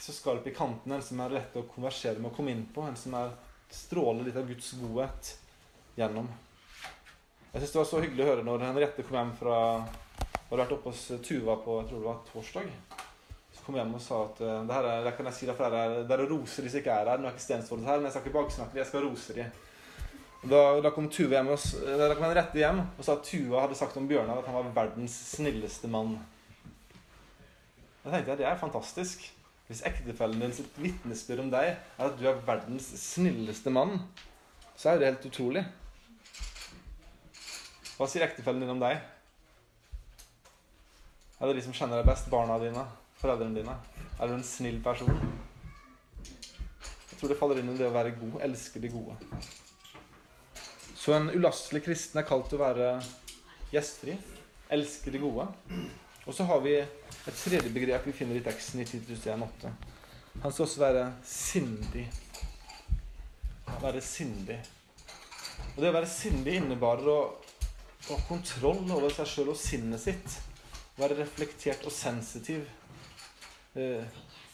så 0.00 0.16
skarp 0.22 0.48
i 0.48 0.56
kantene, 0.56 1.02
en 1.02 1.06
som 1.12 1.20
er 1.20 1.36
lett 1.36 1.60
å 1.60 1.68
konversere 1.68 2.16
med 2.16 2.32
og 2.32 2.40
komme 2.40 2.56
inn 2.56 2.64
på. 2.72 2.88
En 2.88 2.96
som 2.96 3.20
er 3.20 3.36
stråler 3.68 4.24
litt 4.24 4.40
av 4.40 4.48
Guds 4.48 4.72
godhet 4.80 5.34
gjennom. 6.00 6.32
Jeg 7.52 7.60
synes 7.60 7.76
Det 7.76 7.84
var 7.84 7.92
så 7.92 8.04
hyggelig 8.08 8.24
å 8.24 8.32
høre 8.32 8.50
når 8.52 8.70
Henriette 8.70 9.04
kom 9.04 9.20
hjem 9.20 9.36
fra 9.36 9.56
Hadde 10.48 10.62
vært 10.62 10.74
oppe 10.78 10.92
hos 10.92 11.04
Tuva 11.24 11.58
på 11.60 11.78
jeg 11.82 11.90
tror 11.90 12.02
det 12.02 12.08
var 12.08 12.20
torsdag. 12.32 12.68
Så 13.52 13.64
kom 13.64 13.76
jeg 13.76 13.84
hjem 13.84 13.96
og 13.98 14.04
sa 14.04 14.20
at 14.24 14.38
eh, 14.40 14.60
det 14.64 14.76
her 14.78 14.86
er, 14.88 15.02
det 15.04 15.14
kan 15.16 15.28
jeg 15.28 15.36
si, 15.36 15.48
det 15.48 15.56
er, 15.68 15.96
det 16.08 16.14
er 16.16 16.22
roser 16.30 16.68
som 16.68 16.80
ikke 16.80 16.94
er 16.94 17.10
her. 17.12 17.20
Nå 17.20 17.28
er 17.28 17.34
ikke 17.36 17.44
Stensvold 17.44 17.84
her, 17.84 17.98
men 17.98 18.08
jeg 18.08 18.14
skal 18.14 18.24
ikke 18.24 18.38
baksnakke 18.38 18.72
dem, 18.72 18.80
jeg 18.80 18.90
skal 18.90 19.04
rose 19.04 19.36
dem. 19.36 19.58
Da, 20.48 20.60
da, 20.80 20.92
kom 20.94 21.08
Tuva 21.10 21.40
hjem 21.40 21.50
og, 21.50 21.64
da 21.98 22.14
kom 22.14 22.28
Henriette 22.28 22.60
hjem 22.60 22.80
og 22.86 23.02
sa 23.02 23.16
at 23.18 23.26
Tuva 23.26 23.64
hadde 23.64 23.76
sagt 23.76 23.96
om 23.98 24.06
Bjørnar 24.08 24.38
at 24.38 24.46
han 24.46 24.54
var 24.54 24.70
verdens 24.76 25.16
snilleste 25.34 25.90
mann. 25.90 26.14
Da 28.04 28.12
tenkte 28.12 28.32
jeg 28.32 28.40
det 28.40 28.46
er 28.48 28.60
fantastisk. 28.60 29.26
Hvis 29.68 29.82
ektefellen 29.84 30.40
din 30.40 30.54
sitt 30.56 30.78
vitnesbyrd 30.80 31.42
om 31.42 31.50
deg 31.52 31.74
er 31.74 32.06
at 32.06 32.14
du 32.16 32.24
er 32.30 32.38
verdens 32.46 32.86
snilleste 33.02 33.68
mann, 33.74 33.98
så 34.78 34.94
er 34.94 35.02
det 35.02 35.10
helt 35.10 35.28
utrolig. 35.28 35.66
Hva 37.98 38.06
sier 38.08 38.24
ektefellen 38.24 38.62
din 38.62 38.72
om 38.72 38.80
deg? 38.80 39.02
Er 41.38 41.46
det 41.46 41.60
de 41.60 41.62
som 41.68 41.74
kjenner 41.76 42.00
deg 42.00 42.08
best? 42.08 42.26
Barna 42.32 42.56
dine? 42.58 42.82
Foreldrene 43.20 43.60
dine? 43.60 43.74
Er 44.18 44.26
du 44.26 44.34
en 44.34 44.42
snill 44.42 44.80
person? 44.82 45.12
Jeg 46.18 47.20
tror 47.20 47.30
det 47.30 47.36
faller 47.38 47.60
inn 47.60 47.70
i 47.70 47.76
det 47.78 47.86
å 47.86 47.94
være 47.94 48.16
god. 48.18 48.40
Elske 48.42 48.82
de 48.82 48.90
gode. 48.90 49.14
Så 50.98 51.14
en 51.14 51.30
ulastelig 51.30 51.84
kristen 51.86 52.18
er 52.18 52.26
kalt 52.26 52.50
til 52.50 52.58
å 52.58 52.64
være 52.64 52.88
gjestfri. 53.70 54.16
Elske 54.74 55.14
de 55.14 55.20
gode. 55.22 55.46
Og 56.26 56.34
så 56.34 56.48
har 56.50 56.58
vi 56.66 56.74
et 56.80 57.38
tredje 57.44 57.70
begrep 57.70 58.10
vi 58.10 58.16
finner 58.18 58.40
i 58.40 58.42
teksten 58.42 58.82
i 58.82 58.88
Titus 58.90 59.22
1,8. 59.22 59.70
Han 60.42 60.50
skal 60.50 60.66
også 60.66 60.82
være 60.82 61.06
sindig. 61.22 62.08
Være 63.78 64.02
sindig. 64.02 64.58
Og 65.76 65.80
det 65.84 65.94
å 65.94 65.96
være 66.00 66.10
sindig 66.10 66.58
innebærer 66.58 67.14
å 67.14 67.18
ha 68.10 68.20
kontroll 68.26 68.82
over 68.90 69.14
seg 69.14 69.30
sjøl 69.36 69.54
og 69.54 69.62
sinnet 69.62 70.02
sitt. 70.02 70.40
Være 70.98 71.20
reflektert 71.20 71.84
og 71.86 71.94
sensitiv. 71.94 72.66
Eh, 73.78 74.04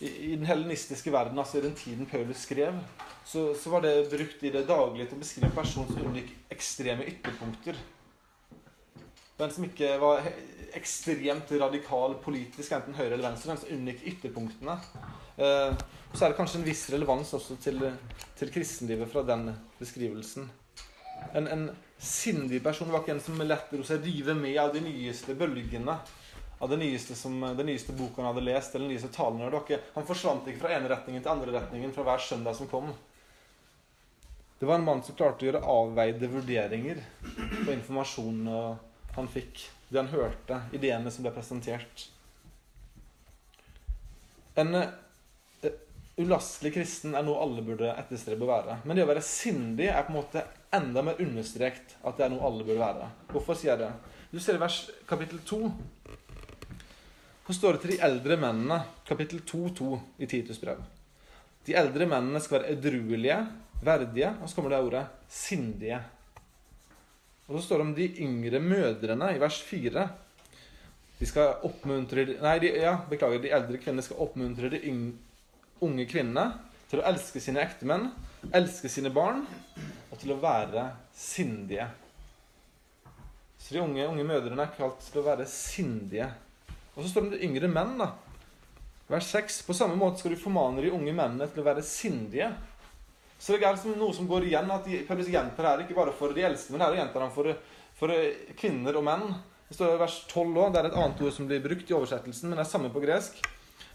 I, 0.00 0.34
den 0.34 0.46
helenistiske 0.46 1.12
verden, 1.12 1.38
altså 1.38 1.58
i 1.58 1.64
den 1.64 1.74
tiden 1.78 2.06
Paulus 2.06 2.44
skrev, 2.44 2.76
så, 3.24 3.54
så 3.56 3.70
var 3.72 3.80
det 3.80 4.10
brukt 4.10 4.42
i 4.42 4.52
det 4.52 4.66
daglige 4.68 5.08
til 5.08 5.16
å 5.16 5.22
beskrive 5.22 5.48
en 5.48 5.56
person 5.56 5.88
som 5.88 6.02
unngikk 6.04 6.34
ekstreme 6.52 7.06
ytterpunkter. 7.08 7.78
Den 9.38 9.50
som 9.50 9.64
ikke 9.66 9.94
var 10.02 10.26
ekstremt 10.76 11.50
radikal 11.58 12.18
politisk, 12.22 12.74
enten 12.74 12.94
høyre 12.98 13.14
eller 13.14 13.30
venstre. 13.30 13.54
Den 13.54 13.62
som 13.62 13.78
unngikk 13.78 14.04
ytterpunktene. 14.12 14.76
Eh, 15.38 15.78
så 16.14 16.26
er 16.26 16.30
det 16.30 16.38
kanskje 16.38 16.60
en 16.60 16.66
viss 16.68 16.84
relevans 16.94 17.32
også 17.34 17.56
til, 17.62 17.80
til 18.38 18.52
kristenlivet 18.54 19.10
fra 19.10 19.24
den 19.26 19.48
beskrivelsen. 19.80 20.46
En, 21.34 21.48
en 21.48 21.64
sindig 21.98 22.60
person 22.62 22.90
var 22.92 23.02
ikke 23.02 23.16
en 23.16 23.24
som 23.24 23.40
lett 23.42 23.72
lot 23.74 23.88
seg 23.88 24.04
rive 24.04 24.36
med 24.38 24.58
av 24.60 24.74
de 24.74 24.82
nyeste 24.84 25.34
bølgene. 25.38 25.96
Av 26.64 26.70
det 26.70 26.78
nyeste 26.80 27.12
som, 27.18 27.34
den 27.44 27.66
nyeste 27.68 27.92
boka 27.92 28.22
han 28.22 28.30
hadde 28.30 28.46
lest, 28.46 28.72
eller 28.72 28.86
den 28.86 28.94
nyeste 28.94 29.10
talen 29.12 29.42
talene. 29.42 29.58
Ikke, 29.60 29.82
han 29.92 30.06
forsvant 30.08 30.46
ikke 30.48 30.62
fra 30.62 30.70
ene 30.72 30.88
retningen 30.88 31.20
til 31.20 31.32
andre 31.34 31.52
retningen 31.58 31.92
fra 31.92 32.06
hver 32.06 32.22
søndag 32.24 32.56
som 32.56 32.70
kom. 32.70 32.88
Det 34.58 34.70
var 34.70 34.78
en 34.80 34.86
mann 34.86 35.02
som 35.04 35.18
klarte 35.18 35.44
å 35.44 35.50
gjøre 35.50 35.60
avveide 35.68 36.30
vurderinger 36.32 37.02
på 37.66 37.74
informasjonen 37.74 38.48
han 39.18 39.28
fikk. 39.28 39.66
Det 39.90 40.00
han 40.00 40.08
hørte, 40.08 40.62
ideene 40.72 41.12
som 41.12 41.26
ble 41.26 41.34
presentert. 41.36 42.06
En 44.56 44.72
uh, 44.72 44.88
ulastelig 46.16 46.72
kristen 46.78 47.12
er 47.12 47.26
noe 47.26 47.44
alle 47.44 47.66
burde 47.66 47.92
etterstrebe 47.92 48.46
å 48.46 48.52
være. 48.54 48.78
Men 48.88 48.96
det 48.96 49.04
å 49.04 49.12
være 49.12 49.26
sindig 49.26 49.90
er 49.92 50.06
på 50.06 50.14
en 50.14 50.20
måte 50.22 50.48
enda 50.74 51.04
mer 51.04 51.20
understreket 51.20 51.98
at 52.00 52.16
det 52.16 52.24
er 52.24 52.32
noe 52.32 52.48
alle 52.48 52.64
burde 52.64 52.80
være. 52.80 53.12
Hvorfor 53.34 53.58
sier 53.58 53.74
jeg 53.74 53.84
det? 53.84 53.92
Du 54.32 54.40
ser 54.42 54.56
i 54.56 54.64
vers 54.64 54.80
kapittel 55.06 55.44
2. 55.46 55.60
Hvor 57.44 57.56
står 57.56 57.76
det 57.76 57.80
til 57.82 57.92
de 57.92 58.02
eldre 58.06 58.38
mennene, 58.40 58.78
kapittel 59.04 59.42
2.2 59.44 59.88
i 60.24 60.26
Titus 60.30 60.56
brev. 60.62 60.78
De 61.66 61.74
eldre 61.76 62.06
mennene 62.08 62.40
skal 62.40 62.62
være 62.62 62.72
edruelige, 62.72 63.36
verdige, 63.84 64.30
og 64.40 64.48
så 64.48 64.56
kommer 64.56 64.72
det 64.72 64.78
ordet 64.80 65.02
sindige. 65.28 65.98
Og 67.44 67.58
så 67.58 67.66
står 67.66 67.82
det 67.82 67.86
om 67.86 67.94
de 67.98 68.06
yngre 68.24 68.60
mødrene 68.64 69.28
i 69.34 69.40
vers 69.42 69.58
4. 69.60 70.06
De 71.18 71.28
skal 71.28 71.66
oppmuntre 71.68 72.24
Nei, 72.40 72.54
de, 72.62 72.70
ja, 72.80 72.94
beklager. 73.10 73.42
De 73.44 73.52
eldre 73.52 73.80
kvinnene 73.82 74.04
skal 74.06 74.22
oppmuntre 74.24 74.70
de 74.72 74.80
unge 75.84 76.06
kvinnene 76.08 76.46
til 76.88 77.02
å 77.02 77.06
elske 77.10 77.42
sine 77.44 77.60
ektemenn, 77.60 78.08
elske 78.56 78.88
sine 78.88 79.12
barn 79.12 79.44
og 80.08 80.16
til 80.20 80.32
å 80.32 80.40
være 80.40 80.86
sindige. 81.12 81.90
Så 83.60 83.76
de 83.76 83.84
unge, 83.84 84.08
unge 84.08 84.24
mødrene 84.28 84.64
er 84.64 84.74
kalt 84.76 85.04
til 85.04 85.20
å 85.20 85.28
være 85.28 85.44
sindige. 85.48 86.30
Og 86.94 87.02
så 87.02 87.10
står 87.10 87.24
det 87.24 87.28
om 87.28 87.34
de 87.34 87.46
yngre 87.46 87.70
menn. 87.70 87.96
da. 87.98 88.12
Vers 89.10 89.26
6. 89.30 89.62
På 89.66 89.74
samme 89.74 89.96
måte 90.00 90.22
skal 90.22 90.34
du 90.34 90.40
formane 90.40 90.82
de 90.82 90.92
unge 90.94 91.12
mennene 91.12 91.48
til 91.50 91.60
å 91.60 91.66
være 91.66 91.84
sindige. 91.84 92.52
Så 93.38 93.52
det 93.52 93.66
er 93.66 93.74
liksom 93.74 93.98
noe 94.00 94.14
som 94.16 94.28
går 94.30 94.46
igjen. 94.48 94.70
at 94.70 94.86
de, 94.88 95.02
Paulus 95.08 95.28
gjentar 95.28 95.68
her 95.68 95.82
ikke 95.84 95.98
bare 95.98 96.14
for 96.16 96.32
de 96.32 96.46
eldste, 96.46 96.72
men 96.72 96.84
her 96.86 96.96
gjentar 97.00 97.26
han 97.26 97.34
for, 97.34 97.50
for 97.98 98.14
kvinner 98.56 98.96
og 98.96 99.04
menn. 99.04 99.26
Det 99.68 99.76
står 99.76 99.96
i 99.96 100.00
vers 100.00 100.16
12 100.30 100.54
òg. 100.54 100.72
Det 100.72 100.80
er 100.80 100.88
et 100.88 100.96
annet 101.02 101.20
ord 101.26 101.36
som 101.36 101.50
blir 101.50 101.62
brukt 101.64 101.90
i 101.90 101.98
oversettelsen, 101.98 102.48
men 102.48 102.60
det 102.60 102.64
er 102.64 102.72
samme 102.72 102.92
på 102.94 103.02
gresk. 103.04 103.42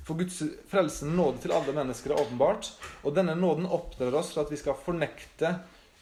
For 0.05 0.17
Guds 0.19 0.41
frelsende 0.69 1.17
nåde 1.17 1.43
til 1.43 1.53
alle 1.55 1.73
mennesker 1.75 2.13
er 2.13 2.21
åpenbart. 2.21 2.71
Og 3.05 3.15
denne 3.15 3.38
nåden 3.38 3.69
oppdrar 3.69 4.19
oss 4.21 4.33
for 4.35 4.43
at 4.43 4.53
vi 4.53 4.59
skal 4.62 4.77
fornekte 4.77 5.55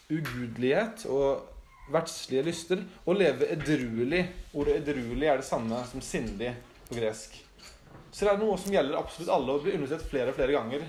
ugudelighet 0.08 1.08
og 1.12 1.92
verdslige 1.92 2.44
lyster 2.48 2.84
og 3.06 3.20
leve 3.20 3.48
edruelig. 3.56 4.26
Ordet 4.56 4.82
edruelig 4.82 5.28
er 5.28 5.40
det 5.40 5.48
samme 5.48 5.80
som 5.88 6.04
sindig 6.04 6.52
på 6.90 6.98
gresk. 7.00 7.36
Så 8.12 8.26
det 8.26 8.32
er 8.34 8.40
noe 8.42 8.58
som 8.58 8.74
gjelder 8.74 8.98
absolutt 8.98 9.34
alle 9.34 9.54
og 9.54 9.66
blir 9.66 9.78
undersøkt 9.78 10.10
flere 10.10 10.32
og 10.32 10.38
flere 10.38 10.56
ganger. 10.56 10.88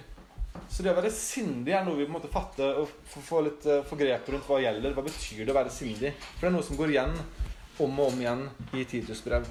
Så 0.69 0.83
det 0.83 0.93
å 0.93 0.99
være 0.99 1.13
sindig 1.15 1.75
er 1.77 1.85
noe 1.87 1.99
vi 1.99 2.09
må 2.11 2.21
fatte 2.33 2.67
og 2.81 2.91
få 3.13 3.43
litt 3.47 3.67
uh, 3.69 3.85
forgrep 3.89 4.29
rundt 4.33 4.49
hva 4.49 4.61
gjelder. 4.63 4.95
Hva 4.97 5.05
betyr 5.07 5.45
det 5.45 5.55
å 5.55 5.59
være 5.59 5.73
sindig? 5.73 6.13
For 6.35 6.47
det 6.47 6.51
er 6.51 6.57
noe 6.57 6.67
som 6.67 6.79
går 6.79 6.95
igjen 6.95 7.17
om 7.85 8.01
og 8.03 8.13
om 8.13 8.21
igjen 8.21 8.45
i 8.75 8.85
Titus 8.89 9.23
brev. 9.25 9.47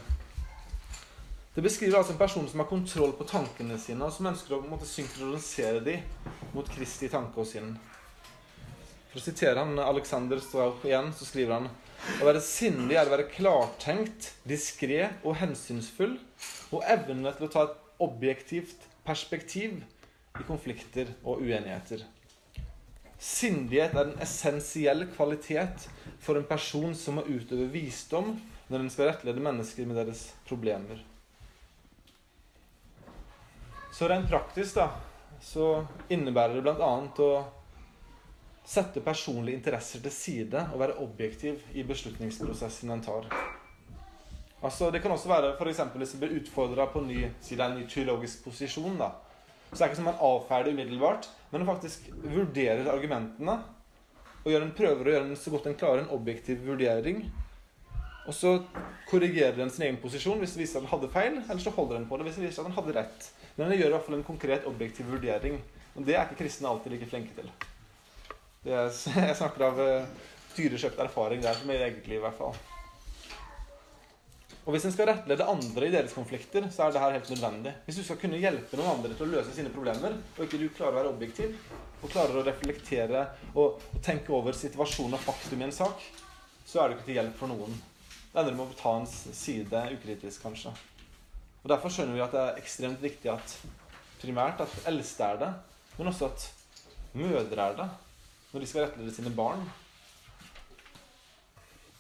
Det 1.57 1.63
beskriver 1.65 1.97
altså 1.97 2.13
en 2.13 2.19
person 2.19 2.47
som 2.49 2.61
har 2.61 2.69
kontroll 2.69 3.15
på 3.17 3.25
tankene 3.25 3.79
sine, 3.81 4.05
og 4.05 4.13
som 4.13 4.27
ønsker 4.29 4.57
å 4.57 4.61
måtte, 4.69 4.85
synkronisere 4.85 5.79
dem 5.81 6.51
mot 6.53 6.67
Kristi 6.69 7.09
tanke 7.09 7.41
og 7.41 7.47
sinn. 7.49 7.71
For 9.09 9.17
å 9.17 9.23
sitere 9.23 9.63
han 9.63 9.79
Alexander 9.81 10.37
Strauch 10.43 10.85
igjen, 10.85 11.09
så 11.17 11.25
skriver 11.25 11.55
han 11.57 11.69
å 12.21 12.27
være 12.27 12.41
sindig 12.43 12.97
er 12.97 13.09
å 13.09 13.13
være 13.15 13.29
klartenkt, 13.31 14.31
diskré 14.47 15.09
og 15.23 15.37
hensynsfull, 15.41 16.17
og 16.71 16.85
evne 16.87 17.33
til 17.35 17.47
å 17.47 17.51
ta 17.51 17.65
et 17.67 18.03
objektivt 18.03 18.85
perspektiv 19.07 19.81
i 20.37 20.45
konflikter 20.47 21.09
og 21.23 21.41
uenigheter. 21.41 22.03
Sindighet 23.17 23.95
er 23.97 24.11
en 24.11 24.19
essensiell 24.21 25.07
kvalitet 25.15 25.87
for 26.21 26.37
en 26.37 26.45
person 26.45 26.93
som 26.95 27.17
må 27.17 27.25
utøve 27.25 27.65
visdom 27.73 28.35
når 28.67 28.83
den 28.83 28.91
skal 28.93 29.09
rettlede 29.11 29.41
mennesker 29.41 29.87
med 29.89 29.97
deres 29.97 30.27
problemer. 30.45 31.01
Så 33.97 34.05
rent 34.11 34.29
praktisk 34.29 34.77
da, 34.77 34.91
så 35.41 35.87
innebærer 36.13 36.59
det 36.59 36.65
bl.a. 36.67 36.91
å 37.25 37.29
Sette 38.67 38.99
personlige 38.99 39.55
interesser 39.55 40.01
til 40.03 40.11
side 40.11 40.65
og 40.73 40.81
være 40.81 40.97
objektiv 40.99 41.61
i 41.71 41.85
beslutningsprosessen 41.87 42.91
en 42.91 43.03
tar. 43.05 43.29
Altså, 44.57 44.89
det 44.91 44.99
kan 45.01 45.13
også 45.13 45.29
være 45.29 45.69
eksempel, 45.69 46.01
hvis 46.01 46.13
en 46.13 46.19
blir 46.19 46.35
utfordra 46.41 46.89
på 46.91 47.01
ny, 47.05 47.29
en 47.29 47.77
ny 47.77 47.85
teologisk 47.87 48.43
posisjon. 48.43 48.97
da. 48.97 49.11
Så 49.69 49.77
det 49.77 49.81
er 49.81 49.89
ikke 49.91 49.99
som 50.01 50.09
man 50.09 50.19
avferder 50.19 50.71
umiddelbart, 50.71 51.29
men 51.51 51.63
man 51.63 51.75
faktisk 51.75 52.09
vurderer 52.23 52.91
argumentene. 52.91 53.59
Og 54.43 54.51
en, 54.51 54.71
prøver 54.75 55.07
å 55.07 55.13
gjøre 55.13 55.27
en, 55.27 55.35
så 55.35 55.51
godt 55.51 55.67
en 55.67 55.79
klarer 55.79 56.03
en 56.03 56.11
objektiv 56.15 56.59
vurdering. 56.67 57.23
Og 58.27 58.35
så 58.35 58.57
korrigerer 59.07 59.59
en 59.63 59.71
sin 59.71 59.87
egen 59.87 60.01
posisjon 60.03 60.39
hvis 60.43 60.57
det 60.57 60.65
viser 60.65 60.79
at 60.79 60.83
den 60.83 60.91
hadde 60.91 61.11
feil, 61.13 61.39
eller 61.45 61.63
så 61.63 61.75
holder 61.75 62.01
en 62.01 62.09
på 62.09 62.19
det 62.19 62.27
hvis 62.27 62.41
det 62.41 62.49
viser 62.49 62.63
at 62.63 62.67
den 62.67 62.77
hadde 62.81 62.99
rett. 62.99 63.31
Men 63.55 63.69
den 63.69 63.79
gjør 63.79 63.93
i 63.93 63.95
hvert 63.95 64.07
fall 64.09 64.19
en 64.19 64.27
konkret 64.27 64.67
objektiv 64.67 65.07
vurdering. 65.11 65.59
Og 65.95 66.03
det 66.07 66.17
er 66.17 66.27
ikke 66.27 66.43
kristne 66.43 66.67
alltid 66.71 66.97
like 66.97 67.11
flinke 67.11 67.35
til. 67.39 67.51
Er, 68.65 68.89
jeg 69.29 69.37
snakker 69.37 69.67
av 69.67 69.77
uh, 69.79 70.25
dyrekjøpt 70.57 70.99
erfaring 71.05 71.43
der, 71.43 71.57
for 71.59 71.71
i 71.71 71.77
eget 71.77 72.09
liv 72.09 72.19
i 72.19 72.25
hvert 72.25 72.39
fall. 72.39 72.57
Og 74.67 74.73
Hvis 74.75 74.83
en 74.83 74.91
skal 74.91 75.07
rettlede 75.07 75.45
andre 75.47 75.87
i 75.87 75.91
deres 75.93 76.11
konflikter, 76.11 76.65
så 76.75 76.83
er 76.83 76.91
det 76.91 76.99
her 76.99 77.13
helt 77.15 77.29
nødvendig. 77.31 77.71
Hvis 77.85 78.01
du 78.01 78.03
skal 78.03 78.17
kunne 78.19 78.39
hjelpe 78.41 78.75
noen 78.75 78.97
andre 78.97 79.13
til 79.13 79.23
å 79.23 79.35
løse 79.37 79.53
sine 79.55 79.71
problemer, 79.71 80.17
og 80.35 80.41
ikke 80.43 80.59
du 80.59 80.65
klarer 80.75 80.97
å 80.97 80.97
være 80.97 81.11
objektiv, 81.13 81.53
og 82.01 82.11
klarer 82.11 82.35
å 82.35 82.43
reflektere 82.43 83.21
og, 83.53 83.77
og 83.79 84.01
tenke 84.03 84.33
over 84.35 84.57
situasjonen 84.57 85.15
og 85.15 85.23
faktum 85.23 85.63
i 85.63 85.69
en 85.69 85.77
sak, 85.77 86.03
så 86.67 86.81
er 86.81 86.89
du 86.89 86.97
ikke 86.97 87.07
til 87.07 87.19
hjelp 87.21 87.39
for 87.39 87.53
noen. 87.53 87.79
Det 88.33 88.41
ender 88.41 88.57
med 88.57 88.73
å 88.73 88.75
ta 88.81 88.97
ens 88.99 89.15
side 89.39 89.85
ukritisk, 89.95 90.43
kanskje. 90.43 90.73
Og 91.63 91.71
Derfor 91.71 91.93
skjønner 91.93 92.17
vi 92.17 92.25
at 92.25 92.35
det 92.35 92.43
er 92.43 92.59
ekstremt 92.59 92.99
viktig 93.03 93.31
at 93.31 93.55
primært 94.19 94.65
at 94.65 94.75
eldste 94.91 95.31
er 95.31 95.39
det, 95.45 95.53
men 95.95 96.11
også 96.11 96.27
at 96.27 96.49
mødre 97.15 97.69
er 97.71 97.79
det 97.79 97.87
når 98.51 98.63
de 98.63 98.69
skal 98.69 98.85
rettlede 98.85 99.13
sine 99.15 99.33
barn. 99.35 99.63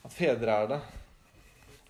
At 0.07 0.15
fedre 0.15 0.53
er 0.63 0.69
det. 0.71 0.81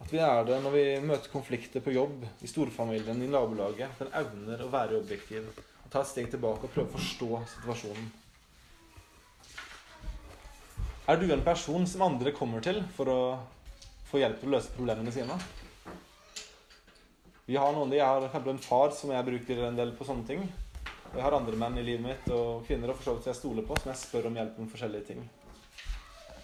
At 0.02 0.14
vi 0.14 0.22
er 0.22 0.46
det 0.46 0.60
når 0.62 0.74
vi 0.74 0.86
møter 1.06 1.34
konflikter 1.34 1.84
på 1.84 1.94
jobb, 1.94 2.24
i 2.42 2.50
storfamilien, 2.50 3.22
i 3.22 3.30
nabolaget. 3.30 3.90
At 3.98 4.06
en 4.06 4.16
evner 4.22 4.64
å 4.66 4.72
være 4.74 5.00
objektiv. 5.02 5.50
Og 5.84 5.92
ta 5.94 6.02
et 6.04 6.10
steg 6.10 6.30
tilbake 6.34 6.68
og 6.68 6.74
prøve 6.74 6.90
å 6.90 6.98
forstå 6.98 7.30
situasjonen. 7.54 8.10
Er 11.08 11.22
du 11.22 11.30
en 11.32 11.46
person 11.46 11.86
som 11.88 12.04
andre 12.04 12.34
kommer 12.36 12.64
til 12.66 12.82
for 12.98 13.08
å 13.08 13.20
få 14.10 14.20
hjelp 14.20 14.42
til 14.42 14.50
å 14.50 14.58
løse 14.58 14.74
problemene 14.76 15.14
sine? 15.16 15.38
Vi 17.48 17.56
har 17.56 17.72
noen, 17.72 17.94
Jeg 17.96 18.04
har 18.04 18.50
en 18.50 18.60
far 18.60 18.92
som 18.92 19.14
jeg 19.14 19.24
bruker 19.24 19.62
en 19.70 19.78
del 19.78 19.94
på 19.96 20.04
sånne 20.04 20.28
ting. 20.28 20.42
Jeg 21.16 21.24
har 21.24 21.34
andre 21.34 21.58
menn 21.58 21.78
i 21.80 21.84
livet 21.86 22.04
mitt 22.04 22.26
og 22.36 22.66
kvinner 22.68 22.92
og 22.92 22.98
for 23.00 23.08
så 23.08 23.14
vidt 23.18 23.30
jeg 23.30 23.40
stoler 23.40 23.66
på, 23.66 23.78
som 23.80 23.92
jeg 23.92 24.00
spør 24.02 24.28
om 24.30 24.38
hjelp 24.38 24.58
om 24.62 24.68
forskjellige 24.72 25.08
ting. 25.08 25.22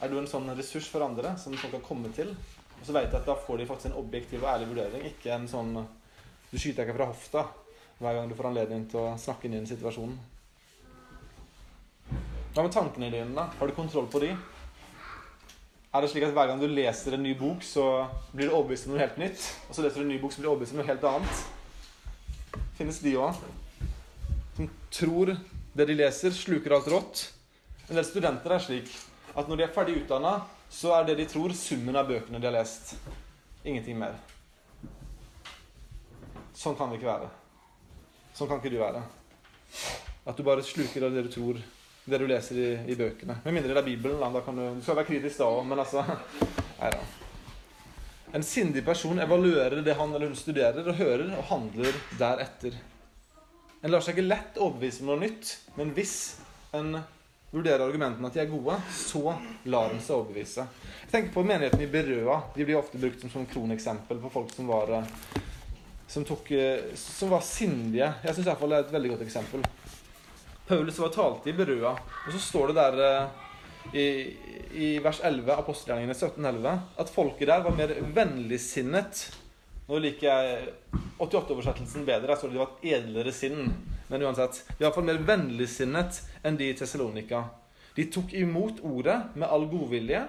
Er 0.01 0.11
du 0.11 0.18
en 0.20 0.30
sånn 0.30 0.47
ressurs 0.57 0.88
for 0.91 1.03
andre 1.05 1.36
som 1.39 1.55
folk 1.59 1.78
kan 1.78 1.84
komme 1.86 2.09
til 2.16 2.34
Og 2.34 2.88
så 2.88 2.95
vet 2.95 3.05
jeg 3.07 3.22
at 3.22 3.28
da 3.30 3.36
får 3.39 3.61
de 3.61 3.68
faktisk 3.70 3.91
en 3.91 3.99
objektiv 4.01 4.41
og 4.43 4.49
ærlig 4.51 4.68
vurdering, 4.74 5.05
ikke 5.07 5.32
en 5.32 5.45
sånn 5.47 5.78
Du 6.51 6.57
skyter 6.57 6.84
ikke 6.84 6.97
fra 6.97 7.07
hofta 7.11 7.45
hver 8.01 8.18
gang 8.18 8.28
du 8.28 8.36
får 8.36 8.49
anledning 8.49 8.88
til 8.91 8.99
å 8.99 9.14
snakke 9.22 9.47
inn 9.47 9.53
i 9.55 9.59
en 9.61 9.70
situasjon. 9.70 10.18
Hva 12.53 12.66
med 12.66 12.74
tankene 12.74 13.11
dine? 13.14 13.32
da? 13.38 13.45
Har 13.59 13.70
du 13.70 13.76
kontroll 13.78 14.09
på 14.11 14.20
de? 14.20 14.34
Er 15.93 16.03
det 16.03 16.09
slik 16.11 16.26
at 16.28 16.34
hver 16.36 16.49
gang 16.49 16.59
du 16.59 16.68
leser 16.68 17.16
en 17.16 17.24
ny 17.24 17.32
bok, 17.38 17.64
så 17.64 17.86
blir 18.34 18.49
du 18.49 18.57
overbevist 18.57 18.89
om 18.89 18.95
noe 18.95 19.03
helt 19.05 19.22
nytt? 19.22 19.45
Og 19.70 19.78
så 19.78 19.86
leser 19.86 20.01
du 20.01 20.07
en 20.07 20.11
ny 20.11 20.20
bok, 20.20 20.34
så 20.34 20.41
blir 20.41 20.49
du 20.49 20.51
overbevist 20.51 20.76
om 20.76 20.82
noe 20.82 20.89
helt 20.89 21.05
annet? 21.14 21.43
Finnes 22.82 22.99
de 23.05 23.16
òg? 23.22 23.39
Som 24.56 24.70
tror 24.93 25.36
det 25.74 25.86
de 25.86 25.95
leser, 25.97 26.32
sluker 26.32 26.76
alt 26.76 26.88
rått. 26.88 27.24
En 27.89 27.97
del 27.97 28.06
studenter 28.06 28.54
er 28.54 28.62
slik 28.62 28.91
at 29.34 29.49
når 29.49 29.60
de 29.60 29.66
er 29.66 29.74
ferdig 29.74 29.95
utdanna, 30.04 30.36
så 30.70 30.93
er 30.97 31.08
det 31.08 31.18
de 31.20 31.26
tror, 31.30 31.54
summen 31.58 31.97
av 31.97 32.10
bøkene 32.10 32.41
de 32.41 32.49
har 32.49 32.56
lest. 32.56 32.93
Ingenting 33.64 33.97
mer. 33.97 34.18
Sånn 36.54 36.78
kan 36.78 36.91
det 36.91 36.99
ikke 36.99 37.10
være. 37.10 37.30
Sånn 38.38 38.49
kan 38.49 38.62
ikke 38.62 38.74
du 38.74 38.80
være. 38.82 39.01
At 40.30 40.38
du 40.38 40.45
bare 40.45 40.66
sluker 40.66 41.08
av 41.08 41.16
det 41.16 41.26
du 41.26 41.32
tror 41.34 41.58
det 42.06 42.20
du 42.20 42.28
leser 42.28 42.60
i, 42.60 42.70
i 42.93 42.97
bøkene. 42.99 43.39
Med 43.45 43.58
mindre 43.58 43.74
det 43.74 43.82
er 43.82 43.89
Bibelen. 43.89 44.22
Da, 44.22 44.30
da 44.34 44.41
kan 44.45 44.58
du, 44.60 44.64
du 44.78 44.86
skal 44.86 44.99
være 44.99 45.10
kritisk 45.10 45.41
da 45.41 45.49
òg, 45.49 45.66
men 45.68 45.82
altså 45.82 46.06
Nei 46.82 46.93
da. 46.93 47.04
En 48.34 48.43
sindig 48.45 48.82
person 48.86 49.22
evaluerer 49.22 49.84
det 49.86 49.93
han 49.97 50.10
eller 50.10 50.32
hun 50.32 50.38
studerer, 50.38 50.82
og 50.89 50.97
hører 50.97 51.30
og 51.38 51.45
handler 51.51 51.99
deretter. 52.18 52.80
En 53.84 53.91
lar 53.91 54.03
seg 54.03 54.15
ikke 54.15 54.29
lett 54.29 54.61
overbevise 54.63 55.03
om 55.03 55.09
noe 55.11 55.19
nytt, 55.25 55.49
men 55.75 55.89
hvis 55.95 56.15
en 56.77 56.93
vurderer 57.51 57.84
argumentene 57.84 58.29
at 58.29 58.38
de 58.38 58.41
er 58.41 58.47
gode, 58.49 58.77
så 58.95 59.34
lar 59.67 59.91
en 59.91 59.99
seg 59.99 60.21
overbevise. 60.21 60.63
Jeg 61.01 61.11
tenker 61.11 61.34
på 61.36 61.43
menigheten 61.45 61.84
i 61.84 61.89
Berøa. 61.91 62.38
De 62.55 62.63
blir 62.63 62.79
ofte 62.79 63.01
brukt 63.01 63.19
som, 63.19 63.34
som 63.34 63.45
kroneksempel 63.49 64.21
på 64.23 64.31
folk 64.31 64.55
som 64.55 64.71
var, 64.71 64.95
som, 66.07 66.23
tok, 66.23 66.53
som 66.95 67.36
var 67.36 67.43
sindige. 67.43 68.07
Jeg 68.23 68.38
syns 68.38 68.47
iallfall 68.47 68.71
det 68.71 68.79
er 68.79 68.88
et 68.88 68.95
veldig 68.95 69.13
godt 69.17 69.27
eksempel. 69.27 69.67
Paulus 70.63 71.03
var 71.03 71.11
talte 71.11 71.51
i 71.51 71.57
Berøa, 71.57 71.91
og 71.91 72.31
så 72.31 72.39
står 72.39 72.71
det 72.71 72.79
der 72.79 72.99
eh, 73.03 73.47
i, 73.99 74.07
i 74.79 74.89
vers 75.03 75.19
11, 75.27 75.57
apostelgjerningene 75.59 76.15
1711, 76.15 76.77
at 77.03 77.11
folket 77.11 77.51
der 77.51 77.67
var 77.67 77.75
mer 77.75 77.91
vennligsinnet. 78.15 79.25
Nå 79.88 79.99
liker 79.99 80.29
jeg 80.29 80.69
88-oversettelsen 81.19 82.05
bedre. 82.07 82.29
Der 82.29 82.39
står 82.39 82.51
det 82.51 82.57
de 82.57 82.61
var 82.61 82.71
et 82.77 82.88
edlere 82.95 83.34
sinn. 83.36 83.73
Men 84.11 84.23
uansett, 84.23 84.61
de 84.69 84.77
var 84.77 84.89
iallfall 84.89 85.07
mer 85.09 85.21
vennligsinnet 85.27 86.21
enn 86.45 86.59
de 86.59 86.69
i 86.71 86.77
Tessalonika. 86.77 87.43
De 87.97 88.07
tok 88.11 88.34
imot 88.38 88.79
ordet 88.88 89.19
med 89.36 89.47
all 89.47 89.67
godvilje. 89.71 90.23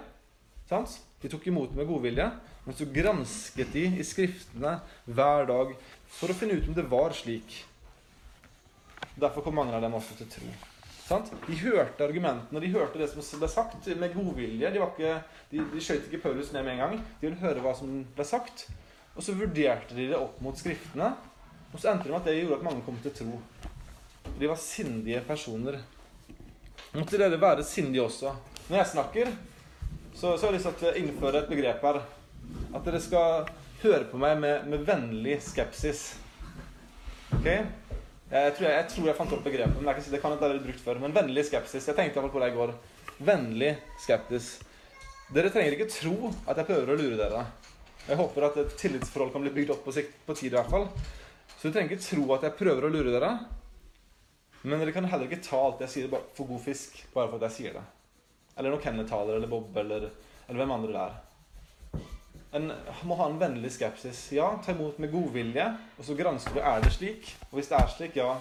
Sant? 0.69 0.99
De 1.23 1.31
tok 1.33 1.47
imot 1.49 1.73
med 1.77 1.89
godvilje, 1.89 2.27
men 2.65 2.77
så 2.77 2.87
gransket 2.93 3.73
de 3.73 3.87
i 4.01 4.05
Skriftene 4.05 4.75
hver 5.05 5.47
dag 5.49 5.73
for 6.19 6.33
å 6.33 6.37
finne 6.37 6.59
ut 6.59 6.69
om 6.69 6.77
det 6.77 6.85
var 6.91 7.15
slik. 7.17 7.63
Derfor 9.21 9.45
kom 9.45 9.57
mange 9.57 9.77
av 9.77 9.85
dem 9.85 9.95
også 9.97 10.17
til 10.19 10.29
tro. 10.33 10.53
Sant? 11.05 11.31
De 11.47 11.57
hørte 11.61 12.05
argumentene, 12.05 12.61
de 12.61 12.73
hørte 12.73 13.01
det 13.01 13.11
som 13.13 13.41
ble 13.41 13.49
sagt, 13.53 13.89
med 14.01 14.17
godvilje. 14.17 14.73
De, 14.73 14.81
var 14.81 14.97
de, 14.99 15.65
de 15.73 15.85
skjøt 15.85 16.09
ikke 16.09 16.23
Paulus 16.25 16.53
ned 16.53 16.65
med 16.65 16.77
en 16.77 16.83
gang. 16.85 16.97
De 17.21 17.29
ville 17.29 17.41
høre 17.45 17.65
hva 17.65 17.75
som 17.77 18.03
ble 18.17 18.27
sagt. 18.29 18.67
Og 19.15 19.23
så 19.23 19.35
vurderte 19.39 19.95
de 19.95 20.09
det 20.11 20.19
opp 20.19 20.41
mot 20.43 20.59
Skriftene. 20.59 21.13
Og 21.73 21.81
så 21.81 21.91
endte 21.91 22.07
det 22.07 22.15
med 22.15 22.21
at 22.21 22.29
det 22.31 22.39
gjorde 22.39 22.61
at 22.61 22.67
mange 22.67 22.85
kom 22.87 22.99
til 23.03 23.15
tro. 23.15 23.41
De 24.39 24.51
var 24.51 24.59
sindige 24.59 25.23
personer. 25.27 25.79
Måtte 26.95 27.19
dere 27.19 27.39
være 27.41 27.67
sindige 27.67 28.05
også. 28.05 28.35
Når 28.69 28.79
jeg 28.79 28.91
snakker, 28.93 29.31
så, 30.15 30.37
så 30.37 30.47
har 30.47 30.53
jeg 30.53 30.59
lyst 30.61 30.79
til 30.79 30.91
å 30.91 30.97
innføre 30.99 31.43
et 31.43 31.51
begrep 31.51 31.83
her. 31.87 32.01
At 32.75 32.87
dere 32.87 33.01
skal 33.03 33.49
høre 33.83 34.07
på 34.11 34.21
meg 34.23 34.39
med, 34.43 34.69
med 34.71 34.87
vennlig 34.87 35.41
skepsis. 35.45 36.05
Ok? 37.35 37.49
Jeg 38.35 38.55
tror 38.57 38.67
jeg, 38.67 38.77
jeg 38.79 38.87
tror 38.91 39.09
jeg, 39.09 39.17
fant 39.19 39.35
opp 39.37 39.43
begrepet, 39.45 39.77
men 39.79 39.91
jeg 39.91 39.99
kan 39.99 40.05
si 40.07 40.13
det 40.15 40.21
kan 40.23 40.33
ikke 40.35 40.49
være 40.49 40.63
brukt 40.65 40.85
før. 40.87 41.03
Men 41.03 41.15
vennlig 41.15 41.45
skepsis. 41.51 41.91
Jeg 41.91 41.99
tenkte 41.99 42.23
på 42.25 42.43
det 42.43 42.51
i 42.51 42.57
går. 42.57 42.73
Vennlig 43.27 43.75
skeptis. 44.03 44.57
Dere 45.35 45.51
trenger 45.53 45.77
ikke 45.77 45.91
tro 45.93 46.33
at 46.51 46.59
jeg 46.59 46.69
prøver 46.71 46.95
å 46.95 46.99
lure 46.99 47.19
dere. 47.21 47.45
Jeg 48.05 48.21
håper 48.21 48.45
at 48.45 48.57
et 48.61 48.73
tillitsforhold 48.77 49.33
kan 49.33 49.45
bli 49.45 49.53
bygd 49.55 49.73
opp 49.73 49.85
på, 49.87 49.93
sikt, 49.97 50.17
på 50.27 50.37
tid 50.37 50.53
i 50.53 50.59
hvert 50.59 50.73
fall. 50.73 50.89
Så 51.57 51.71
du 51.71 51.73
trenger 51.73 51.95
ikke 51.95 52.05
tro 52.05 52.27
at 52.35 52.43
jeg 52.45 52.59
prøver 52.59 52.85
å 52.85 52.93
lure 52.93 53.15
dere. 53.15 53.31
Men 54.65 54.81
dere 54.81 54.93
kan 54.97 55.07
heller 55.09 55.29
ikke 55.29 55.45
ta 55.45 55.61
alt 55.61 55.81
jeg 55.85 55.93
sier 55.93 56.13
for 56.13 56.49
god 56.49 56.61
fisk 56.65 56.99
bare 57.15 57.31
for 57.31 57.39
at 57.39 57.49
jeg 57.49 57.57
sier 57.57 57.79
det. 57.79 57.85
Eller 58.59 58.75
når 58.75 58.83
Kenneth 58.85 59.11
taler, 59.11 59.39
eller 59.39 59.51
Bob, 59.51 59.73
eller, 59.81 60.11
eller 60.47 60.61
hvem 60.61 60.75
andre 60.77 60.93
det 60.93 61.07
er. 61.07 61.17
En 62.55 62.71
må 63.09 63.17
ha 63.19 63.27
en 63.31 63.41
vennlig 63.41 63.73
skepsis. 63.75 64.21
Ja, 64.37 64.53
ta 64.63 64.77
imot 64.77 65.01
med 65.03 65.11
godvilje, 65.11 65.67
og 65.99 66.07
så 66.07 66.15
gransker 66.19 66.55
du 66.55 66.63
er 66.63 66.85
det 66.85 66.93
slik. 66.95 67.33
Og 67.49 67.59
hvis 67.59 67.73
det 67.73 67.81
er 67.81 67.91
slik, 67.97 68.21
ja, 68.21 68.37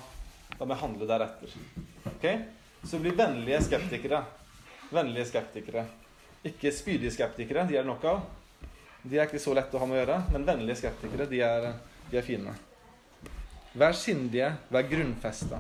da 0.54 0.68
må 0.68 0.76
jeg 0.76 0.84
handle 0.84 1.10
deretter. 1.10 1.56
Ok? 2.12 2.28
Så 2.84 3.00
bli 3.02 3.16
vennlige 3.18 3.64
skeptikere. 3.66 4.22
Vennlige 4.94 5.32
skeptikere. 5.32 5.88
Ikke 6.46 6.76
spydige 6.76 7.16
skeptikere, 7.16 7.66
de 7.66 7.80
er 7.80 7.88
det 7.88 7.90
nok 7.90 8.06
av. 8.12 8.24
De 9.04 9.18
er 9.18 9.28
ikke 9.28 9.42
så 9.42 9.52
lette 9.56 9.76
å 9.76 9.82
ha 9.82 9.88
med 9.88 9.98
å 9.98 10.02
gjøre, 10.02 10.20
men 10.32 10.46
vennlige 10.48 10.80
skeptikere, 10.80 11.28
de 11.28 11.42
er, 11.44 11.66
de 12.08 12.20
er 12.20 12.24
fine. 12.24 12.54
Vær 13.76 13.96
sindige, 14.00 14.48
vær 14.72 14.88
grunnfesta. 14.88 15.60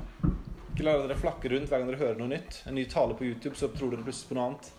Ikke 0.73 0.85
la 0.87 0.93
dere 1.01 1.17
flakke 1.19 1.51
rundt 1.51 1.67
hver 1.67 1.81
gang 1.81 1.89
dere 1.91 1.99
hører 1.99 2.21
noe 2.21 2.31
nytt. 2.31 2.61
En 2.69 2.77
ny 2.77 2.85
tale 2.89 3.17
på 3.19 3.27
YouTube, 3.27 3.57
så 3.59 3.67
tror 3.73 3.91
dere 3.91 4.05
plutselig 4.05 4.31
på 4.31 4.37
noe 4.37 4.47
annet. 4.47 4.71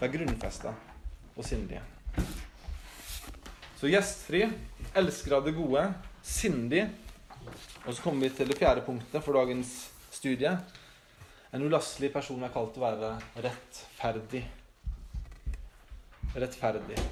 Vær 0.00 0.12
grunnfesta 0.14 0.72
og 1.36 1.44
sindige. 1.46 1.82
Så 3.76 3.90
gjestfri, 3.90 4.44
elsker 4.96 5.36
av 5.36 5.44
det 5.44 5.52
gode, 5.56 5.84
sindig. 6.24 6.86
Og 7.84 7.92
så 7.92 7.98
kommer 8.00 8.24
vi 8.24 8.36
til 8.38 8.48
det 8.48 8.56
fjerde 8.60 8.84
punktet 8.86 9.20
for 9.24 9.36
dagens 9.36 9.74
studie. 10.14 10.54
En 11.52 11.66
ulastelig 11.66 12.12
person 12.14 12.40
er 12.40 12.54
kalt 12.54 12.78
å 12.80 12.86
være 12.86 13.16
rettferdig. 13.44 14.46
Rettferdig. 16.32 17.02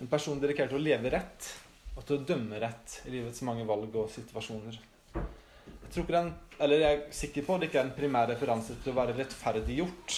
En 0.00 0.08
person 0.08 0.38
dedikert 0.40 0.70
til 0.72 0.78
å 0.78 0.82
leve 0.82 1.10
rett 1.12 1.48
og 1.92 2.04
til 2.08 2.16
å 2.16 2.24
dømme 2.24 2.60
rett 2.62 3.00
i 3.04 3.12
livets 3.12 3.42
mange 3.44 3.66
valg 3.68 3.96
og 4.00 4.08
situasjoner. 4.08 4.78
Jeg, 5.12 5.90
tror 5.92 6.06
ikke 6.06 6.14
den, 6.14 6.30
eller 6.62 6.80
jeg 6.80 6.96
er 6.96 7.02
sikker 7.18 7.44
på 7.44 7.56
at 7.56 7.60
det 7.60 7.68
ikke 7.68 7.80
er 7.82 7.88
en 7.88 7.96
primær 7.98 8.30
referanse 8.30 8.78
til 8.80 8.94
å 8.94 8.96
være 8.96 9.16
rettferdiggjort. 9.18 10.16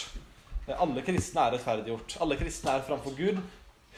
Alle 0.77 1.03
kristne 1.03 1.49
er 1.49 1.57
rettferdiggjort. 1.57 2.15
Alle 2.23 2.39
kristne 2.39 2.77
er 2.77 2.85
framfor 2.87 3.17
Gud 3.19 3.41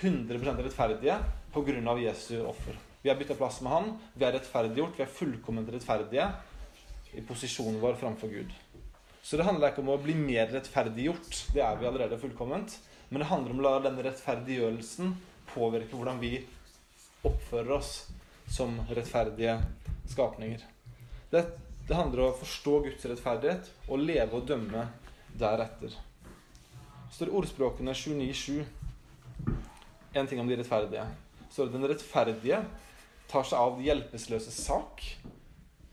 100% 0.00 0.62
rettferdige 0.64 1.18
pga. 1.52 1.98
Jesu 2.00 2.38
offer. 2.48 2.80
Vi 3.02 3.12
har 3.12 3.20
bytta 3.20 3.36
plass 3.36 3.60
med 3.60 3.74
han, 3.74 3.92
vi 4.16 4.24
er 4.24 4.32
rettferdiggjort, 4.38 4.96
vi 4.96 5.04
er 5.04 5.12
fullkomment 5.18 5.68
rettferdige 5.74 6.30
i 7.12 7.26
posisjonen 7.28 7.76
vår 7.82 8.00
framfor 8.00 8.32
Gud. 8.32 8.56
Så 9.20 9.36
det 9.36 9.44
handler 9.44 9.74
ikke 9.74 9.84
om 9.84 9.92
å 9.92 10.00
bli 10.00 10.16
mer 10.16 10.48
rettferdiggjort, 10.48 11.44
det 11.52 11.60
er 11.60 11.76
vi 11.76 11.90
allerede 11.90 12.18
fullkomment. 12.20 12.78
Men 13.10 13.20
det 13.20 13.28
handler 13.28 13.52
om 13.52 13.60
å 13.60 13.64
la 13.66 13.76
denne 13.84 14.02
rettferdiggjørelsen 14.06 15.12
påvirke 15.54 15.96
hvordan 15.96 16.20
vi 16.20 16.36
oppfører 17.24 17.72
oss 17.78 17.92
som 18.50 18.76
rettferdige 18.90 19.56
skapninger. 20.10 20.60
Det, 21.30 21.44
det 21.88 21.96
handler 21.96 22.26
om 22.26 22.32
å 22.34 22.38
forstå 22.42 22.78
Guds 22.88 23.06
rettferdighet 23.08 23.70
og 23.88 24.02
leve 24.04 24.38
og 24.38 24.48
dømme 24.48 24.88
deretter. 25.38 25.94
Så 27.08 27.22
står 27.22 27.36
ordspråkene 27.40 27.94
29.7 27.96 28.64
en 30.14 30.28
ting 30.30 30.40
om 30.42 30.50
de 30.50 30.58
rettferdige 30.60 31.06
står 31.54 31.68
det 31.70 31.76
den 31.76 31.86
rettferdige 31.86 32.56
tar 33.30 33.46
seg 33.46 33.60
av 33.60 33.76
de 33.78 33.86
hjelpeløses 33.86 34.56
sak, 34.66 35.04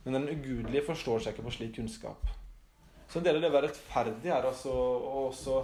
men 0.02 0.18
den 0.18 0.30
ugudelige 0.34 0.88
forstår 0.88 1.22
seg 1.22 1.36
ikke 1.36 1.46
på 1.46 1.54
slik 1.54 1.76
kunnskap. 1.76 2.32
Så 3.12 3.20
en 3.20 3.28
del 3.28 3.38
av 3.38 3.44
det 3.44 3.52
å 3.52 3.54
være 3.54 3.70
rettferdig 3.70 4.32
er 4.34 4.48
altså 4.50 4.74
å 4.74 5.28
også 5.28 5.60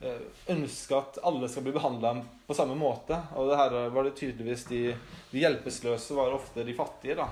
eh, 0.00 0.22
ønske 0.54 0.96
at 0.98 1.20
alle 1.26 1.48
skal 1.50 1.66
bli 1.66 1.74
behandla 1.76 2.14
på 2.46 2.56
samme 2.56 2.76
måte. 2.78 3.18
Og 3.36 3.50
det 3.50 3.58
her 3.60 3.76
var 3.94 4.06
det 4.06 4.16
tydeligvis 4.18 4.66
de, 4.70 4.82
de 5.30 5.42
hjelpeløse 5.44 6.16
var 6.18 6.36
ofte 6.36 6.66
de 6.66 6.76
fattige, 6.76 7.18
da. 7.20 7.28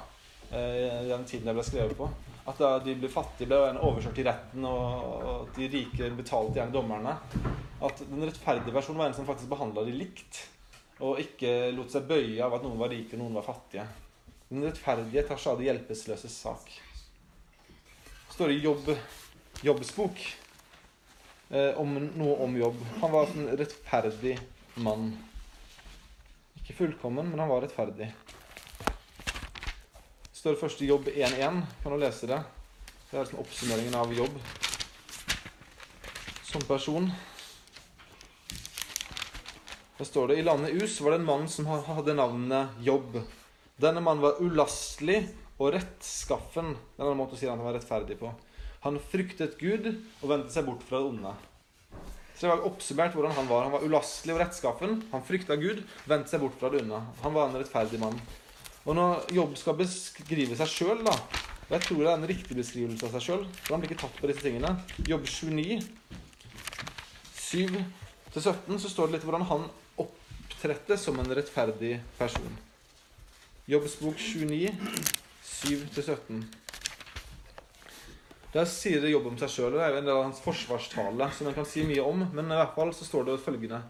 Eh, 0.51 1.05
I 1.05 1.09
den 1.11 1.25
tiden 1.29 1.49
jeg 1.51 1.59
ble 1.59 1.67
skrevet 1.67 1.97
på. 1.99 2.11
At 2.49 2.61
da 2.61 2.75
de 2.81 2.95
ble 2.97 3.11
fattige, 3.13 3.51
ble 3.51 3.81
overkjørt 3.85 4.21
i 4.23 4.29
retten, 4.29 4.69
og 4.69 5.33
at 5.35 5.59
de 5.59 5.73
rike 5.73 6.13
betalte 6.17 6.61
gjerne 6.61 6.75
dommerne. 6.75 7.17
At 7.85 8.01
den 8.05 8.25
rettferdige 8.25 8.75
versjonen 8.75 9.03
var 9.03 9.11
en 9.11 9.19
som 9.19 9.29
faktisk 9.29 9.51
behandla 9.53 9.85
de 9.87 9.95
likt 9.95 10.47
og 11.05 11.21
ikke 11.23 11.71
lot 11.77 11.93
seg 11.93 12.09
bøye 12.09 12.43
av 12.43 12.57
at 12.57 12.65
noen 12.67 12.81
var 12.81 12.91
rike 12.91 13.15
og 13.15 13.23
noen 13.23 13.39
var 13.39 13.47
fattige. 13.47 13.85
Den 14.49 14.65
rettferdige 14.67 15.23
tar 15.29 15.39
seg 15.39 15.53
av 15.53 15.61
de 15.61 15.69
hjelpeløses 15.69 16.39
sak. 16.43 16.73
Det 17.69 18.35
står 18.35 18.55
i 18.55 18.61
jobb, 18.65 18.91
Jobbs 19.67 19.93
bok 19.97 20.19
eh, 21.51 21.73
om 21.81 21.95
noe 21.95 22.37
om 22.45 22.57
jobb. 22.59 22.79
Han 23.01 23.15
var 23.15 23.33
en 23.35 23.51
rettferdig 23.59 24.37
mann. 24.85 25.11
Ikke 26.61 26.77
fullkommen, 26.85 27.31
men 27.31 27.41
han 27.41 27.51
var 27.51 27.65
rettferdig. 27.65 28.13
Det 30.29 30.39
står 30.39 30.61
først 30.61 30.83
i 30.85 30.89
Jobb 30.93 31.09
1.1. 31.11 31.63
Kan 31.83 31.93
du 31.93 31.99
lese 31.99 32.29
det? 32.31 32.39
Det 33.09 33.19
er 33.19 33.27
sånn 33.27 33.41
oppsummeringen 33.43 33.97
av 33.99 34.13
jobb 34.15 34.37
som 36.49 36.63
person. 36.69 37.11
Da 39.99 40.05
står 40.05 40.29
det 40.29 40.37
i 40.39 40.43
landet 40.43 40.83
Us 40.83 41.01
var 41.01 41.11
det 41.11 41.19
en 41.19 41.27
mann 41.27 41.49
som 41.49 41.67
hadde 41.67 42.15
navnet 42.15 42.79
Jobb. 42.81 43.19
Denne 43.77 44.01
mannen 44.01 44.23
var 44.23 44.41
ulastelig 44.43 45.25
og 45.59 45.73
rettskaffen. 45.75 46.73
Det 46.97 47.03
er 47.05 47.11
en 47.11 47.19
måte 47.19 47.37
å 47.37 47.41
si 47.41 47.49
at 47.49 47.57
han 47.57 47.65
var 47.67 47.77
rettferdig 47.77 48.17
på. 48.21 48.31
Han 48.85 48.99
fryktet 49.11 49.59
Gud 49.61 49.89
og 49.91 50.31
vendte 50.31 50.55
seg 50.55 50.67
bort 50.69 50.85
fra 50.87 51.01
det 51.03 51.13
onde. 51.13 51.35
Så 52.39 52.47
det 52.47 52.53
var 52.53 52.67
oppsummert 52.69 53.17
hvordan 53.17 53.35
Han 53.35 53.49
var 53.51 53.65
Han 53.67 53.75
var 53.75 53.87
ulastelig 53.87 54.37
og 54.37 54.41
rettskaffen. 54.45 55.03
Han 55.13 55.25
frykta 55.27 55.59
Gud, 55.59 55.83
vendte 56.07 56.31
seg 56.31 56.45
bort 56.45 56.59
fra 56.61 56.71
det 56.71 56.85
onde. 56.85 57.03
Han 57.25 57.35
var 57.35 57.49
en 57.49 57.59
rettferdig 57.59 58.01
mann. 58.03 58.21
Og 58.87 58.95
når 58.97 59.27
Jobb 59.35 59.57
skal 59.59 59.77
beskrive 59.77 60.57
seg 60.57 60.71
sjøl, 60.71 61.05
da 61.05 61.17
og 61.69 61.75
Jeg 61.75 61.85
tror 61.85 61.99
det 61.99 62.09
er 62.09 62.17
en 62.17 62.31
riktig 62.31 62.55
beskrivelse 62.57 63.05
av 63.05 63.13
seg 63.13 63.25
sjøl, 63.27 63.43
for 63.61 63.75
han 63.75 63.83
blir 63.83 63.91
ikke 63.93 64.01
tatt 64.07 64.15
på 64.17 64.29
disse 64.31 64.41
tingene. 64.41 64.71
Jobb 65.05 65.27
29, 65.29 65.83
7-17, 67.37 68.79
så 68.81 68.89
står 68.89 69.11
det 69.11 69.19
litt 69.19 69.27
hvordan 69.29 69.45
han 69.51 69.67
opptredte 70.01 70.97
som 70.97 71.21
en 71.21 71.29
rettferdig 71.37 71.99
person. 72.17 72.57
Jobbs 73.69 73.99
bok 74.01 74.17
29, 74.17 74.73
7-17. 75.45 76.41
Der 78.53 78.65
sier 78.65 79.03
det 79.05 79.11
jobb 79.13 79.27
om 79.29 79.37
seg 79.37 79.51
sjøl. 79.53 79.75
Det 79.77 79.85
er 79.85 79.93
jo 79.93 80.01
en 80.01 80.07
del 80.09 80.17
av 80.17 80.27
hans 80.31 80.41
forsvarstale 80.41 81.27
som 81.37 81.51
en 81.51 81.57
kan 81.57 81.67
si 81.69 81.85
mye 81.85 82.05
om. 82.05 82.25
Men 82.33 82.49
i 82.49 82.57
hvert 82.57 82.77
fall 82.79 82.95
så 82.97 83.05
står 83.05 83.27
det 83.27 83.41
følgende 83.45 83.83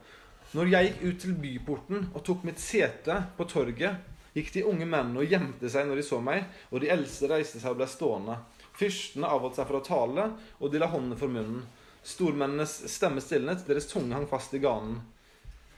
Når 0.57 0.73
jeg 0.73 0.89
gikk 0.89 1.03
ut 1.05 1.21
til 1.23 1.37
byporten 1.45 2.09
og 2.09 2.25
tok 2.27 2.47
mitt 2.49 2.59
sete 2.63 3.21
på 3.37 3.47
torget, 3.47 4.01
gikk 4.35 4.51
de 4.55 4.65
unge 4.67 4.87
mennene 4.87 5.23
og 5.23 5.31
gjemte 5.31 5.71
seg 5.71 5.87
når 5.87 6.01
de 6.01 6.07
så 6.07 6.19
meg, 6.23 6.47
og 6.73 6.83
de 6.83 6.91
eldste 6.95 7.31
reiste 7.31 7.61
seg 7.63 7.75
og 7.75 7.79
ble 7.81 7.89
stående. 7.91 8.39
Fyrstene 8.79 9.31
avholdt 9.31 9.59
seg 9.59 9.69
fra 9.69 9.81
å 9.81 9.87
tale, 9.87 10.27
og 10.59 10.73
de 10.73 10.83
la 10.83 10.91
håndene 10.91 11.19
for 11.19 11.31
munnen. 11.31 11.63
Stormennenes 12.07 12.81
stemme 12.91 13.23
stilnet, 13.23 13.65
deres 13.67 13.89
tunge 13.91 14.15
hang 14.15 14.27
fast 14.31 14.55
i 14.55 14.63
ganen. 14.63 15.01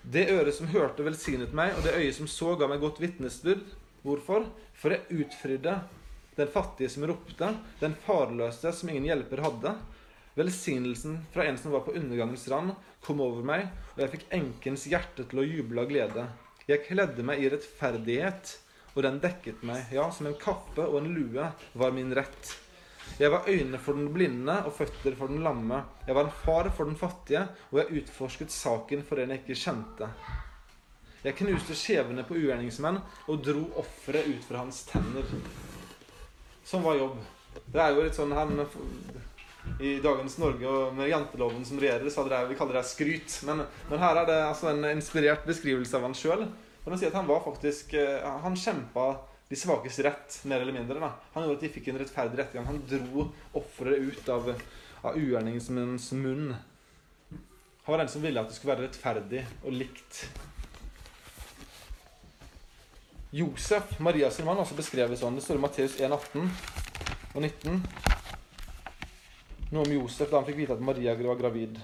Det 0.03 0.28
øret 0.33 0.57
som 0.57 0.68
hørte, 0.72 1.05
velsignet 1.05 1.53
meg, 1.57 1.74
og 1.76 1.85
det 1.85 1.97
øyet 1.99 2.16
som 2.16 2.28
så, 2.31 2.55
ga 2.57 2.68
meg 2.70 2.81
godt 2.81 3.01
vitnesbyrd. 3.03 3.64
Hvorfor? 4.05 4.47
For 4.76 4.95
jeg 4.95 5.24
utfridde 5.24 5.81
den 6.41 6.53
fattige 6.53 6.91
som 6.93 7.07
ropte, 7.09 7.55
den 7.80 7.97
farløse 8.07 8.72
som 8.76 8.91
ingen 8.91 9.09
hjelper 9.11 9.45
hadde. 9.45 9.74
Velsignelsen 10.38 11.18
fra 11.34 11.45
en 11.45 11.59
som 11.61 11.74
var 11.74 11.84
på 11.84 11.95
undergangens 11.99 12.47
rand, 12.49 12.72
kom 13.05 13.20
over 13.24 13.45
meg, 13.47 13.68
og 13.95 14.05
jeg 14.05 14.14
fikk 14.14 14.26
enkens 14.36 14.86
hjerte 14.88 15.26
til 15.28 15.43
å 15.43 15.47
juble 15.47 15.84
av 15.84 15.91
glede. 15.91 16.26
Jeg 16.68 16.84
kledde 16.86 17.24
meg 17.26 17.43
i 17.43 17.51
rettferdighet, 17.53 18.57
og 18.95 19.05
den 19.07 19.20
dekket 19.22 19.62
meg. 19.66 19.91
Ja, 19.95 20.09
som 20.14 20.28
en 20.30 20.38
kappe 20.38 20.84
og 20.86 21.01
en 21.01 21.12
lue 21.14 21.47
var 21.78 21.95
min 21.95 22.12
rett. 22.16 22.53
Jeg 23.18 23.32
var 23.32 23.49
øyne 23.49 23.78
for 23.82 23.99
den 23.99 24.12
blinde 24.14 24.55
og 24.66 24.74
føtter 24.76 25.16
for 25.18 25.32
den 25.32 25.43
lamme. 25.45 25.82
Jeg 26.07 26.16
var 26.16 26.28
en 26.28 26.38
far 26.45 26.70
for 26.76 26.88
den 26.88 26.99
fattige, 26.99 27.47
og 27.70 27.82
jeg 27.82 28.03
utforsket 28.03 28.55
saken 28.55 29.03
for 29.07 29.20
en 29.20 29.34
jeg 29.34 29.43
ikke 29.43 29.59
kjente. 29.64 30.11
Jeg 31.20 31.36
knuste 31.36 31.76
skjevene 31.76 32.24
på 32.24 32.38
ugjerningsmenn 32.38 33.03
og 33.28 33.43
dro 33.45 33.66
offeret 33.82 34.30
ut 34.30 34.47
fra 34.47 34.62
hans 34.62 34.84
tenner 34.88 35.26
som 36.71 36.83
var 36.87 36.99
jobb. 36.99 37.18
Det 37.66 37.83
er 37.83 37.95
jo 37.95 38.05
litt 38.05 38.14
sånn 38.14 38.35
her 38.35 38.51
I 39.83 39.97
dagens 40.03 40.37
Norge 40.39 40.71
og 40.71 40.95
med 40.95 41.11
janteloven 41.11 41.64
som 41.66 41.81
regjerer, 41.83 42.07
så 42.12 42.25
det, 42.29 42.39
vi 42.51 42.59
kaller 42.59 42.79
det 42.79 42.87
skryt. 42.87 43.41
Men, 43.49 43.64
men, 43.89 44.03
her 44.03 44.21
er 44.23 44.29
det 44.29 44.39
altså 44.45 44.71
en 44.71 44.87
inspirert 44.93 45.43
beskrivelse 45.49 45.99
av 45.99 46.07
han 46.07 46.16
sjøl. 46.16 46.47
Si 46.91 47.07
at 47.07 47.14
han 47.14 47.29
var 47.29 47.43
faktisk 47.45 47.93
eh, 47.95 48.25
Han 48.43 48.57
kjempa 48.57 49.05
de 49.51 49.59
svakes 49.59 49.99
rett, 50.03 50.39
mer 50.49 50.62
eller 50.62 50.75
mindre. 50.75 50.99
Da. 51.03 51.11
Han 51.35 51.45
gjorde 51.45 51.59
at 51.59 51.64
de 51.66 51.73
fikk 51.75 51.91
en 51.91 51.99
rettferdig 52.01 52.39
rettergang. 52.39 52.68
Han 52.71 52.83
dro 52.89 53.27
offeret 53.59 54.07
ut 54.07 54.31
av, 54.31 54.53
av 55.03 55.18
ugjerningsmennens 55.18 56.07
munn. 56.18 56.55
Han 57.35 57.93
var 57.93 58.05
den 58.05 58.12
som 58.12 58.23
ville 58.23 58.43
at 58.43 58.51
det 58.51 58.59
skulle 58.59 58.77
være 58.77 58.87
rettferdig 58.87 59.43
og 59.64 59.75
likt. 59.75 60.23
Josef, 63.31 63.99
Marias 64.03 64.41
mann, 64.43 64.59
også 64.59 64.74
beskrevet 64.74 65.20
sånn. 65.20 65.37
Det 65.39 65.45
står 65.45 65.61
i 65.61 65.62
Matteus 65.62 65.93
1, 66.01 66.11
18 66.11 66.49
og 67.31 67.45
19. 67.45 67.76
Noe 69.70 69.85
om 69.85 69.93
Josef 69.95 70.33
da 70.33 70.41
han 70.41 70.49
fikk 70.49 70.59
vite 70.64 70.74
at 70.74 70.83
Maria 70.83 71.14
var 71.14 71.39
gravid. 71.39 71.78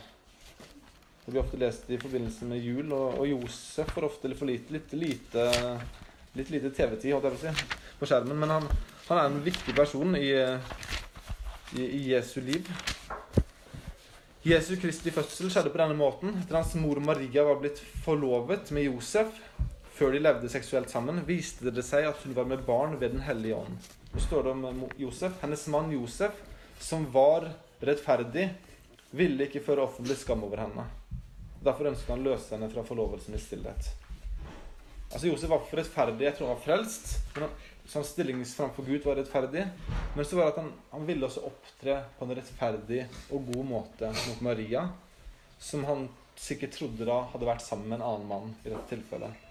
Det 1.22 1.30
blir 1.30 1.42
ofte 1.44 1.60
lest 1.62 1.86
i 1.90 2.00
forbindelse 2.02 2.48
med 2.50 2.66
jul, 2.66 2.90
og, 2.90 3.20
og 3.20 3.30
Josef 3.30 3.94
får 3.94 4.08
ofte 4.08 4.32
for 4.34 4.50
lite, 4.50 4.74
litt 4.74 4.92
lite, 4.98 5.46
litt 6.34 6.50
lite 6.50 6.72
TV-tid 6.74 7.14
holdt 7.14 7.28
jeg 7.30 7.38
på, 7.38 7.40
si, 7.44 7.78
på 8.00 8.10
skjermen. 8.10 8.42
Men 8.42 8.56
han, 8.56 8.68
han, 9.06 9.20
er 9.20 9.30
en 9.30 9.40
viktig 9.46 9.74
person 9.78 10.18
i, 10.18 10.32
i, 11.78 11.86
i 11.86 12.02
Jesu 12.10 12.40
liv. 12.42 12.66
Jesu 14.46 14.76
Kristi 14.82 15.14
fødsel 15.14 15.50
skjedde 15.50 15.70
på 15.74 15.78
denne 15.82 15.98
måten. 15.98 16.34
Etter 16.42 16.58
hans 16.58 16.74
mor 16.78 16.98
Maria 17.02 17.46
var 17.46 17.62
blitt 17.62 17.78
forlovet 18.02 18.74
med 18.74 18.86
Josef, 18.90 19.30
før 19.96 20.12
de 20.12 20.20
levde 20.20 20.50
seksuelt 20.52 20.92
sammen, 20.92 21.22
viste 21.28 21.72
det 21.72 21.84
seg 21.86 22.08
at 22.10 22.20
hun 22.24 22.34
var 22.36 22.48
med 22.48 22.64
barn 22.66 22.98
ved 23.00 23.14
Den 23.16 23.24
hellige 23.24 23.56
ånd. 23.56 23.90
Nå 24.12 24.22
står 24.22 24.44
det 24.44 24.54
om 24.54 24.82
Josef. 25.00 25.38
Hennes 25.42 25.66
mann 25.72 25.92
Josef, 25.92 26.36
som 26.80 27.06
var 27.12 27.48
rettferdig, 27.80 28.50
ville 29.16 29.46
ikke 29.46 29.64
føre 29.64 29.86
offentlig 29.86 30.18
skam 30.20 30.44
over 30.44 30.60
henne. 30.66 30.84
Derfor 31.64 31.88
ønsket 31.90 32.12
han 32.12 32.24
å 32.24 32.30
løse 32.30 32.52
henne 32.52 32.68
fra 32.72 32.84
forlovelsen 32.86 33.36
i 33.36 33.40
stillhet. 33.40 33.88
Altså 35.06 35.30
Josef 35.30 35.50
var 35.50 35.64
for 35.64 35.80
rettferdig. 35.80 36.26
Jeg 36.26 36.36
tror 36.36 36.50
han 36.50 36.58
var 36.58 36.64
frelst. 36.66 37.16
Men 37.34 37.46
han, 37.46 37.56
så 37.86 38.00
hans 38.00 38.12
stilling 38.12 38.44
framfor 38.50 38.84
Gud 38.84 39.06
var 39.06 39.16
rettferdig. 39.20 39.64
Men 40.16 40.28
så 40.28 40.36
var 40.36 40.48
det 40.50 40.54
at 40.54 40.60
han, 40.60 40.70
han 40.92 41.08
ville 41.08 41.28
også 41.28 41.46
opptre 41.48 42.00
på 42.18 42.26
en 42.26 42.36
rettferdig 42.36 43.02
og 43.30 43.48
god 43.54 43.66
måte 43.70 44.12
mot 44.12 44.44
Maria, 44.44 44.88
som 45.62 45.86
han 45.88 46.08
sikkert 46.36 46.76
trodde 46.76 47.08
da 47.08 47.22
hadde 47.32 47.48
vært 47.48 47.64
sammen 47.64 47.88
med 47.88 48.00
en 48.00 48.08
annen 48.10 48.28
mann 48.28 48.54
i 48.64 48.68
dette 48.68 48.88
tilfellet. 48.92 49.45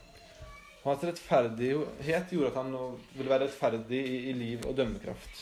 Hans 0.85 1.01
rettferdighet 1.01 2.29
gjorde 2.29 2.51
at 2.51 2.57
han 2.59 2.75
ville 3.15 3.31
være 3.31 3.47
rettferdig 3.47 4.01
i, 4.05 4.17
i 4.29 4.33
liv 4.37 4.67
og 4.69 4.75
dømmekraft. 4.77 5.39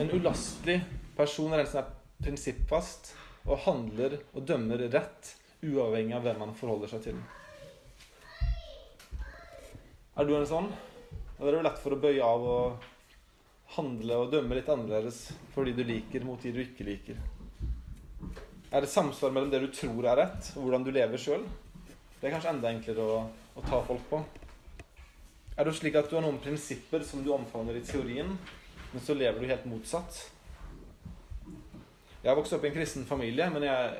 En 0.00 0.08
ulastelig 0.16 0.78
person 1.18 1.52
er 1.52 1.60
en 1.60 1.68
som 1.68 1.82
er 1.82 1.90
prinsippfast 2.24 3.12
og 3.44 3.60
handler 3.66 4.16
og 4.32 4.46
dømmer 4.48 4.86
rett, 4.88 5.34
uavhengig 5.60 6.16
av 6.16 6.24
hvem 6.24 6.40
han 6.46 6.56
forholder 6.56 6.94
seg 6.94 7.04
til. 7.10 7.20
Er 10.16 10.30
du 10.30 10.32
en 10.38 10.48
sånn? 10.48 10.72
Da 11.36 11.44
er 11.44 11.58
det 11.58 11.62
lett 11.68 11.84
for 11.84 11.92
å 11.92 12.00
bøye 12.00 12.24
av 12.24 12.48
og 12.54 12.90
handle 13.76 14.20
og 14.24 14.32
dømme 14.32 14.56
litt 14.56 14.72
annerledes 14.72 15.26
fordi 15.52 15.76
du 15.76 15.84
liker, 15.84 16.24
mot 16.24 16.40
de 16.40 16.56
du 16.56 16.64
ikke 16.64 16.88
liker? 16.88 17.20
Er 18.72 18.80
det 18.80 18.90
samsvar 18.90 19.34
mellom 19.34 19.52
det 19.52 19.60
du 19.60 19.70
tror 19.76 20.08
er 20.08 20.22
rett, 20.24 20.54
og 20.56 20.64
hvordan 20.64 20.88
du 20.88 20.94
lever 20.94 21.20
sjøl? 21.20 21.44
Det 22.16 22.30
er 22.30 22.38
kanskje 22.38 22.56
enda 22.56 22.72
enklere 22.72 23.04
å 23.04 23.24
å 23.54 23.64
ta 23.64 23.80
folk 23.86 24.04
på? 24.10 24.20
Er 25.54 25.66
det 25.66 25.74
slik 25.78 25.94
at 25.98 26.10
du 26.10 26.16
har 26.16 26.24
noen 26.24 26.40
prinsipper 26.42 27.04
som 27.06 27.22
du 27.22 27.30
omfavner 27.34 27.76
i 27.78 27.84
teorien, 27.86 28.32
men 28.90 29.02
så 29.02 29.14
lever 29.14 29.38
du 29.40 29.50
helt 29.50 29.68
motsatt? 29.70 30.18
Jeg 32.24 32.30
har 32.30 32.38
vokst 32.38 32.56
opp 32.56 32.64
i 32.64 32.70
en 32.70 32.74
kristen 32.74 33.06
familie, 33.06 33.46
men 33.52 33.66
jeg 33.66 33.90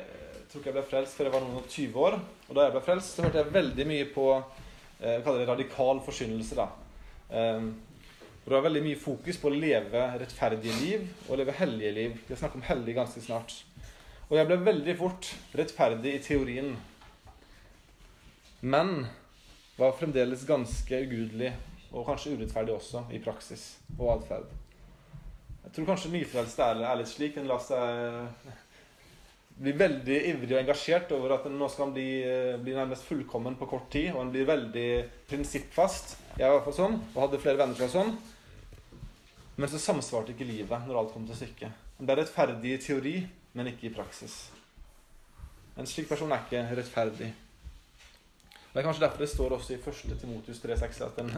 tror 0.48 0.62
ikke 0.62 0.70
jeg 0.70 0.78
ble 0.78 0.86
frelst 0.90 1.16
før 1.18 1.28
jeg 1.28 1.34
var 1.34 1.44
noen 1.44 1.60
og 1.60 1.66
20 1.68 1.98
år. 2.06 2.18
Og 2.48 2.56
da 2.56 2.66
jeg 2.66 2.74
ble 2.74 2.82
frelst, 2.86 3.14
så 3.14 3.26
hørte 3.26 3.42
jeg 3.42 3.54
veldig 3.54 3.86
mye 3.90 4.06
på 4.14 4.28
eh, 4.34 5.18
det 5.26 5.48
radikal 5.50 6.00
forkynnelse. 6.06 6.56
da. 6.58 6.68
Eh, 7.30 7.66
det 8.44 8.52
var 8.52 8.64
veldig 8.66 8.82
mye 8.84 9.00
fokus 9.00 9.38
på 9.40 9.48
å 9.48 9.56
leve 9.56 10.00
rettferdige 10.20 10.74
liv 10.82 11.04
og 11.28 11.38
leve 11.40 11.54
hellige 11.56 11.92
liv. 11.96 12.16
Vi 12.28 12.36
snakker 12.36 12.60
om 12.60 12.66
hellig 12.66 12.96
ganske 12.96 13.22
snart. 13.24 13.54
Og 14.28 14.36
jeg 14.36 14.48
ble 14.48 14.58
veldig 14.66 14.96
fort 14.98 15.30
rettferdig 15.56 16.16
i 16.16 16.22
teorien. 16.24 16.74
Men 18.60 19.06
var 19.78 19.96
fremdeles 19.98 20.44
ganske 20.46 21.00
ugudelig 21.06 21.52
og 21.94 22.06
kanskje 22.08 22.34
urettferdig 22.34 22.74
også 22.74 23.06
i 23.14 23.20
praksis 23.22 23.74
og 23.98 24.16
atferd. 24.16 24.50
Jeg 25.64 25.72
tror 25.76 25.88
kanskje 25.92 26.12
nyfrelste 26.12 26.66
er, 26.66 26.82
er 26.86 27.00
litt 27.00 27.10
slik. 27.10 27.38
En 27.38 27.48
lar 27.50 27.62
seg 27.62 28.44
bli 29.54 29.72
veldig 29.78 30.16
ivrig 30.32 30.52
og 30.56 30.60
engasjert 30.60 31.12
over 31.14 31.36
at 31.36 31.46
nå 31.50 31.68
skal 31.70 31.92
bli, 31.94 32.08
bli, 32.62 32.74
nærmest 32.74 33.06
fullkommen 33.06 33.56
på 33.58 33.68
kort 33.70 33.88
tid. 33.94 34.10
Og 34.12 34.20
han 34.22 34.32
blir 34.34 34.48
veldig 34.48 34.88
prinsippfast. 35.30 36.16
Jeg 36.38 36.46
var 36.46 36.56
i 36.56 36.58
hvert 36.58 36.68
fall 36.68 36.78
sånn, 36.80 36.98
og 37.12 37.22
hadde 37.26 37.42
flere 37.42 37.62
venner 37.62 37.78
fra 37.78 37.90
sånn. 37.90 38.12
Men 39.54 39.70
så 39.70 39.78
samsvarte 39.78 40.34
ikke 40.34 40.48
livet 40.48 40.88
når 40.88 40.98
alt 40.98 41.14
kom 41.14 41.26
til 41.28 41.38
stykket. 41.38 41.80
Han 42.00 42.10
ble 42.10 42.18
rettferdig 42.18 42.74
i 42.74 42.82
teori, 42.82 43.14
men 43.54 43.70
ikke 43.70 43.86
i 43.88 43.94
praksis. 43.94 44.34
En 45.78 45.86
slik 45.90 46.08
person 46.10 46.32
er 46.34 46.42
ikke 46.42 46.66
rettferdig. 46.74 47.30
Det 48.74 48.80
er 48.80 48.88
kanskje 48.88 49.04
derfor 49.04 49.22
det 49.22 49.30
står 49.30 49.52
også 49.54 49.70
i 49.70 49.76
1. 49.78 50.16
Timotius 50.18 50.58
3,6 50.58 50.96
at, 51.06 51.18
den, 51.20 51.28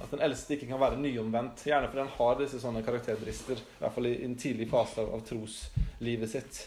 at 0.00 0.10
den 0.14 0.22
eldste 0.24 0.54
ikke 0.56 0.70
kan 0.70 0.80
være 0.80 0.96
nyomvendt. 0.96 1.66
Gjerne 1.68 1.90
fordi 1.92 2.00
han 2.00 2.14
har 2.14 2.38
disse 2.40 2.60
sånne 2.62 2.80
karakterbrister, 2.86 3.60
i 3.60 3.82
hvert 3.82 3.92
fall 3.92 4.08
i 4.08 4.14
en 4.24 4.36
tidlig 4.40 4.70
fase 4.70 5.04
av, 5.04 5.10
av 5.12 5.26
troslivet 5.28 6.32
sitt. 6.32 6.62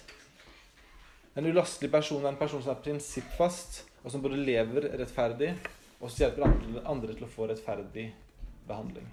En 1.34 1.50
ulastelig 1.50 1.90
person 1.90 2.22
er 2.22 2.30
en 2.30 2.38
person 2.38 2.62
som 2.62 2.76
er 2.76 2.86
prinsippfast, 2.86 3.82
og 4.04 4.14
som 4.14 4.22
både 4.22 4.38
lever 4.38 4.92
rettferdig, 5.02 5.50
og 5.98 6.12
som 6.12 6.22
hjelper 6.22 6.46
andre, 6.46 6.86
andre 6.94 7.18
til 7.18 7.26
å 7.26 7.34
få 7.34 7.50
rettferdig 7.50 8.06
behandling. 8.70 9.10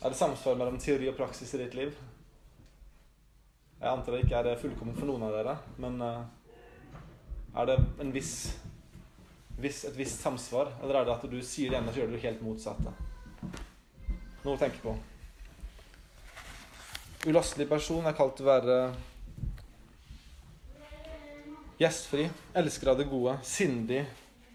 Er 0.00 0.08
det 0.08 0.16
samsvar 0.16 0.56
mellom 0.56 0.80
teori 0.80 1.12
og 1.12 1.20
praksis 1.20 1.52
i 1.52 1.60
ditt 1.60 1.76
liv? 1.76 1.92
Jeg 3.82 3.90
antar 3.90 4.16
det 4.16 4.24
ikke 4.24 4.40
er 4.40 4.64
fullkomment 4.64 4.96
for 4.96 5.12
noen 5.12 5.28
av 5.28 5.36
dere, 5.36 5.58
men 5.82 6.00
uh, 6.00 6.22
Er 7.52 7.68
det 7.68 7.82
en 8.00 8.12
viss, 8.14 8.54
viss, 9.60 9.84
et 9.84 9.96
visst 9.96 10.22
samsvar, 10.22 10.72
eller 10.82 11.00
er 11.00 11.08
det 11.08 11.16
at 11.16 11.30
du 11.30 11.38
sier 11.44 11.72
det 11.72 11.80
ene, 11.80 11.92
så 11.92 12.02
gjør 12.02 12.12
du 12.12 12.16
det 12.16 12.24
helt 12.26 12.44
motsatte? 12.44 12.94
Noe 14.42 14.54
å 14.56 14.60
tenke 14.60 14.80
på. 14.82 14.96
Ulastelig 17.30 17.68
person 17.70 18.06
er 18.08 18.16
kalt 18.18 18.40
å 18.42 18.48
være 18.48 18.78
gjestfri, 21.78 22.26
elsker 22.58 22.92
av 22.92 22.98
det 22.98 23.06
gode, 23.10 23.36
sindig, 23.46 24.02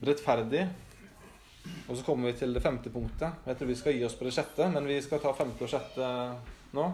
rettferdig. 0.04 0.66
Og 1.88 1.98
så 1.98 2.04
kommer 2.04 2.32
vi 2.32 2.40
til 2.40 2.54
det 2.56 2.64
femte 2.64 2.92
punktet. 2.92 3.44
Jeg 3.48 3.60
tror 3.60 3.72
vi 3.72 3.78
skal 3.80 3.96
gi 3.96 4.06
oss 4.08 4.16
på 4.20 4.28
det 4.28 4.34
sjette, 4.36 4.68
men 4.72 4.88
vi 4.88 5.00
skal 5.04 5.22
ta 5.24 5.34
femte 5.36 5.66
og 5.66 5.72
sjette 5.72 6.12
nå. 6.76 6.88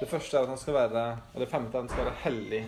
Det 0.00 0.08
første 0.10 0.36
er 0.36 0.44
at 0.44 0.50
han 0.50 0.58
skal 0.58 0.74
være 0.74 1.02
Og 1.34 1.36
det 1.40 1.46
femte 1.52 1.70
er 1.70 1.78
at 1.78 1.84
han 1.84 1.92
skal 1.92 2.08
være 2.08 2.22
hellig. 2.24 2.62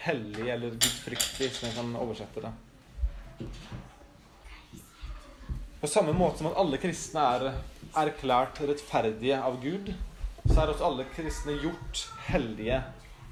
Hellig 0.00 0.48
eller 0.48 0.74
gudfryktig, 0.74 1.50
som 1.52 1.68
jeg 1.68 1.76
kan 1.76 1.94
oversette 2.00 2.46
det. 2.46 2.52
På 5.80 5.88
samme 5.88 6.12
måte 6.12 6.38
som 6.38 6.50
at 6.50 6.58
alle 6.60 6.76
kristne 6.76 7.22
er 7.24 7.44
erklært 8.02 8.58
rettferdige 8.68 9.38
av 9.40 9.54
Gud, 9.62 9.86
så 10.44 10.58
er 10.60 10.72
også 10.74 10.88
alle 10.90 11.06
kristne 11.14 11.54
gjort 11.62 12.02
hellige 12.26 12.82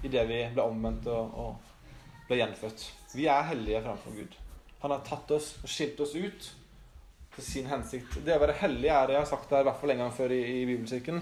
idet 0.06 0.22
vi 0.30 0.38
ble 0.54 0.64
omvendt 0.64 1.10
og, 1.12 1.34
og 1.36 2.24
ble 2.28 2.38
gjenfødt. 2.40 2.86
Vi 3.12 3.26
er 3.28 3.50
hellige 3.50 3.82
framfor 3.84 4.16
Gud. 4.16 4.38
Han 4.80 4.94
har 4.94 5.04
tatt 5.04 5.34
oss 5.36 5.50
og 5.60 5.68
skilt 5.68 6.00
oss 6.00 6.16
ut 6.16 6.48
til 7.36 7.44
sin 7.44 7.68
hensikt. 7.68 8.16
Det 8.24 8.38
å 8.38 8.40
være 8.40 8.56
hellig 8.62 8.88
er 8.94 9.12
Jeg 9.12 9.20
har 9.20 9.28
sagt 9.28 9.52
det 9.52 9.60
i 9.60 9.68
hvert 9.68 9.80
fall 9.82 9.92
en 9.92 10.02
gang 10.06 10.16
før 10.16 10.32
i, 10.32 10.40
i 10.62 10.64
Bibelkirken. 10.70 11.20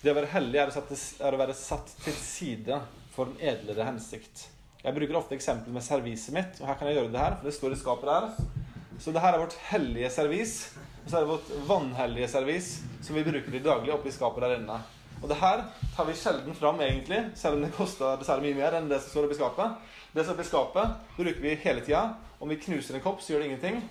Det 0.00 0.10
å 0.10 0.16
være 0.22 0.32
hellig 0.32 0.62
er 0.62 0.72
er 0.72 1.36
å 1.36 1.42
være 1.44 1.58
satt 1.58 1.92
til 2.06 2.16
side 2.16 2.80
for 3.12 3.28
en 3.28 3.44
edlere 3.52 3.90
hensikt. 3.92 4.48
Jeg 4.82 4.96
bruker 4.96 5.20
ofte 5.20 5.36
eksempel 5.36 5.76
med 5.76 5.84
serviset 5.84 6.32
mitt, 6.34 6.58
og 6.62 6.66
her 6.66 6.80
kan 6.80 6.88
jeg 6.88 6.96
gjøre 6.96 7.12
det 7.12 7.20
her, 7.22 7.36
for 7.36 7.46
det 7.50 7.58
står 7.60 7.76
i 7.76 7.82
skapet 7.84 8.08
der. 8.08 8.71
Så 9.02 9.10
det 9.10 9.18
her 9.18 9.34
er 9.34 9.42
vårt 9.42 9.58
hellige 9.66 10.08
servis. 10.14 10.56
Og 11.02 11.10
så 11.10 11.16
er 11.18 11.24
det 11.24 11.30
vårt 11.32 11.48
vannhellige 11.66 12.28
servis, 12.30 12.66
som 13.02 13.16
vi 13.18 13.24
bruker 13.26 13.56
i 13.58 13.62
daglig 13.64 13.90
oppi 13.90 14.12
skapet 14.14 14.44
der 14.44 14.60
inne. 14.60 14.76
Og 15.18 15.24
det 15.30 15.38
her 15.40 15.64
tar 15.96 16.06
vi 16.06 16.14
sjelden 16.18 16.54
fram, 16.54 16.78
egentlig, 16.82 17.18
selv 17.38 17.56
om 17.56 17.64
det 17.64 17.72
koster 17.74 18.14
dessverre 18.20 18.44
mye 18.44 18.58
mer 18.58 18.76
enn 18.78 18.86
det 18.90 19.00
som 19.02 19.10
står 19.10 19.26
oppi 19.26 19.38
skapet. 19.40 19.74
Det 20.14 20.22
som 20.22 20.30
er 20.30 20.38
oppi 20.38 20.46
skapet, 20.46 20.94
bruker 21.16 21.42
vi 21.42 21.56
hele 21.64 21.82
tida. 21.82 22.04
Om 22.38 22.54
vi 22.54 22.60
knuser 22.62 22.98
en 22.98 23.02
kopp, 23.02 23.18
så 23.22 23.34
gjør 23.34 23.42
det 23.42 23.50
ingenting. 23.50 23.82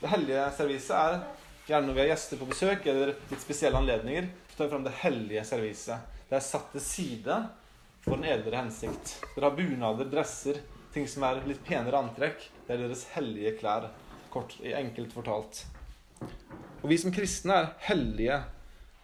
Det 0.00 0.12
hellige 0.12 0.46
serviset 0.60 0.94
er 1.00 1.18
gjerne 1.66 1.88
når 1.88 1.98
vi 1.98 2.04
har 2.04 2.10
gjester 2.12 2.42
på 2.42 2.50
besøk 2.52 2.88
eller 2.92 3.14
litt 3.32 3.42
spesielle 3.42 3.82
anledninger. 3.82 4.30
Så 4.52 4.60
tar 4.60 4.68
vi 4.68 4.74
fram 4.76 4.86
det 4.86 4.94
hellige 5.02 5.44
serviset. 5.50 6.14
Det 6.30 6.38
er 6.38 6.46
satt 6.46 6.70
til 6.76 6.86
side 6.86 7.40
for 8.06 8.20
en 8.20 8.30
edlere 8.30 8.62
hensikt. 8.62 9.16
Dere 9.34 9.50
har 9.50 9.58
bunader, 9.58 10.10
dresser, 10.14 10.62
ting 10.94 11.10
som 11.10 11.26
er 11.26 11.42
litt 11.48 11.62
penere 11.66 11.98
antrekk. 11.98 12.46
Det 12.66 12.76
er 12.76 12.86
deres 12.86 13.06
hellige 13.16 13.56
klær, 13.58 13.90
kort, 14.34 14.58
enkelt 14.60 15.14
fortalt. 15.14 15.64
Og 16.82 16.90
vi 16.90 16.98
som 17.00 17.14
kristne 17.14 17.56
er 17.62 17.72
hellige 17.86 18.42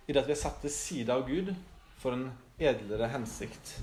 i 0.06 0.12
det 0.12 0.22
at 0.24 0.28
vi 0.28 0.34
er 0.34 0.42
satt 0.42 0.60
til 0.64 0.74
side 0.74 1.14
av 1.14 1.24
Gud 1.28 1.52
for 2.00 2.16
en 2.16 2.28
edlere 2.60 3.08
hensikt. 3.12 3.76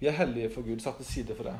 Vi 0.00 0.08
er 0.10 0.16
hellige 0.16 0.50
for 0.54 0.66
Gud, 0.66 0.80
satt 0.82 0.98
til 1.02 1.08
side 1.08 1.36
for 1.38 1.50
det. 1.50 1.58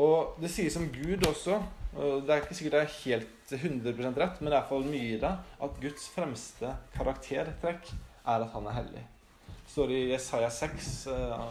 Og 0.00 0.38
det 0.42 0.50
sies 0.50 0.74
om 0.78 0.86
Gud 0.90 1.26
også, 1.28 1.60
og 1.94 2.24
det 2.26 2.32
er 2.34 2.40
ikke 2.42 2.56
sikkert 2.58 2.74
det 2.74 2.80
er 2.82 2.94
helt 3.04 3.52
100% 3.54 4.16
rett, 4.18 4.40
men 4.40 4.50
det 4.50 4.56
er 4.56 4.60
iallfall 4.60 4.88
mye 4.88 5.10
i 5.12 5.20
det, 5.22 5.32
at 5.66 5.76
Guds 5.82 6.08
fremste 6.14 6.72
karaktertrekk 6.96 7.92
er 7.92 8.46
at 8.46 8.50
han 8.56 8.66
er 8.66 8.78
hellig. 8.80 9.04
Det 9.46 9.70
står 9.74 9.92
i 9.94 10.00
Jesaja 10.10 10.48
6, 10.50 10.88
uh, 11.12 11.44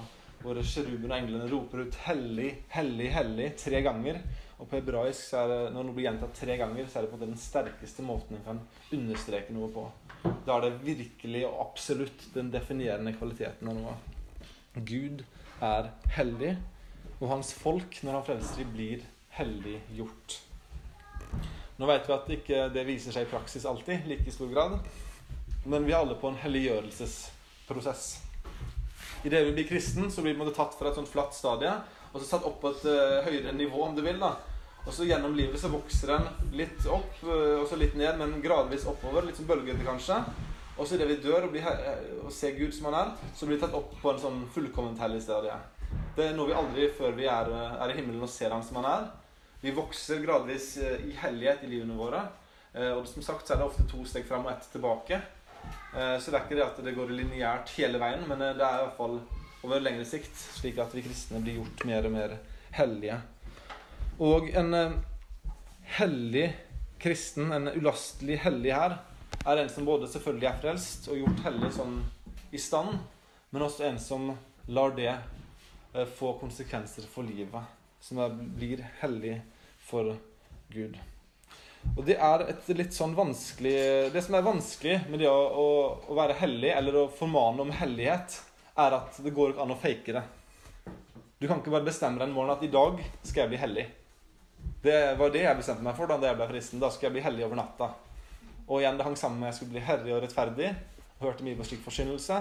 hvor 0.44 0.60
sjeruben 0.68 1.12
og 1.12 1.18
englene 1.18 1.48
roper 1.52 1.86
ut 1.86 1.96
'hellig, 2.04 2.50
hellig, 2.74 3.10
hellig' 3.16 3.54
tre 3.58 3.82
ganger. 3.86 4.20
Og 4.62 4.68
på 4.70 4.78
hebraisk, 4.78 5.26
så 5.28 5.44
er 5.44 5.52
det, 5.52 5.60
når 5.74 5.88
noe 5.88 5.96
blir 5.98 6.08
gjentatt 6.08 6.36
tre 6.38 6.58
ganger, 6.60 6.86
så 6.88 7.00
er 7.00 7.06
det 7.06 7.14
på 7.14 7.22
den 7.22 7.34
sterkeste 7.40 8.06
måten 8.06 8.38
en 8.38 8.46
kan 8.46 8.60
understreke 8.94 9.56
noe 9.56 9.70
på. 9.74 9.86
Da 10.46 10.56
er 10.56 10.68
det 10.68 10.84
virkelig 10.86 11.44
og 11.50 11.58
absolutt 11.66 12.28
den 12.36 12.52
definerende 12.54 13.16
kvaliteten 13.18 13.72
av 13.72 13.80
noe. 13.80 13.96
Gud 14.86 15.24
er 15.64 15.90
hellig, 16.16 16.54
og 17.20 17.30
hans 17.32 17.54
folk, 17.58 17.98
når 18.04 18.20
han 18.20 18.28
frelser 18.28 18.62
dem, 18.62 18.74
blir 18.76 19.06
helliggjort. 19.38 20.38
Nå 21.80 21.90
vet 21.90 22.06
vi 22.08 22.14
at 22.16 22.30
ikke 22.38 22.68
det 22.74 22.86
viser 22.88 23.16
seg 23.16 23.26
i 23.26 23.32
praksis 23.32 23.66
alltid, 23.66 24.06
like 24.08 24.30
i 24.30 24.36
stor 24.36 24.52
grad. 24.54 24.78
Men 25.66 25.88
vi 25.88 25.96
er 25.96 26.04
alle 26.04 26.20
på 26.20 26.30
en 26.30 26.38
helliggjørelsesprosess. 26.38 28.06
Idet 29.24 29.46
vi 29.48 29.54
blir 29.56 29.68
kristen, 29.68 30.12
så 30.12 30.22
blir 30.22 30.36
vi 30.36 30.54
tatt 30.54 30.76
fra 30.78 30.92
et 30.92 31.00
sånt 31.00 31.10
flatt 31.10 31.36
stadie 31.36 31.74
og 32.14 32.22
så 32.22 32.28
satt 32.28 32.46
opp 32.46 32.60
på 32.62 32.70
et 32.70 32.84
uh, 32.86 33.26
høyere 33.26 33.56
nivå, 33.58 33.80
om 33.88 33.96
du 33.98 34.04
vil. 34.06 34.20
da. 34.22 34.36
Og 34.84 34.94
så 34.94 35.08
gjennom 35.08 35.34
livet 35.38 35.60
så 35.60 35.72
vokser 35.74 36.14
den 36.14 36.52
litt 36.60 36.86
opp, 36.86 37.16
uh, 37.26 37.64
og 37.64 37.66
så 37.70 37.80
litt 37.80 37.98
ned, 37.98 38.20
men 38.22 38.38
gradvis 38.44 38.86
oppover. 38.90 39.26
Litt 39.26 39.40
som 39.40 39.50
bølgete, 39.50 39.82
kanskje. 39.86 40.20
Og 40.78 40.86
så 40.86 40.98
idet 40.98 41.10
vi 41.10 41.22
dør 41.24 41.48
og, 41.48 41.52
blir, 41.54 41.66
og, 42.22 42.30
ser 42.34 42.56
Gud 42.58 42.74
som 42.74 42.90
han 42.90 43.00
er, 43.00 43.10
så 43.38 43.50
blir 43.50 43.58
vi 43.58 43.64
tatt 43.66 43.78
opp 43.78 43.92
på 44.02 44.14
en 44.14 44.22
sånn 44.22 44.40
fullkomment 44.54 45.02
hellig 45.02 45.22
stadie. 45.26 45.58
Det 46.18 46.30
er 46.30 46.38
noe 46.38 46.50
vi 46.50 46.56
aldri 46.58 46.88
før 46.98 47.14
vi 47.18 47.28
er, 47.30 47.50
er, 47.54 47.92
i 47.94 47.98
himmelen 48.00 48.26
og 48.26 48.32
ser 48.34 48.54
ham 48.54 48.64
som 48.66 48.80
han 48.82 48.90
er. 48.90 49.04
Vi 49.62 49.74
vokser 49.74 50.22
gradvis 50.22 50.72
i 50.82 51.14
hellighet 51.22 51.62
i 51.64 51.70
livene 51.70 51.98
våre. 51.98 52.24
og 52.74 53.06
som 53.08 53.22
sagt 53.22 53.46
så 53.46 53.54
er 53.54 53.62
det 53.62 53.68
ofte 53.68 53.86
to 53.88 54.02
steg 54.10 54.26
fram 54.26 54.48
og 54.48 54.52
ett 54.52 54.66
tilbake. 54.74 55.22
så 55.94 56.26
det 56.26 56.34
er 56.34 56.42
ikke 56.42 56.58
det 56.58 56.66
at 56.66 56.82
det 56.84 56.96
går 56.98 57.14
lineært 57.14 57.70
hele 57.78 58.02
veien, 58.02 58.26
men 58.28 58.42
det 58.42 58.66
er 58.66 58.82
i 58.82 58.84
hvert 58.88 58.98
fall 58.98 59.20
over 59.64 59.80
lengre 59.80 60.06
sikt, 60.08 60.36
slik 60.60 60.80
at 60.84 60.94
vi 60.96 61.06
kristne 61.06 61.40
blir 61.44 61.62
gjort 61.62 61.86
mer 61.88 62.08
og 62.08 62.14
mer 62.16 62.36
hellige. 62.76 63.18
Og 64.24 64.50
en 64.52 64.76
eh, 64.78 64.98
hellig 65.98 66.50
kristen, 67.02 67.52
en 67.52 67.72
ulastelig 67.72 68.42
hellig 68.44 68.74
her, 68.76 68.98
er 69.44 69.60
en 69.60 69.72
som 69.72 69.88
både 69.88 70.10
selvfølgelig 70.12 70.50
er 70.50 70.60
frelst 70.62 71.08
og 71.12 71.20
gjort 71.20 71.46
hellig 71.48 71.72
sånn 71.76 71.96
i 72.54 72.60
stand, 72.62 73.00
men 73.52 73.66
også 73.66 73.88
en 73.88 74.00
som 74.00 74.30
lar 74.72 74.94
det 74.98 75.12
eh, 75.14 76.06
få 76.18 76.36
konsekvenser 76.42 77.08
for 77.12 77.28
livet. 77.28 77.64
Som 78.04 78.20
blir 78.60 78.84
hellig 79.00 79.38
for 79.88 80.12
Gud. 80.74 80.98
Og 81.96 82.04
det 82.08 82.16
er 82.20 82.46
et 82.48 82.70
litt 82.78 82.96
sånn 82.96 83.12
vanskelig 83.16 83.74
Det 84.14 84.22
som 84.24 84.38
er 84.38 84.46
vanskelig 84.46 84.94
med 85.12 85.20
det 85.20 85.28
å, 85.28 85.36
å, 85.36 85.68
å 86.12 86.16
være 86.16 86.36
hellig, 86.40 86.72
eller 86.72 87.00
å 87.00 87.10
formane 87.12 87.64
om 87.64 87.72
hellighet, 87.76 88.38
er 88.76 88.96
at 88.98 89.20
det 89.24 89.34
går 89.36 89.54
ikke 89.54 89.66
an 89.66 89.74
å 89.76 89.80
fake 89.80 90.16
det. 90.16 90.24
Du 91.40 91.48
kan 91.50 91.60
ikke 91.60 91.74
bare 91.74 91.86
bestemme 91.88 92.22
deg 92.22 92.30
en 92.30 92.36
morgen 92.36 92.56
at 92.56 92.64
i 92.64 92.72
dag 92.72 93.02
skal 93.22 93.44
jeg 93.44 93.54
bli 93.54 93.62
hellig. 93.62 93.86
Det 94.84 94.98
var 95.20 95.32
det 95.34 95.44
jeg 95.44 95.60
bestemte 95.60 95.84
meg 95.86 95.98
for 95.98 96.10
da 96.10 96.18
jeg 96.24 96.40
ble 96.40 96.48
kristen. 96.50 96.82
Da 96.82 96.90
skal 96.92 97.10
jeg 97.10 97.18
bli 97.18 97.26
hellig 97.26 97.46
over 97.48 97.60
natta. 97.60 97.90
Og 98.68 98.80
igjen, 98.80 98.98
det 99.00 99.06
hang 99.08 99.18
sammen 99.20 99.42
med 99.42 99.50
at 99.50 99.54
jeg 99.54 99.60
skulle 99.62 99.76
bli 99.76 99.84
herlig 99.84 100.16
og 100.16 100.24
rettferdig. 100.24 100.72
Hørte 101.20 101.46
mye 101.46 101.60
på 101.60 101.68
slik 101.68 101.84
forkynnelse. 101.84 102.40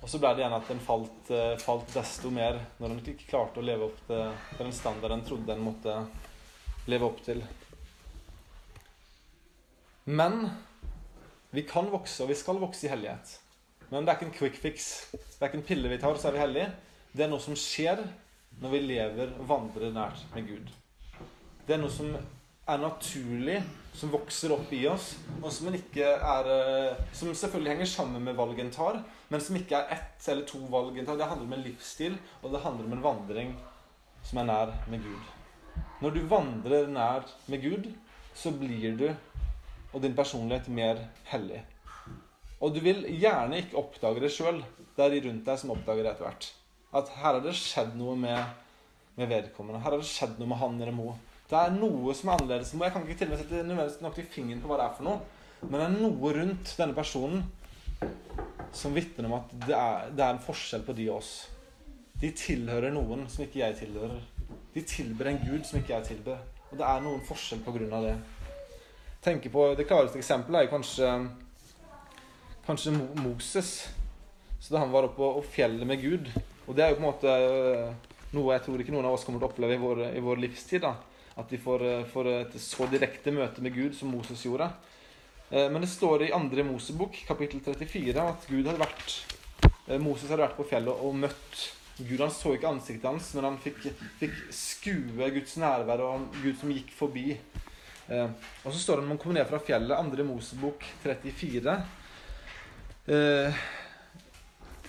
Og 0.00 0.08
så 0.08 0.20
ble 0.22 0.32
det 0.32 0.44
igjen 0.44 0.56
at 0.56 0.70
den 0.70 0.80
falt, 0.80 1.30
eh, 1.34 1.56
falt, 1.60 1.90
desto 1.92 2.30
mer 2.32 2.56
når 2.78 2.94
den 2.94 3.02
ikke 3.12 3.28
klarte 3.34 3.60
å 3.60 3.66
leve 3.66 3.90
opp 3.90 3.98
til, 4.06 4.30
til 4.54 4.64
den 4.64 4.74
standarden 4.74 5.18
en 5.18 5.26
trodde 5.26 5.50
den 5.50 5.66
måtte 5.66 5.98
leve 6.88 7.10
opp 7.10 7.20
til. 7.26 7.42
Men 10.08 10.46
vi 11.50 11.66
kan 11.68 11.90
vokse, 11.92 12.22
og 12.22 12.30
vi 12.30 12.38
skal 12.38 12.62
vokse 12.62 12.86
i 12.86 12.92
hellighet. 12.94 13.36
Men 13.90 14.04
det 14.04 14.12
er 14.12 14.18
ikke 14.18 14.28
en 14.28 14.38
quick 14.38 14.58
fix. 14.62 14.90
Det 15.12 15.40
er 15.40 15.50
ikke 15.50 15.60
en 15.60 15.66
pille 15.66 15.90
vi 15.90 15.98
tar, 15.98 16.18
så 16.18 16.30
er 16.30 16.36
vi 16.36 16.44
hellige. 16.44 16.68
Det 17.12 17.24
er 17.26 17.30
noe 17.32 17.42
som 17.42 17.56
skjer 17.58 18.04
når 18.60 18.74
vi 18.74 18.82
lever 18.84 19.32
og 19.38 19.48
vandrer 19.50 19.94
nært 19.94 20.22
med 20.34 20.46
Gud. 20.46 20.70
Det 21.66 21.74
er 21.74 21.82
noe 21.82 21.92
som 21.92 22.12
er 22.70 22.78
naturlig, 22.78 23.56
som 23.96 24.12
vokser 24.12 24.52
opp 24.54 24.70
i 24.74 24.84
oss, 24.86 25.16
og 25.40 25.48
som, 25.52 25.70
er, 25.72 26.50
eh, 26.54 27.00
som 27.16 27.32
selvfølgelig 27.34 27.72
henger 27.72 27.90
sammen 27.90 28.22
med 28.22 28.38
valg 28.38 28.60
en 28.62 28.70
tar, 28.74 29.00
men 29.30 29.42
som 29.42 29.58
ikke 29.58 29.80
er 29.80 29.96
ett 29.96 30.28
eller 30.30 30.46
to 30.46 30.60
valg 30.70 30.98
en 30.98 31.08
tar. 31.08 31.18
Det 31.18 31.26
handler 31.26 31.48
om 31.48 31.56
en 31.58 31.66
livsstil, 31.66 32.18
og 32.42 32.54
det 32.54 32.62
handler 32.62 32.86
om 32.86 32.94
en 32.94 33.04
vandring 33.08 33.52
som 34.22 34.42
er 34.42 34.48
nær 34.52 34.74
med 34.92 35.02
Gud. 35.02 35.34
Når 36.00 36.14
du 36.14 36.20
vandrer 36.30 36.86
nær 36.86 37.26
med 37.50 37.62
Gud, 37.62 37.90
så 38.34 38.52
blir 38.54 38.96
du 38.96 39.08
og 39.90 40.02
din 40.02 40.14
personlighet 40.14 40.68
mer 40.70 41.02
hellig. 41.32 41.64
Og 42.60 42.74
du 42.74 42.80
vil 42.84 43.06
gjerne 43.16 43.62
ikke 43.62 43.78
oppdage 43.80 44.20
det 44.20 44.32
sjøl. 44.34 44.60
Det 44.96 45.04
er 45.04 45.14
de 45.14 45.22
rundt 45.28 45.46
deg 45.46 45.60
som 45.60 45.72
oppdager 45.72 46.04
det 46.04 46.12
etter 46.12 46.26
hvert. 46.28 46.48
At 47.00 47.12
her 47.16 47.26
har 47.38 47.40
det 47.44 47.54
skjedd 47.56 47.94
noe 47.96 48.16
med, 48.18 48.40
med 49.16 49.30
vedkommende. 49.30 49.80
Her 49.80 49.94
har 49.94 50.02
det 50.02 50.10
skjedd 50.10 50.36
noe 50.40 50.50
med 50.50 50.60
han 50.60 50.80
eller 50.80 50.96
mo. 50.96 51.14
Det 51.50 51.58
er 51.58 51.72
noe 51.74 52.14
som 52.14 52.30
er 52.30 52.36
annerledes. 52.36 52.74
Jeg 52.76 52.94
kan 52.94 53.06
ikke 53.06 53.18
til 53.18 53.30
og 53.30 53.32
med 53.32 53.40
sette 53.40 53.62
nødvendigvis 53.62 54.02
nok 54.04 54.18
til 54.18 54.28
fingeren 54.34 54.60
på 54.62 54.70
hva 54.70 54.80
det 54.80 54.86
er 54.86 54.98
for 54.98 55.08
noe. 55.08 55.40
Men 55.64 55.76
det 55.76 55.86
er 55.86 55.96
noe 55.96 56.34
rundt 56.36 56.74
denne 56.78 56.96
personen 56.96 57.42
som 58.76 58.94
vitner 58.94 59.26
om 59.26 59.34
at 59.40 59.50
det 59.66 59.74
er, 59.74 60.12
det 60.14 60.24
er, 60.24 60.36
en 60.36 60.44
forskjell 60.44 60.84
på 60.86 60.94
de 60.96 61.08
og 61.10 61.18
oss. 61.18 61.32
De 62.20 62.30
tilhører 62.36 62.92
noen 62.94 63.24
som 63.32 63.44
ikke 63.44 63.64
jeg 63.64 63.78
tilhører. 63.80 64.20
De 64.74 64.84
tilber 64.86 65.30
en 65.30 65.40
gud 65.42 65.64
som 65.66 65.80
ikke 65.80 65.96
jeg 65.96 66.10
tilber. 66.12 66.42
Og 66.70 66.78
det 66.78 66.86
er 66.86 67.02
noen 67.02 67.22
forskjell 67.26 67.64
på 67.64 67.74
grunn 67.74 67.96
av 67.96 68.06
det. 68.06 68.16
Tenker 69.24 69.52
på, 69.52 69.72
Det 69.76 69.88
klareste 69.88 70.20
eksempelet 70.20 70.64
er 70.64 70.70
kanskje 70.70 71.08
kanskje 72.70 72.94
Moses. 73.22 73.88
Så 74.60 74.74
da 74.74 74.82
han 74.82 74.92
var 74.92 75.08
oppe 75.08 75.16
på 75.16 75.44
fjellet 75.54 75.86
med 75.88 76.02
Gud 76.02 76.26
Og 76.68 76.74
det 76.76 76.84
er 76.84 76.90
jo 76.90 76.98
på 76.98 77.00
en 77.00 77.06
måte 77.06 77.30
Noe 78.36 78.52
jeg 78.52 78.62
tror 78.66 78.82
ikke 78.82 78.92
noen 78.92 79.08
av 79.08 79.14
oss 79.16 79.24
kommer 79.24 79.40
til 79.40 79.48
å 79.48 79.50
oppleve 79.50 79.74
i 79.74 79.80
vår, 79.80 80.02
i 80.14 80.22
vår 80.22 80.42
livstid. 80.44 80.84
da. 80.84 80.92
At 81.40 81.50
de 81.50 81.58
får, 81.58 81.82
eh, 81.82 82.04
får, 82.12 82.28
et 82.44 82.54
så 82.62 82.86
direkte 82.86 83.32
møte 83.34 83.64
med 83.64 83.74
Gud 83.74 83.96
som 83.96 84.12
Moses 84.12 84.44
gjorde. 84.44 84.68
Eh, 85.50 85.66
men 85.66 85.82
det 85.82 85.88
står 85.90 86.28
i 86.28 86.32
andre 86.36 86.62
Mosebok, 86.68 87.16
kapittel 87.26 87.58
34, 87.64 88.22
at 88.22 88.46
Gud 88.46 88.68
hadde 88.70 88.84
vært, 88.84 89.16
Moses 89.98 90.30
hadde 90.30 90.44
vært 90.44 90.58
på 90.60 90.68
fjellet 90.70 91.02
og 91.02 91.16
møtt 91.18 91.64
Gud. 91.98 92.20
Han 92.20 92.30
så 92.30 92.54
ikke 92.54 92.70
ansiktet 92.70 93.08
hans, 93.10 93.32
men 93.34 93.48
han 93.48 93.58
fikk, 93.58 93.88
fikk 94.20 94.36
skue 94.54 95.32
Guds 95.34 95.56
nærvær 95.58 96.04
og 96.06 96.38
Gud 96.44 96.54
som 96.60 96.70
gikk 96.70 96.94
forbi. 96.94 97.32
Eh, 98.10 98.30
og 98.64 98.72
så 98.72 98.78
står 98.78 98.98
det 98.98 99.04
når 99.04 99.12
man 99.12 99.22
kommer 99.22 99.38
ned 99.38 99.48
fra 99.50 99.60
fjellet, 99.62 99.94
andre 99.94 100.26
Mosebok 100.26 100.86
34, 101.04 101.76
eh, 103.10 103.60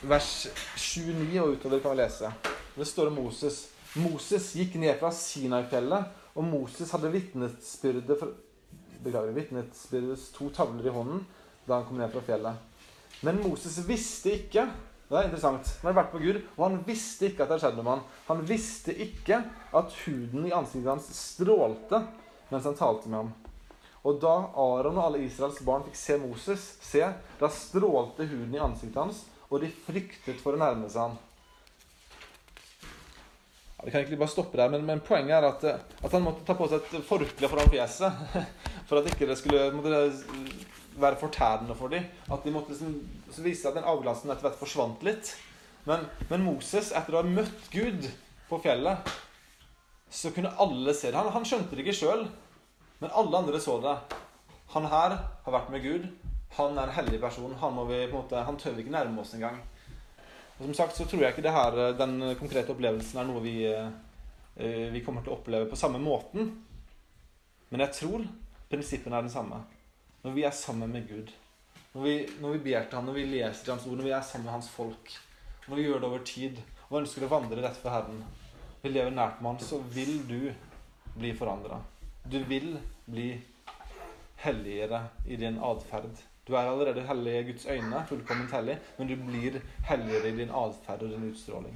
vers 0.02 0.32
29 0.78 1.42
og 1.42 1.56
utover 1.56 1.82
kan 1.82 1.96
vi 1.96 2.02
lese. 2.04 2.32
Det 2.76 2.88
står 2.88 3.10
om 3.12 3.20
Moses. 3.24 3.64
Moses 4.00 4.52
gikk 4.56 4.78
ned 4.80 4.96
fra 5.02 5.12
Sinai-fjellet, 5.16 6.20
og 6.36 6.48
Moses 6.48 6.94
hadde 6.96 7.12
vitnesbyrdet 7.12 8.22
beklager, 9.02 9.34
vitnesbyrdets 9.36 10.30
to 10.36 10.48
tavler 10.54 10.88
i 10.88 10.94
hånden 10.94 11.26
da 11.66 11.80
han 11.80 11.90
kom 11.90 12.00
ned 12.00 12.14
fra 12.14 12.24
fjellet. 12.26 12.88
Men 13.26 13.42
Moses 13.44 13.82
visste 13.88 14.34
ikke 14.38 14.70
det 15.12 15.20
er 15.20 15.28
interessant. 15.28 15.68
Han 15.82 15.90
hadde 15.90 15.98
vært 15.98 16.14
på 16.14 16.22
Gud, 16.24 16.38
og 16.56 16.62
han 16.64 16.78
visste 16.88 17.28
ikke 17.28 17.44
at 17.44 17.50
det 17.52 17.58
skjedde 17.60 17.84
med 17.84 17.92
ham. 17.92 18.04
Han 18.30 18.44
visste 18.48 18.94
ikke 18.96 19.42
at 19.76 19.96
huden 20.06 20.46
i 20.48 20.54
ansiktet 20.56 20.88
hans 20.88 21.10
strålte 21.12 22.00
mens 22.48 22.68
han 22.68 22.78
talte 22.80 23.12
med 23.12 23.20
ham. 23.20 23.34
Og 24.02 24.18
da 24.22 24.34
Aron 24.58 24.98
og 24.98 25.04
alle 25.04 25.26
Israels 25.26 25.60
barn 25.66 25.84
fikk 25.86 25.98
se 26.00 26.18
Moses, 26.22 26.64
se, 26.82 27.04
da 27.40 27.50
strålte 27.54 28.26
huden 28.26 28.56
i 28.56 28.62
ansiktet 28.62 28.98
hans, 28.98 29.26
og 29.52 29.62
de 29.62 29.70
fryktet 29.86 30.40
for 30.42 30.58
å 30.58 30.62
nærme 30.62 30.90
seg 30.90 31.06
ham. 31.06 31.20
Vi 33.82 33.90
kan 33.90 34.02
egentlig 34.02 34.20
bare 34.22 34.30
stoppe 34.30 34.58
der, 34.60 34.70
men, 34.70 34.84
men 34.86 35.02
poenget 35.02 35.40
er 35.40 35.48
at, 35.48 35.64
at, 35.66 36.12
han 36.12 36.22
måtte 36.22 36.46
ta 36.46 36.54
på 36.58 36.68
seg 36.70 36.84
et 36.86 37.06
forkle 37.06 37.50
foran 37.50 37.70
fjeset 37.74 38.20
for 38.90 39.00
at 39.00 39.10
ikke 39.10 39.26
det 39.30 39.40
skulle 39.40 39.72
måtte 39.74 40.04
være 41.02 41.18
fortærende 41.18 41.78
for 41.78 41.94
dem. 41.94 42.06
At 42.30 42.46
de 42.46 42.54
måtte 42.54 42.76
liksom, 42.76 42.94
så 43.34 43.46
viste 43.46 43.72
at 43.72 43.80
den 43.80 43.88
avglansen 43.90 44.30
etter 44.30 44.46
hvert 44.46 44.60
forsvant 44.60 45.02
litt. 45.06 45.34
Men, 45.90 46.06
men 46.30 46.46
Moses, 46.46 46.92
etter 46.94 47.18
å 47.18 47.24
ha 47.24 47.34
møtt 47.34 47.72
Gud 47.74 48.06
på 48.52 48.62
fjellet, 48.62 49.10
så 50.14 50.30
kunne 50.36 50.54
alle 50.62 50.94
se 50.94 51.10
det. 51.10 51.18
Han, 51.18 51.32
han 51.34 51.48
skjønte 51.48 51.74
det 51.74 51.86
ikke 51.86 51.98
sjøl, 52.04 52.28
men 53.02 53.14
alle 53.18 53.38
andre 53.38 53.60
så 53.60 53.80
det. 53.82 53.96
Han 54.76 54.86
her 54.86 55.18
har 55.18 55.54
vært 55.56 55.72
med 55.74 55.84
Gud. 55.84 56.08
Han 56.56 56.78
er 56.78 56.86
en 56.86 56.96
hellig 56.96 57.20
person. 57.22 57.56
Han, 57.60 57.80
vi, 57.90 58.06
måte, 58.12 58.44
han 58.46 58.60
tør 58.62 58.76
vi 58.78 58.86
ikke 58.86 58.94
nærme 58.94 59.24
oss 59.24 59.34
engang. 59.36 59.58
Og 60.60 60.68
som 60.68 60.76
sagt 60.78 60.96
så 60.96 61.08
tror 61.10 61.24
jeg 61.26 61.34
ikke 61.34 61.44
det 61.48 61.56
her, 61.56 61.80
den 61.98 62.20
konkrete 62.38 62.76
opplevelsen 62.76 63.18
er 63.18 63.26
noe 63.26 63.42
vi, 63.42 63.56
eh, 63.66 64.90
vi 64.94 65.02
kommer 65.02 65.26
til 65.26 65.34
å 65.34 65.40
oppleve 65.40 65.70
på 65.72 65.80
samme 65.80 65.98
måten. 66.04 66.52
Men 67.72 67.84
jeg 67.88 67.98
tror 67.98 68.28
prinsippene 68.70 69.18
er 69.18 69.26
den 69.26 69.34
samme. 69.34 69.64
Når 70.22 70.36
vi 70.36 70.44
er 70.46 70.54
sammen 70.54 70.94
med 70.94 71.08
Gud, 71.10 71.32
når 71.96 72.06
vi, 72.06 72.16
når 72.40 72.54
vi 72.54 72.66
ber 72.70 72.86
til 72.86 73.00
ham, 73.00 73.08
når 73.10 73.18
vi 73.18 73.30
leser 73.32 73.74
Hans 73.74 73.88
ord, 73.88 73.98
når 73.98 74.06
vi 74.06 74.14
er 74.16 74.28
sammen 74.28 74.46
med 74.46 74.54
Hans 74.54 74.70
folk, 74.70 75.16
når 75.68 75.80
vi 75.80 75.88
gjør 75.88 76.04
det 76.04 76.12
over 76.12 76.28
tid 76.28 76.62
og 76.90 77.00
ønsker 77.02 77.26
å 77.26 77.32
vandre 77.32 77.64
rett 77.66 77.80
for 77.82 77.92
Herren, 77.92 78.22
vi 78.84 78.94
lever 78.94 79.12
nært 79.16 79.42
med 79.42 79.56
Han, 79.56 79.66
så 79.66 79.82
vil 79.96 80.20
du 80.30 80.52
bli 81.18 81.34
forandra. 81.36 81.82
Du 82.24 82.44
vil 82.44 82.76
bli 83.06 83.30
helligere 84.42 85.06
i 85.26 85.36
din 85.36 85.60
atferd. 85.60 86.22
Du 86.48 86.56
er 86.56 86.70
allerede 86.70 87.04
hellig 87.06 87.34
i 87.40 87.44
Guds 87.52 87.66
øyne, 87.66 88.06
fullkomment 88.10 88.52
hellig, 88.52 88.78
men 88.98 89.08
du 89.08 89.16
blir 89.16 89.60
helligere 89.88 90.30
i 90.30 90.38
din 90.38 90.54
atferd 90.54 91.04
og 91.06 91.14
din 91.14 91.28
utstråling. 91.32 91.76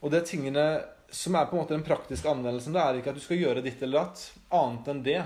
Og 0.00 0.10
det 0.10 0.24
tingene 0.26 0.64
som 1.10 1.34
er 1.34 1.46
på 1.46 1.56
en 1.56 1.62
måte 1.62 1.74
den 1.74 1.86
praktiske 1.86 2.30
anvendelsen, 2.30 2.74
det 2.74 2.82
er 2.82 2.98
ikke 2.98 3.12
at 3.12 3.18
du 3.18 3.22
skal 3.24 3.40
gjøre 3.42 3.62
ditt 3.64 3.82
eller 3.82 4.04
datt, 4.04 4.24
annet 4.54 4.90
enn 4.92 5.04
det 5.06 5.20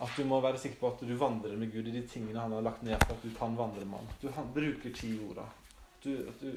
at 0.00 0.16
du 0.16 0.24
må 0.24 0.38
være 0.40 0.58
sikker 0.60 0.80
på 0.80 0.90
at 0.94 1.02
du 1.04 1.12
vandrer 1.20 1.56
med 1.60 1.72
Gud 1.72 1.88
i 1.90 1.92
de 1.92 2.02
tingene 2.08 2.40
han 2.40 2.54
har 2.56 2.64
lagt 2.64 2.84
ned 2.86 2.96
for 3.02 3.18
at 3.18 3.24
du 3.24 3.32
kan 3.36 3.56
vandre 3.58 3.84
med 3.84 4.00
han. 4.00 4.12
Du 4.22 4.30
bruker 4.54 4.94
tid 4.96 5.18
i 5.18 5.26
orda. 5.26 5.44
Du, 6.00 6.14
du, 6.40 6.54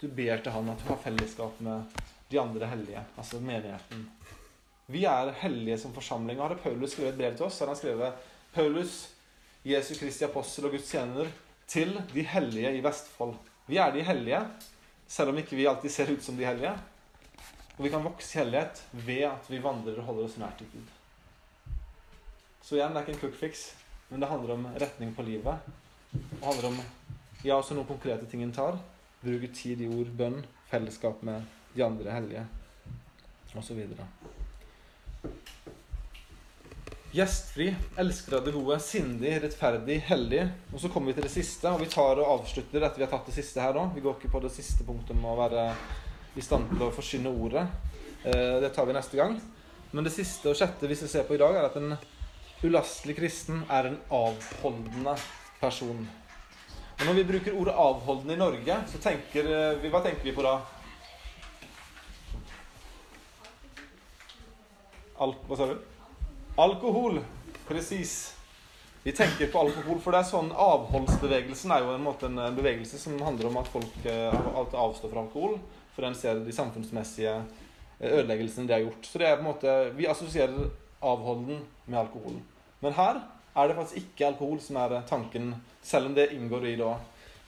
du 0.00 0.08
ber 0.08 0.42
til 0.42 0.54
han 0.56 0.72
at 0.72 0.82
du 0.82 0.88
har 0.90 0.98
fellesskap 1.04 1.60
med 1.62 2.02
de 2.32 2.40
andre 2.40 2.68
hellige, 2.72 3.04
altså 3.16 3.40
menigheten. 3.40 4.06
Vi 4.92 5.04
er 5.08 5.32
hellige 5.42 5.78
som 5.78 5.94
forsamling. 5.94 6.40
Og 6.40 6.48
hadde 6.48 6.62
Paulus 6.62 6.92
skrevet 6.92 7.12
et 7.14 7.18
brev 7.20 7.36
til 7.36 7.46
oss, 7.46 7.58
hadde 7.60 7.72
han 7.72 7.80
skrevet 7.80 8.28
Paulus, 8.54 8.96
Jesu 9.64 9.94
Kristi 9.98 10.26
apostel 10.26 10.66
og 10.68 10.74
Guds 10.74 10.90
tjener, 10.90 11.30
til 11.68 11.94
de 12.12 12.24
hellige 12.28 12.74
i 12.76 12.82
Vestfold. 12.84 13.36
Vi 13.66 13.78
er 13.80 13.92
de 13.94 14.02
hellige, 14.04 14.40
selv 15.08 15.32
om 15.32 15.38
ikke 15.38 15.56
vi 15.56 15.68
alltid 15.70 15.90
ser 15.90 16.10
ut 16.12 16.24
som 16.24 16.36
de 16.36 16.44
hellige. 16.44 16.74
Og 17.78 17.86
vi 17.86 17.92
kan 17.92 18.04
vokse 18.04 18.34
i 18.34 18.42
hellighet 18.42 18.82
ved 18.92 19.22
at 19.30 19.48
vi 19.48 19.62
vandrer 19.62 20.00
og 20.02 20.10
holder 20.10 20.26
oss 20.26 20.36
nær 20.40 20.52
til 20.58 20.68
Gud. 20.74 20.90
Så 22.62 22.76
igjen, 22.76 22.92
det 22.92 23.00
er 23.00 23.06
ikke 23.06 23.14
en 23.16 23.22
quick 23.22 23.38
fix, 23.38 23.64
men 24.10 24.20
det 24.20 24.28
handler 24.28 24.54
om 24.54 24.66
retning 24.80 25.14
på 25.16 25.24
livet. 25.26 25.72
Det 26.12 26.44
handler 26.44 26.68
om 26.68 26.78
ja, 27.44 27.56
også 27.56 27.74
noen 27.74 27.88
konkrete 27.88 28.28
ting 28.28 28.44
en 28.44 28.52
tar. 28.54 28.76
Bruke 29.22 29.48
tid 29.54 29.80
i 29.80 29.88
ord, 29.88 30.12
bønn, 30.18 30.42
fellesskap 30.70 31.22
med 31.26 31.46
de 31.74 31.84
andre 31.86 32.14
hellige 32.14 32.44
osv. 33.56 33.82
Gjestfri, 37.12 37.66
elsker 38.00 38.38
av 38.38 38.46
det 38.46 38.54
gode, 38.54 38.78
sindig, 38.80 39.34
rettferdig, 39.42 39.98
heldig. 40.06 40.46
Og 40.72 40.80
så 40.80 40.88
kommer 40.88 41.12
vi 41.12 41.18
til 41.18 41.26
det 41.26 41.34
siste, 41.34 41.68
og 41.68 41.82
vi 41.82 41.90
tar 41.92 42.16
og 42.22 42.30
avslutter 42.38 42.80
etter 42.80 43.02
vi 43.02 43.04
har 43.04 43.12
tatt 43.12 43.28
det 43.28 43.36
siste 43.36 43.60
her 43.60 43.76
òg. 43.76 43.92
Vi 43.92 44.04
går 44.04 44.16
ikke 44.16 44.32
på 44.32 44.40
det 44.40 44.52
siste 44.54 44.86
punktet 44.88 45.18
med 45.18 45.28
å 45.28 45.36
være 45.42 45.66
i 46.40 46.44
stand 46.44 46.70
til 46.72 46.86
å 46.86 46.94
forsyne 46.94 47.28
ordet. 47.28 47.66
Eh, 48.24 48.56
det 48.64 48.72
tar 48.72 48.88
vi 48.88 48.96
neste 48.96 49.20
gang. 49.20 49.36
Men 49.92 50.08
det 50.08 50.14
siste 50.14 50.48
og 50.48 50.56
sjette 50.56 50.88
vi 50.88 50.96
skal 50.96 51.12
se 51.12 51.26
på 51.28 51.36
i 51.36 51.42
dag, 51.42 51.52
er 51.52 51.68
at 51.68 51.76
en 51.76 51.92
ulastelig 52.64 53.18
kristen 53.18 53.60
er 53.68 53.90
en 53.90 54.00
avholdende 54.08 55.18
person. 55.60 56.00
Og 56.96 57.08
når 57.08 57.18
vi 57.18 57.28
bruker 57.28 57.58
ordet 57.58 57.74
'avholdende' 57.74 58.38
i 58.38 58.40
Norge, 58.40 58.84
så 58.88 58.98
tenker 59.04 59.44
eh, 59.44 59.82
vi 59.82 59.92
Hva 59.92 60.00
tenker 60.00 60.24
vi 60.24 60.32
på 60.32 60.48
da? 60.48 60.62
Al 65.22 65.36
hva 65.46 65.56
sa 65.58 65.68
du? 65.70 65.76
Alkohol. 66.58 67.20
Presis. 67.68 68.34
Vi 69.04 69.12
tenker 69.14 69.50
på 69.50 69.60
alkohol, 69.60 70.00
for 70.02 70.14
det 70.14 70.22
er 70.22 70.28
sånn 70.28 70.48
avholdsbevegelsen 70.50 71.72
er 71.74 71.84
jo 71.84 71.92
en, 71.94 72.02
måte, 72.02 72.30
en 72.30 72.56
bevegelse 72.56 72.98
som 72.98 73.18
handler 73.22 73.48
om 73.48 73.58
at 73.60 73.70
folk 73.70 74.06
eh, 74.06 74.34
alltid 74.52 74.78
avstår 74.78 75.10
fra 75.10 75.24
alkohol, 75.24 75.56
for 75.94 76.06
en 76.06 76.14
ser 76.18 76.38
de 76.42 76.54
samfunnsmessige 76.54 77.34
eh, 77.34 78.16
ødeleggelsene 78.20 78.66
de 78.66 78.76
har 78.76 78.84
gjort. 78.84 79.06
Så 79.06 79.22
det 79.22 79.28
er 79.28 79.38
på 79.38 79.44
en 79.44 79.50
måte, 79.50 79.76
Vi 79.98 80.08
assosierer 80.10 80.70
avholden 81.02 81.62
med 81.86 82.00
alkoholen. 82.02 82.42
Men 82.82 82.94
her 82.98 83.22
er 83.54 83.68
det 83.68 83.78
faktisk 83.78 84.02
ikke 84.02 84.28
alkohol 84.30 84.62
som 84.62 84.78
er 84.82 84.96
tanken, 85.10 85.54
selv 85.82 86.10
om 86.10 86.18
det 86.18 86.30
inngår 86.34 86.66
i 86.70 86.76
òg. 86.82 86.98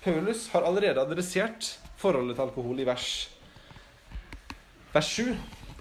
Paulus 0.05 0.49
har 0.53 0.67
allerede 0.67 1.03
adressert 1.03 1.75
forholdet 1.99 2.37
til 2.37 2.47
alkohol 2.47 2.83
i 2.83 2.87
vers, 2.87 3.13
vers 4.95 5.15
7, 5.19 5.31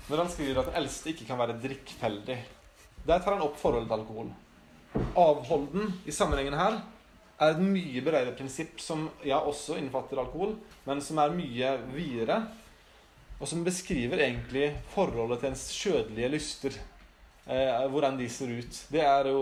når 0.09 0.23
han 0.23 0.31
skriver 0.31 0.59
at 0.59 0.71
den 0.71 0.79
eldste 0.81 1.11
ikke 1.13 1.27
kan 1.29 1.39
være 1.39 1.59
drikkfeldig. 1.63 2.39
Der 3.03 3.21
tar 3.23 3.35
han 3.35 3.45
opp 3.45 3.59
forholdet 3.59 3.89
til 3.89 3.99
alkohol. 3.99 4.31
Avholden 5.17 5.93
i 6.05 6.13
sammenhengen 6.13 6.57
her 6.57 6.79
er 7.41 7.53
et 7.53 7.61
mye 7.63 8.03
bredere 8.05 8.35
prinsipp 8.37 8.81
som 8.83 9.07
ja, 9.25 9.39
også 9.39 9.77
innfatter 9.79 10.21
alkohol, 10.21 10.55
men 10.87 11.01
som 11.03 11.19
er 11.23 11.35
mye 11.35 11.71
videre, 11.95 12.39
og 13.39 13.49
som 13.49 13.63
beskriver 13.65 14.21
egentlig 14.21 14.69
forholdet 14.93 15.41
til 15.41 15.51
ens 15.51 15.65
kjødelige 15.75 16.31
lyster. 16.31 16.77
Eh, 17.43 17.83
hvordan 17.91 18.15
de 18.19 18.29
ser 18.31 18.53
ut. 18.55 18.77
Det 18.93 19.01
er 19.03 19.27
jo 19.27 19.41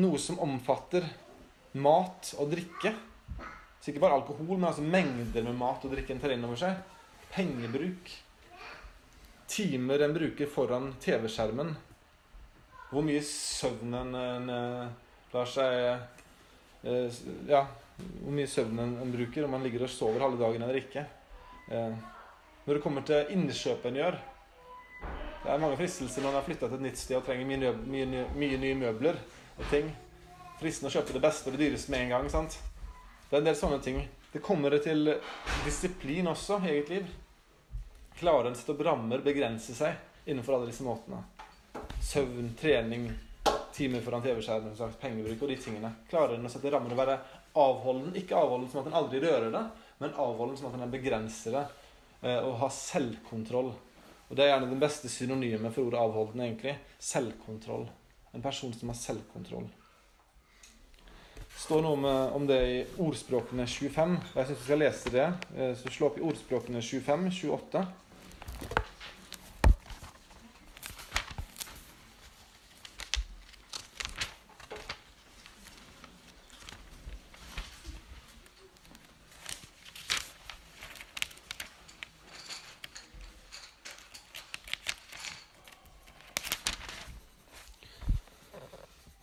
noe 0.00 0.20
som 0.22 0.40
omfatter 0.40 1.04
mat 1.80 2.32
og 2.40 2.48
drikke. 2.54 2.94
Så 3.80 3.92
ikke 3.92 4.02
bare 4.02 4.16
alkohol, 4.20 4.56
men 4.56 4.70
altså 4.70 4.84
mengder 4.84 5.44
med 5.44 5.58
mat 5.58 5.84
og 5.84 5.92
drikke 5.92 6.14
en 6.14 6.22
tar 6.22 6.32
inn 6.34 6.44
over 6.46 6.58
seg. 6.60 6.80
Pengebruk. 7.34 8.12
Timer 9.50 9.98
en 9.98 10.14
bruker 10.14 10.46
foran 10.46 10.92
TV-skjermen. 11.02 11.72
Hvor 12.90 13.02
mye 13.02 13.22
søvn 13.26 13.94
en, 13.98 14.14
en, 14.14 14.50
eh, 14.54 15.14
lar 15.32 15.48
seg 15.50 15.78
eh, 16.86 17.16
Ja, 17.50 17.64
hvor 17.98 18.36
mye 18.36 18.50
søvn 18.50 18.78
en, 18.78 18.92
en, 19.02 19.10
bruker, 19.10 19.46
om 19.46 19.56
man 19.56 19.64
ligger 19.66 19.86
og 19.86 19.90
sover 19.90 20.22
halve 20.22 20.38
dagen 20.38 20.62
eller 20.62 20.78
ikke. 20.78 21.02
Eh, 21.70 21.96
når 22.66 22.78
det 22.78 22.82
kommer 22.84 23.02
til 23.06 23.32
innkjøp 23.34 23.88
en 23.88 23.98
gjør 23.98 24.18
Det 24.20 25.48
er 25.50 25.62
mange 25.62 25.78
fristelser 25.80 26.22
når 26.22 26.30
en 26.30 26.38
har 26.38 26.46
flytta 26.46 26.68
til 26.68 26.78
et 26.78 26.84
nytt 26.84 27.00
sted 27.00 27.18
og 27.18 27.26
trenger 27.26 27.48
mye, 27.48 27.72
mye, 27.94 28.24
mye 28.36 28.60
nye 28.60 28.78
møbler 28.78 29.18
og 29.56 29.64
ting. 29.72 29.88
Fristende 30.60 30.92
å 30.92 30.94
kjøpe 30.94 31.16
det 31.16 31.24
beste 31.24 31.50
og 31.50 31.56
det 31.56 31.64
dyreste 31.64 31.90
med 31.90 32.04
en 32.04 32.14
gang. 32.14 32.30
sant? 32.30 32.60
Det 33.26 33.34
er 33.34 33.42
en 33.42 33.50
del 33.50 33.58
sånne 33.58 33.80
ting. 33.82 33.98
Det 34.30 34.44
kommer 34.46 34.78
til 34.78 35.16
disiplin 35.64 36.30
også 36.30 36.60
i 36.62 36.70
eget 36.76 36.94
liv. 36.94 37.10
Klarer 38.20 38.50
en 38.50 38.56
å 38.56 38.58
sette 38.58 38.84
rammer, 38.84 39.22
begrense 39.24 39.72
seg 39.72 40.28
innenfor 40.28 40.58
alle 40.58 40.68
disse 40.68 40.84
måtene. 40.84 41.22
Søvn, 42.04 42.50
trening, 42.60 43.06
timer 43.72 44.02
foran 44.04 44.20
TV-skjermen, 44.20 44.74
pengebruk 45.00 45.46
og 45.46 45.48
de 45.48 45.56
tingene. 45.56 45.92
Klarer 46.10 46.36
en 46.36 46.44
å 46.44 46.50
sette 46.52 46.68
rammer 46.68 46.92
og 46.92 47.00
være 47.00 47.14
avholden? 47.56 48.12
Ikke 48.20 48.36
avholden 48.36 48.68
som 48.68 48.82
at 48.82 48.90
en 48.90 48.98
aldri 49.00 49.22
rører 49.24 49.48
det, 49.54 49.62
men 50.02 50.12
avholden 50.20 50.58
som 50.58 50.68
at 50.68 50.76
den 50.76 50.84
er 50.84 51.54
det. 51.54 51.64
eh, 52.20 52.44
og 52.44 52.58
har 52.60 52.68
selvkontroll. 52.68 53.72
Og 54.28 54.36
Det 54.36 54.44
er 54.44 54.52
gjerne 54.52 54.68
den 54.68 54.80
beste 54.80 55.08
synonymet 55.08 55.72
for 55.74 55.88
ordet 55.88 56.00
avholden. 56.00 56.40
egentlig. 56.40 56.76
Selvkontroll. 56.98 57.88
En 58.34 58.42
person 58.42 58.72
som 58.72 58.88
har 58.88 58.96
selvkontroll. 58.96 59.70
Står 61.56 61.82
noe 61.82 61.92
om, 61.92 62.04
om 62.36 62.46
det 62.46 62.60
i 62.68 62.84
Ordspråkene 62.98 63.66
25. 63.66 64.16
og 64.16 64.36
Jeg 64.36 64.46
syns 64.46 64.58
vi 64.58 64.64
skal 64.64 64.78
lese 64.78 65.10
det. 65.10 65.26
Eh, 65.56 65.74
så 65.74 65.88
Slå 65.88 66.06
opp 66.06 66.18
i 66.18 66.22
Ordspråkene 66.28 66.82
25, 66.82 67.30
28. 67.30 67.86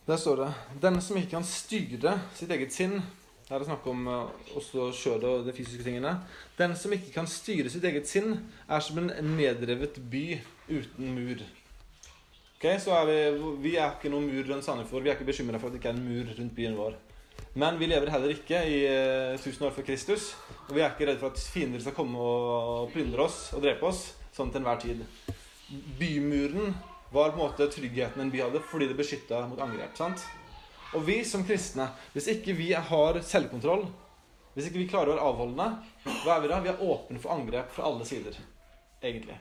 Der 0.08 0.16
står 0.16 0.36
det 0.40 0.52
Den 0.82 1.00
som 1.04 1.16
ikke 1.20 1.34
kan 1.36 1.44
styre 1.44 2.14
sitt 2.36 2.52
eget 2.54 2.72
sinn 2.72 2.94
Her 3.48 3.58
er 3.58 3.60
det 3.60 3.68
snakk 3.68 3.86
om 3.90 4.06
uh, 4.08 4.30
også 4.56 4.86
kjødet 4.96 5.28
og 5.28 5.46
de 5.46 5.52
fysiske 5.56 5.84
tingene. 5.84 6.14
Den 6.58 6.74
som 6.76 6.92
ikke 6.92 7.12
kan 7.14 7.28
styre 7.28 7.70
sitt 7.72 7.84
eget 7.88 8.08
sinn, 8.08 8.34
er 8.68 8.82
som 8.84 8.98
en 9.00 9.08
nedrevet 9.38 9.96
by 10.12 10.24
uten 10.68 11.14
mur. 11.16 11.40
Ok, 12.58 12.66
så 12.84 12.92
er 12.98 13.06
Vi 13.08 13.52
vi 13.62 13.72
er 13.76 13.94
ikke 13.94 14.12
noen 14.12 14.28
mur 14.28 14.50
rundt 14.50 14.66
Sandefjord. 14.66 15.00
Vi 15.02 15.08
er 15.08 15.16
ikke 15.16 15.30
bekymra 15.30 15.56
for 15.56 15.70
at 15.70 15.72
det 15.72 15.80
ikke 15.80 15.94
er 15.94 15.96
en 15.96 16.04
mur 16.10 16.34
rundt 16.40 16.54
byen 16.58 16.76
vår. 16.76 16.98
Men 17.54 17.80
vi 17.80 17.88
lever 17.88 18.12
heller 18.12 18.36
ikke 18.36 18.60
i 18.68 18.84
uh, 18.84 19.40
1000 19.40 19.66
år 19.70 19.72
før 19.78 19.88
Kristus. 19.88 20.28
Og 20.68 20.76
vi 20.76 20.84
er 20.84 20.92
ikke 20.92 21.08
redd 21.08 21.24
for 21.24 21.32
at 21.32 21.48
fiender 21.56 21.80
skal 21.80 21.96
komme 21.96 22.20
og 22.20 22.92
plyndre 22.92 23.24
oss 23.24 23.54
og 23.56 23.64
drepe 23.64 23.88
oss 23.88 24.10
sånn 24.36 24.52
til 24.52 24.60
enhver 24.60 24.84
tid. 24.84 25.00
Bymuren 25.96 26.76
var 27.10 27.32
på 27.32 27.38
en 27.38 27.44
måte 27.44 27.70
tryggheten 27.72 28.22
en 28.22 28.30
by 28.32 28.42
hadde, 28.44 28.60
fordi 28.70 28.88
det 28.90 28.98
beskytta 28.98 29.46
mot 29.48 29.60
angrep. 29.60 29.96
sant? 29.96 30.24
Og 30.96 31.04
vi 31.04 31.20
som 31.24 31.44
kristne, 31.44 31.90
hvis 32.14 32.30
ikke 32.32 32.54
vi 32.56 32.72
har 32.72 33.20
selvkontroll, 33.24 33.86
hvis 34.54 34.70
ikke 34.70 34.80
vi 34.80 34.88
klarer 34.90 35.12
å 35.12 35.16
være 35.16 35.26
avholdende, 35.30 35.66
hva 36.24 36.36
er 36.36 36.42
vi 36.42 36.50
da? 36.50 36.60
Vi 36.64 36.70
er 36.72 36.82
åpne 36.82 37.20
for 37.22 37.34
angrep 37.36 37.70
fra 37.74 37.86
alle 37.88 38.08
sider, 38.08 38.38
egentlig. 39.02 39.36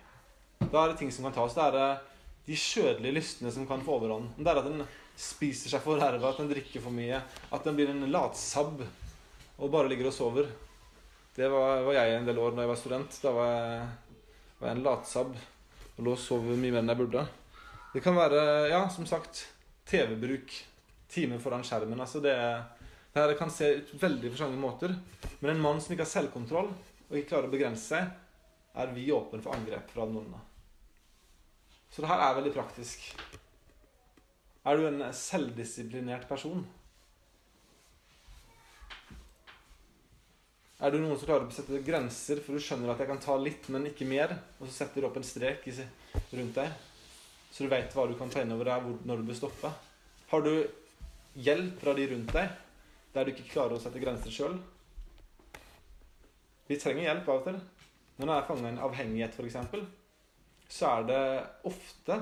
Da 0.59 0.83
er 0.83 0.91
det 0.91 0.99
ting 0.99 1.11
som 1.13 1.27
kan 1.27 1.35
tas. 1.35 1.55
Det 1.55 1.63
er 1.63 1.77
eh, 1.81 2.05
de 2.47 2.59
kjødelige 2.59 3.15
lystene 3.15 3.51
som 3.53 3.67
kan 3.69 3.83
få 3.85 3.97
overhånd. 3.97 4.35
Det 4.37 4.51
er 4.51 4.61
at 4.61 4.69
en 4.69 4.85
spiser 5.17 5.71
seg 5.71 5.81
for 5.83 5.99
ræva, 5.99 6.29
at 6.29 6.43
en 6.43 6.51
drikker 6.51 6.83
for 6.83 6.93
mye, 6.93 7.21
at 7.23 7.67
en 7.67 7.77
blir 7.77 7.91
en 7.93 8.05
latsabb 8.11 8.83
og 9.57 9.73
bare 9.73 9.89
ligger 9.89 10.11
og 10.11 10.15
sover. 10.15 10.51
Det 11.37 11.49
var, 11.53 11.83
var 11.85 11.97
jeg 11.97 12.17
en 12.17 12.27
del 12.27 12.39
år 12.41 12.53
da 12.53 12.65
jeg 12.65 12.71
var 12.71 12.79
student. 12.81 13.19
Da 13.23 13.33
var 13.33 13.51
jeg, 13.51 13.89
var 14.59 14.69
jeg 14.69 14.77
en 14.77 14.85
latsabb 14.85 15.35
og 15.97 16.05
lå 16.05 16.13
og 16.13 16.21
sov 16.21 16.45
mye 16.49 16.71
mer 16.71 16.83
enn 16.83 16.93
jeg 16.93 17.01
burde. 17.01 17.27
Det 17.97 18.03
kan 18.05 18.13
være, 18.13 18.41
ja, 18.69 18.83
som 18.93 19.07
sagt, 19.09 19.39
TV-bruk. 19.89 20.51
Timer 21.09 21.39
foran 21.41 21.63
skjermen. 21.65 21.97
altså 21.97 22.19
det, 22.21 22.35
det 23.15 23.37
kan 23.39 23.49
se 23.49 23.71
ut 23.79 23.93
veldig 23.97 24.29
forskjellige 24.29 24.61
måter. 24.61 24.91
Men 25.39 25.55
en 25.55 25.61
mann 25.63 25.79
som 25.81 25.95
ikke 25.95 26.03
har 26.05 26.11
selvkontroll 26.11 26.67
og 26.69 27.15
ikke 27.17 27.31
klarer 27.31 27.47
å 27.49 27.53
begrense 27.55 27.87
seg, 27.95 28.11
er 28.77 28.91
vi 28.93 29.07
åpne 29.15 29.41
for 29.41 29.57
angrep 29.57 29.89
fra 29.89 30.05
onde. 30.05 30.41
Så 31.89 32.03
det 32.03 32.11
her 32.11 32.21
er 32.21 32.35
veldig 32.37 32.51
praktisk. 32.53 33.07
Er 34.61 34.77
du 34.77 34.85
en 34.91 35.01
selvdisiplinert 35.17 36.27
person? 36.29 36.61
Er 40.77 40.93
du 40.93 40.99
noen 40.99 41.17
som 41.17 41.31
klarer 41.31 41.49
å 41.49 41.57
sette 41.57 41.81
grenser, 41.81 42.43
for 42.45 42.53
du 42.53 42.61
skjønner 42.61 42.93
at 42.93 43.01
jeg 43.01 43.09
kan 43.09 43.25
ta 43.25 43.39
litt, 43.41 43.71
men 43.73 43.89
ikke 43.89 44.05
mer, 44.05 44.35
og 44.59 44.67
så 44.67 44.83
setter 44.83 45.01
du 45.01 45.09
opp 45.09 45.17
en 45.17 45.25
strek 45.25 45.65
rundt 45.65 46.61
deg? 46.61 46.77
Så 47.57 47.65
du 47.65 47.71
veit 47.71 47.95
hva 47.97 48.03
du 48.05 48.11
kan 48.13 48.29
ta 48.29 48.43
inn 48.43 48.51
over 48.53 48.67
deg 48.69 48.83
når 49.09 49.17
du 49.17 49.23
bør 49.25 49.37
stoppe? 49.39 49.69
Har 50.29 50.43
du 50.45 50.51
hjelp 51.41 51.79
fra 51.81 51.95
de 51.97 52.03
rundt 52.11 52.35
deg 52.35 52.51
der 53.15 53.25
du 53.25 53.31
ikke 53.31 53.47
klarer 53.49 53.73
å 53.73 53.81
sette 53.81 53.97
grenser 53.97 54.29
sjøl? 54.29 54.59
Vi 56.69 56.77
trenger 56.77 57.07
hjelp 57.07 57.31
av 57.33 57.39
og 57.39 57.47
til. 57.47 57.57
Når 58.19 58.29
jeg 58.29 58.35
er 58.35 58.45
fanga 58.51 58.67
i 58.67 58.69
en 58.75 58.83
avhengighet, 58.85 59.33
f.eks., 59.41 59.57
så 60.69 60.91
er 60.91 61.09
det 61.09 61.23
ofte, 61.71 62.19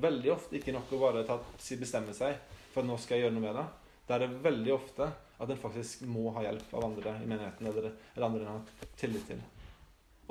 veldig 0.00 0.32
ofte, 0.32 0.56
ikke 0.56 0.72
nok 0.78 0.96
å 0.96 1.02
bare 1.04 1.26
ta, 1.28 1.36
bestemme 1.82 2.16
seg 2.16 2.40
for 2.72 2.80
at 2.80 2.88
nå 2.88 2.96
skal 2.96 3.18
jeg 3.18 3.26
gjøre 3.26 3.36
noe 3.36 3.44
med 3.44 3.60
det. 3.60 3.68
Da 4.08 4.16
er 4.16 4.24
det 4.24 4.42
veldig 4.48 4.76
ofte 4.78 5.12
at 5.12 5.52
en 5.52 5.64
faktisk 5.68 6.08
må 6.08 6.30
ha 6.38 6.48
hjelp 6.48 6.76
av 6.80 6.88
andre 6.88 7.18
i 7.20 7.28
menigheten 7.28 7.68
eller, 7.68 7.92
eller 8.14 8.30
andre 8.30 8.46
en 8.46 8.54
har 8.54 8.92
tillit 8.96 9.28
til. 9.28 9.44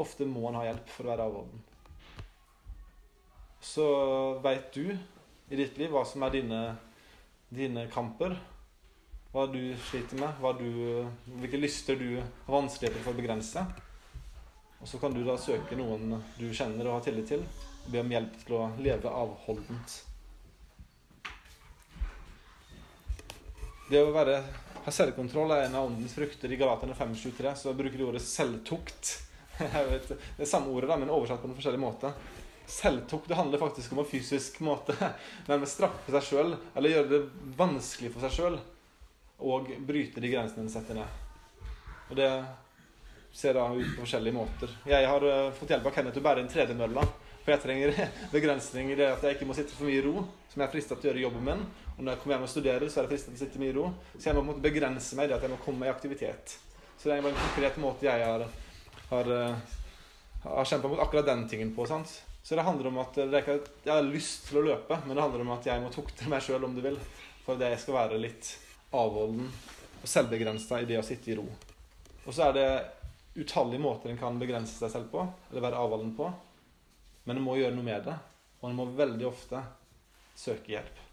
Ofte 0.01 0.25
må 0.25 0.49
en 0.49 0.63
ha 0.63 0.65
hjelp 0.71 0.95
for 0.97 1.05
å 1.05 1.13
være 1.13 1.29
avholden 1.29 1.67
så 3.67 3.87
veit 4.43 4.71
du 4.73 4.91
i 5.49 5.59
ditt 5.59 5.77
liv 5.79 5.91
hva 5.91 6.03
som 6.07 6.23
er 6.27 6.37
dine, 6.39 6.61
dine 7.49 7.87
kamper. 7.91 8.35
Hva 9.33 9.45
du 9.51 9.61
sliter 9.89 10.19
med, 10.21 10.39
du, 10.57 11.03
hvilke 11.41 11.59
lyster 11.59 11.99
du 11.99 12.09
har 12.17 12.53
vanskeligheter 12.55 13.03
for 13.03 13.13
å 13.13 13.19
begrense. 13.19 13.63
Og 14.77 14.87
så 14.87 14.99
kan 15.01 15.13
du 15.13 15.23
da 15.25 15.35
søke 15.41 15.77
noen 15.77 16.19
du 16.37 16.47
kjenner 16.53 16.87
og 16.87 16.99
har 16.99 17.07
tillit 17.07 17.31
til, 17.33 17.43
og 17.85 17.89
be 17.91 18.03
om 18.03 18.13
hjelp 18.13 18.37
til 18.43 18.55
å 18.57 18.67
leve 18.81 19.11
avholdent. 19.11 19.97
Det 23.87 24.01
å 24.03 24.11
være, 24.11 24.41
ha 24.83 24.91
selvkontroll 24.91 25.53
er 25.55 25.67
en 25.67 25.77
av 25.79 25.87
åndens 25.87 26.15
frukter. 26.17 26.51
I 26.51 26.59
Galaterne 26.59 26.95
5.23 26.97 27.53
så 27.55 27.75
bruker 27.75 27.99
de 27.99 28.07
ordet 28.07 28.23
selvtukt. 28.23 29.13
Vet, 29.91 30.11
det 30.11 30.43
er 30.43 30.49
samme 30.49 30.73
ordet, 30.73 30.89
da, 30.91 30.99
men 30.99 31.11
oversatt 31.13 31.41
på 31.41 31.49
en 31.49 31.55
forskjellig 31.57 31.81
måte. 31.81 32.11
Selvtukt 32.67 33.29
det 33.29 33.37
handler 33.39 33.61
faktisk 33.61 33.93
om 33.95 34.01
å 34.03 34.07
fysisk 34.07 34.59
måte 34.65 34.95
nærmest 35.47 35.77
straffe 35.77 36.11
seg 36.11 36.25
sjøl 36.27 36.55
eller 36.75 36.91
gjøre 36.91 37.11
det 37.13 37.21
vanskelig 37.59 38.11
for 38.11 38.25
seg 38.25 38.35
sjøl 38.35 38.57
og 39.47 39.69
bryte 39.87 40.19
de 40.19 40.31
grensene 40.33 40.65
en 40.65 40.73
setter 40.73 40.97
ned. 40.97 41.21
Og 42.09 42.17
det 42.19 42.29
ser 43.31 43.53
da 43.53 43.67
ut 43.69 43.95
på 43.95 44.01
forskjellige 44.01 44.35
måter. 44.35 44.71
Jeg 44.89 45.07
har 45.07 45.23
uh, 45.23 45.53
fått 45.55 45.71
hjelp 45.71 45.87
av 45.87 45.95
Kenneth 45.95 46.17
til 46.17 46.23
å 46.23 46.27
bære 46.27 46.43
inn 46.43 46.51
tredemølla. 46.51 47.03
For 47.43 47.53
jeg 47.53 47.63
trenger 47.63 47.99
begrensning 48.35 48.91
i 48.91 48.97
det 48.99 49.11
at 49.13 49.23
jeg 49.23 49.37
ikke 49.37 49.47
må 49.47 49.55
sitte 49.55 49.75
for 49.77 49.87
mye 49.87 50.01
i 50.01 50.03
ro, 50.03 50.23
som 50.51 50.59
jeg 50.59 50.67
er 50.67 50.73
frista 50.73 50.97
til 50.97 51.07
å 51.07 51.11
gjøre 51.13 51.25
jobben 51.27 51.45
min. 51.47 51.65
Og 51.95 52.01
når 52.01 52.13
jeg 52.13 52.23
kommer 52.23 52.35
hjem 52.35 52.47
og 52.47 52.51
studerer, 52.51 52.87
så 52.89 52.99
er 52.99 53.05
jeg 53.05 53.13
frista 53.13 53.31
til 53.31 53.37
å 53.37 53.43
sitte 53.45 53.61
mye 53.61 53.71
i 53.71 53.77
ro. 53.77 53.89
Så 54.17 54.29
jeg 54.29 54.39
må 54.39 54.57
begrense 54.63 55.19
meg 55.19 55.27
i 55.27 55.31
det 55.31 55.37
at 55.37 55.45
jeg 55.47 55.53
må 55.53 55.59
komme 55.63 55.83
meg 55.83 55.91
i 55.91 55.95
aktivitet. 55.95 56.57
Så 56.97 57.07
det 57.07 57.15
er 57.15 57.23
bare 57.23 57.37
en 57.37 57.45
konkret 57.45 57.77
måte 57.79 58.09
jeg 58.09 58.25
har, 58.25 58.47
har, 59.11 59.31
uh, 59.31 59.77
har 60.47 60.71
kjempa 60.73 60.91
mot 60.91 61.05
akkurat 61.05 61.29
den 61.29 61.45
tingen 61.51 61.75
på. 61.77 61.85
sant? 61.87 62.17
Så 62.47 62.55
det 62.55 62.61
handler 62.61 62.87
om 62.87 62.97
at 63.01 63.17
det 63.17 63.25
er 63.27 63.41
ikke 63.41 63.57
at 63.59 63.65
jeg 63.83 63.91
har 63.91 64.05
lyst 64.07 64.45
til 64.47 64.61
å 64.61 64.61
løpe, 64.69 64.95
men 65.03 65.17
det 65.17 65.23
handler 65.25 65.41
om 65.43 65.49
at 65.57 65.65
jeg 65.67 65.81
må 65.83 65.89
tukte 65.91 66.29
meg 66.31 66.45
sjøl, 66.45 66.63
om 66.63 66.77
du 66.77 66.79
vil, 66.79 66.95
for 67.43 67.57
at 67.57 67.73
jeg 67.73 67.81
skal 67.81 67.97
være 67.97 68.19
litt 68.23 68.51
avholden 68.95 69.49
og 69.97 70.05
selvbegrensa 70.07 70.79
i 70.79 70.87
det 70.87 70.95
å 70.95 71.03
sitte 71.03 71.33
i 71.33 71.35
ro. 71.35 71.43
Og 72.23 72.29
så 72.31 72.45
er 72.45 72.55
det 72.55 72.69
utallige 73.41 73.83
måter 73.83 74.13
en 74.13 74.21
kan 74.21 74.39
begrense 74.39 74.79
seg 74.79 74.93
selv 74.93 75.11
på, 75.11 75.25
eller 75.49 75.65
være 75.67 75.81
avholden 75.83 76.15
på. 76.15 76.29
Men 77.27 77.41
en 77.41 77.47
må 77.49 77.57
gjøre 77.59 77.75
noe 77.75 77.89
med 77.89 78.07
det, 78.07 78.15
og 78.61 78.69
en 78.69 78.79
må 78.79 78.87
veldig 78.95 79.27
ofte 79.27 79.67
søke 80.39 80.71
hjelp. 80.77 81.03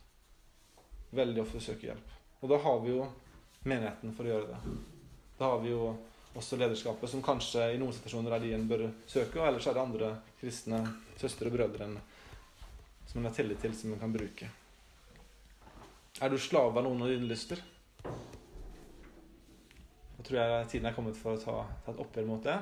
Veldig 1.19 1.43
ofte 1.43 1.67
søke 1.67 1.91
hjelp. 1.91 2.17
Og 2.45 2.55
da 2.55 2.63
har 2.63 2.79
vi 2.87 2.95
jo 2.95 3.11
menigheten 3.67 4.15
for 4.15 4.23
å 4.23 4.37
gjøre 4.37 4.55
det. 4.55 4.79
Da 5.43 5.51
har 5.51 5.67
vi 5.67 5.75
jo 5.75 5.97
også 6.35 6.59
lederskapet, 6.59 7.11
som 7.11 7.23
kanskje 7.23 7.71
i 7.75 7.79
noen 7.79 7.95
situasjoner 7.95 8.35
er 8.35 8.43
de 8.43 8.53
en 8.57 8.67
bør 8.69 8.89
søke, 9.07 9.39
og 9.39 9.47
ellers 9.49 9.69
er 9.71 9.77
det 9.77 9.85
andre 9.85 10.11
kristne 10.41 10.81
søstre 11.21 11.51
og 11.51 11.57
brødre 11.57 11.89
som 13.07 13.21
en 13.21 13.29
har 13.29 13.35
tillit 13.37 13.61
til, 13.63 13.75
som 13.79 13.93
en 13.95 14.01
kan 14.01 14.13
bruke. 14.13 14.49
Er 16.23 16.31
du 16.31 16.39
slave 16.39 16.79
av 16.79 16.87
noen 16.87 17.03
av 17.03 17.11
dine 17.11 17.29
lyster? 17.31 17.61
Da 20.15 20.25
tror 20.27 20.41
jeg 20.41 20.69
tiden 20.73 20.89
er 20.89 20.97
kommet 20.97 21.19
for 21.19 21.35
å 21.35 21.43
ta, 21.43 21.55
ta 21.85 21.95
et 21.95 22.03
oppgjør 22.03 22.27
mot 22.29 22.43
det 22.43 22.57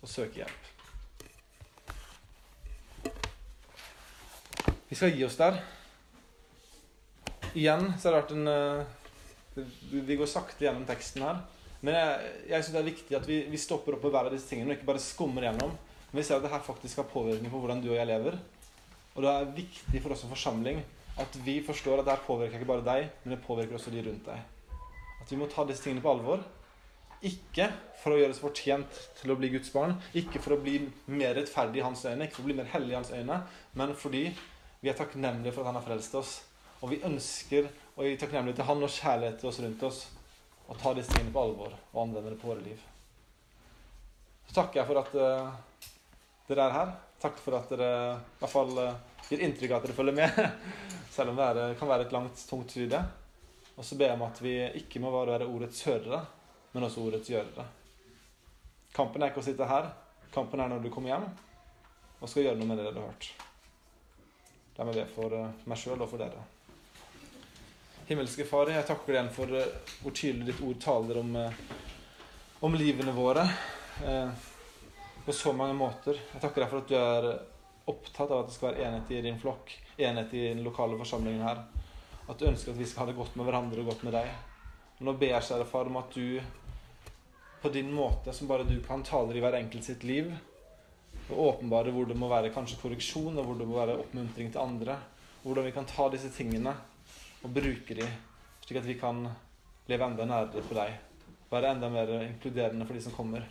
og 0.00 0.08
søke 0.08 0.40
hjelp. 0.40 0.68
Vi 4.90 4.98
skal 4.98 5.12
gi 5.14 5.24
oss 5.24 5.36
der. 5.38 5.60
Igjen 7.54 7.92
så 8.00 8.08
har 8.08 8.14
det 8.14 8.20
vært 8.20 8.32
en 8.34 8.50
eh, 8.50 9.64
Vi 10.08 10.16
går 10.18 10.28
sakte 10.30 10.64
gjennom 10.64 10.86
teksten 10.88 11.22
her. 11.26 11.42
Men 11.80 11.96
jeg, 11.96 12.32
jeg 12.50 12.64
syns 12.64 12.74
det 12.74 12.80
er 12.80 12.90
viktig 12.90 13.16
at 13.16 13.28
vi, 13.28 13.40
vi, 13.48 13.60
stopper 13.60 13.96
opp 13.96 14.02
på 14.04 14.12
hver 14.12 14.28
av 14.28 14.34
disse 14.34 14.50
tingene 14.50 14.74
og 14.74 14.76
ikke 14.76 14.88
bare 14.90 15.02
skummer 15.02 15.46
gjennom. 15.48 15.72
Men 16.10 16.20
vi 16.20 16.24
ser 16.26 16.40
at 16.40 16.44
det 16.44 16.52
her 16.52 16.64
faktisk 16.64 17.00
har 17.00 17.08
påvirkning 17.08 17.52
på 17.52 17.60
hvordan 17.62 17.80
du 17.82 17.90
og 17.92 17.96
jeg 17.96 18.10
lever. 18.10 18.36
Og 19.14 19.24
det 19.24 19.32
er 19.32 19.52
viktig 19.56 20.02
for 20.02 20.14
oss 20.14 20.24
som 20.24 20.32
forsamling 20.32 20.82
at 21.20 21.36
vi 21.44 21.58
forstår 21.64 22.00
at 22.00 22.06
det 22.06 22.14
her 22.14 22.26
påvirker 22.26 22.60
ikke 22.60 22.68
bare 22.68 22.86
deg, 22.86 23.08
men 23.22 23.34
det 23.34 23.44
påvirker 23.44 23.76
også 23.76 23.92
de 23.92 24.04
rundt 24.06 24.28
deg. 24.28 24.44
At 25.20 25.32
vi 25.32 25.38
må 25.40 25.48
ta 25.50 25.64
disse 25.68 25.84
tingene 25.84 26.04
på 26.04 26.12
alvor. 26.12 26.44
Ikke 27.26 27.66
for 28.00 28.14
å 28.14 28.20
gjøre 28.20 28.32
oss 28.32 28.40
fortjent 28.40 29.00
til 29.18 29.32
å 29.32 29.36
bli 29.36 29.50
Guds 29.52 29.72
barn, 29.74 29.98
ikke 30.16 30.40
for 30.40 30.56
å 30.56 30.60
bli 30.62 30.78
mer 31.12 31.34
rettferdig 31.36 31.82
i 31.82 31.84
hans 31.84 32.06
øyne, 32.06 32.24
ikke 32.24 32.38
for 32.38 32.46
å 32.46 32.48
bli 32.48 32.56
mer 32.62 32.70
hellig 32.72 32.94
i 32.94 32.96
hans 32.96 33.12
øyne, 33.12 33.42
men 33.76 33.92
fordi 33.98 34.22
vi 34.80 34.88
er 34.88 34.96
takknemlige 34.96 35.52
for 35.52 35.64
at 35.64 35.72
han 35.72 35.80
har 35.80 35.84
frelst 35.84 36.16
oss. 36.16 36.38
Og 36.80 36.94
vi 36.94 37.02
ønsker 37.04 37.68
å 38.00 38.06
gi 38.06 38.16
takknemlighet 38.16 38.62
til 38.62 38.70
han 38.70 38.86
og 38.86 38.94
kjærlighet 38.94 39.42
til 39.42 39.50
oss 39.50 39.60
rundt 39.60 39.84
oss 39.90 40.00
og 40.70 40.78
ta 40.78 40.92
disse 40.94 41.10
tingene 41.12 41.34
på 41.34 41.42
alvor 41.42 41.74
og 41.74 42.02
anvende 42.04 42.30
det 42.30 42.38
på 42.40 42.50
våre 42.52 42.62
liv. 42.62 42.82
Så 44.46 44.54
takker 44.54 44.80
jeg 44.80 44.88
for 44.88 45.00
at 45.00 45.14
uh, 45.18 45.86
dere 46.48 46.66
er 46.66 46.76
her. 46.76 46.92
Takk 47.22 47.40
for 47.42 47.58
at 47.58 47.72
dere 47.74 47.90
i 48.14 48.38
hvert 48.40 48.52
fall 48.52 48.70
uh, 48.78 48.94
gir 49.26 49.42
inntrykk 49.46 49.74
av 49.74 49.80
at 49.80 49.88
dere 49.88 49.96
følger 49.98 50.16
med. 50.16 50.38
Selv 51.14 51.32
om 51.32 51.40
det 51.40 51.48
er, 51.50 51.74
kan 51.78 51.90
være 51.90 52.06
et 52.06 52.14
langt, 52.14 52.46
tungt 52.50 52.70
studie. 52.70 53.02
Og 53.76 53.86
så 53.86 53.98
ber 53.98 54.12
jeg 54.12 54.18
om 54.18 54.26
at 54.26 54.42
vi 54.44 54.54
ikke 54.82 55.02
må 55.02 55.10
bare 55.14 55.34
være 55.38 55.50
ordets 55.50 55.82
hørere, 55.88 56.22
men 56.72 56.86
også 56.86 57.02
ordets 57.02 57.30
gjørere. 57.30 57.66
Kampen 58.94 59.22
er 59.22 59.32
ikke 59.32 59.42
å 59.42 59.46
sitte 59.46 59.66
her. 59.70 59.90
Kampen 60.34 60.62
er 60.62 60.70
når 60.70 60.84
du 60.84 60.90
kommer 60.94 61.14
hjem 61.14 61.26
og 62.20 62.28
skal 62.28 62.44
gjøre 62.44 62.58
noe 62.60 62.68
med 62.68 62.78
det 62.78 62.90
du 62.92 63.00
har 63.00 63.08
hørt. 63.08 63.30
La 64.76 64.86
meg 64.86 64.98
be 65.00 65.06
for 65.14 65.34
meg 65.70 65.78
sjøl 65.80 65.98
og 65.98 66.10
for 66.10 66.20
dere. 66.20 66.42
Himmelske 68.10 68.42
Far, 68.42 68.66
jeg 68.66 68.82
takker 68.88 69.14
deg 69.14 69.20
igjen 69.20 69.28
for 69.30 69.52
hvor 70.02 70.14
tydelig 70.18 70.48
ditt 70.48 70.62
ord 70.66 70.78
taler 70.82 71.20
om, 71.20 71.36
om 72.66 72.72
livene 72.74 73.12
våre 73.14 73.44
eh, 74.02 74.48
på 75.22 75.34
så 75.38 75.52
mange 75.54 75.76
måter. 75.78 76.18
Jeg 76.32 76.42
takker 76.42 76.64
deg 76.64 76.72
for 76.72 76.82
at 76.82 76.90
du 76.90 76.96
er 76.98 77.28
opptatt 77.92 78.32
av 78.32 78.40
at 78.40 78.50
det 78.50 78.56
skal 78.56 78.72
være 78.72 78.88
enhet 78.88 79.14
i 79.14 79.22
din 79.28 79.38
flokk, 79.38 79.70
enhet 79.94 80.34
i 80.34 80.42
den 80.48 80.64
lokale 80.66 80.98
forsamlingen 80.98 81.46
her. 81.46 81.62
At 82.26 82.34
du 82.42 82.48
ønsker 82.50 82.74
at 82.74 82.82
vi 82.82 82.90
skal 82.90 83.04
ha 83.04 83.08
det 83.12 83.16
godt 83.20 83.38
med 83.38 83.46
hverandre 83.46 83.86
og 83.86 83.92
godt 83.92 84.04
med 84.08 84.18
deg. 84.18 84.34
Nå 85.06 85.14
ber 85.22 85.34
jeg, 85.36 85.46
kjære 85.52 85.70
far, 85.70 85.94
om 85.94 86.02
at 86.02 86.18
du 86.18 86.42
på 87.62 87.74
din 87.78 87.94
måte, 87.94 88.34
som 88.34 88.50
bare 88.50 88.66
du 88.66 88.80
kan, 88.82 89.06
taler 89.06 89.38
i 89.38 89.46
hver 89.46 89.62
enkelt 89.62 89.86
sitt 89.86 90.02
liv 90.02 90.34
og 91.30 91.46
åpenbare 91.46 91.94
hvor 91.94 92.10
det 92.10 92.18
må 92.18 92.26
være 92.26 92.50
kanskje 92.50 92.82
korreksjon, 92.82 93.38
og 93.38 93.44
hvor 93.46 93.62
det 93.62 93.70
må 93.70 93.78
være 93.78 94.00
oppmuntring 94.02 94.50
til 94.50 94.66
andre. 94.66 94.98
Hvordan 95.44 95.70
vi 95.70 95.78
kan 95.78 95.86
ta 95.86 96.10
disse 96.10 96.34
tingene 96.34 96.74
og 97.44 97.54
bruke 97.54 97.96
dem, 97.96 98.10
slik 98.64 98.80
at 98.80 98.88
vi 98.88 98.96
kan 99.00 99.22
leve 99.90 100.06
enda 100.06 100.26
nærere 100.28 100.64
på 100.66 100.76
deg. 100.76 100.96
Være 101.50 101.72
enda 101.74 101.88
mer 101.90 102.12
inkluderende 102.22 102.86
for 102.86 102.94
de 102.94 103.02
som 103.02 103.14
kommer. 103.16 103.46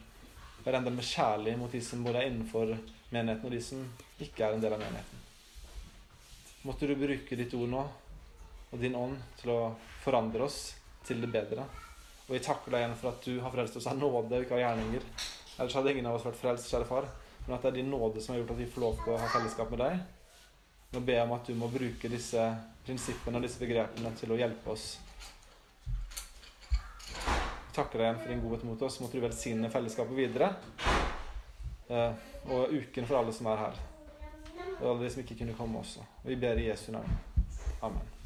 Være 0.66 0.82
enda 0.82 0.94
mer 0.94 1.08
kjærlig 1.08 1.56
mot 1.60 1.72
de 1.72 1.82
som 1.84 2.04
både 2.06 2.22
er 2.22 2.30
innenfor 2.30 2.74
menigheten, 3.12 3.46
og 3.46 3.56
de 3.56 3.62
som 3.64 3.86
ikke 4.22 4.46
er 4.46 4.56
en 4.56 4.64
del 4.64 4.76
av 4.76 4.84
menigheten. 4.84 5.24
Måtte 6.68 6.88
du 6.88 6.96
bruke 7.00 7.40
ditt 7.40 7.56
ord 7.56 7.72
nå 7.72 7.86
og 8.70 8.82
din 8.82 8.96
ånd 8.96 9.18
til 9.40 9.54
å 9.56 9.62
forandre 10.04 10.46
oss 10.46 10.60
til 11.08 11.24
det 11.24 11.32
bedre. 11.34 11.64
Og 12.28 12.36
vi 12.36 12.44
takker 12.46 12.76
deg 12.76 12.84
igjen 12.84 13.00
for 13.00 13.14
at 13.14 13.26
du 13.26 13.40
har 13.42 13.56
frelst 13.56 13.80
oss 13.80 13.88
av 13.90 13.98
nåde 13.98 14.38
og 14.38 14.46
ikke 14.46 14.60
av 14.60 14.64
gjerninger. 14.66 15.08
Ellers 15.58 15.80
hadde 15.80 15.96
ingen 15.96 16.12
av 16.12 16.20
oss 16.20 16.28
vært 16.28 16.40
frelst, 16.40 16.70
kjære 16.70 16.88
far 16.88 17.10
men 17.50 17.58
at 17.58 17.64
det 17.66 17.70
er 17.72 17.78
din 17.80 17.90
nåde 17.90 18.22
som 18.22 18.36
har 18.36 18.44
gjort 18.44 18.52
at 18.54 18.60
vi 18.60 18.70
får 18.70 18.84
lov 18.84 18.98
til 19.02 19.14
å 19.14 19.18
ha 19.18 19.28
fellesskap 19.34 19.72
med 19.74 19.80
deg. 19.82 20.02
Nå 20.92 21.00
ber 21.06 21.20
jeg 21.20 21.28
om 21.28 21.36
at 21.36 21.46
du 21.46 21.54
må 21.58 21.70
bruke 21.70 22.10
disse 22.10 22.44
prinsippene 22.86 23.38
og 23.38 23.46
disse 23.46 23.62
begrepene 23.62 24.12
til 24.18 24.34
å 24.34 24.40
hjelpe 24.40 24.74
oss. 24.74 24.88
Jeg 27.20 27.76
takker 27.76 28.02
deg 28.02 28.08
igjen 28.08 28.22
for 28.24 28.34
din 28.34 28.44
godhet 28.44 28.66
mot 28.66 28.86
oss. 28.88 28.98
Måtte 29.04 29.20
du 29.20 29.24
velsigne 29.24 29.70
fellesskapet 29.70 30.18
videre. 30.18 30.50
Eh, 31.90 32.30
og 32.50 32.74
uken 32.74 33.06
for 33.06 33.22
alle 33.22 33.34
som 33.36 33.52
er 33.54 33.66
her. 33.68 33.82
Og 34.80 34.88
alle 34.92 35.04
de 35.06 35.12
som 35.14 35.22
ikke 35.22 35.38
kunne 35.44 35.58
komme 35.58 35.84
også. 35.84 36.06
Vi 36.26 36.40
ber 36.42 36.58
i 36.58 36.72
Jesu 36.72 36.90
navn. 36.96 37.20
Amen. 37.86 38.19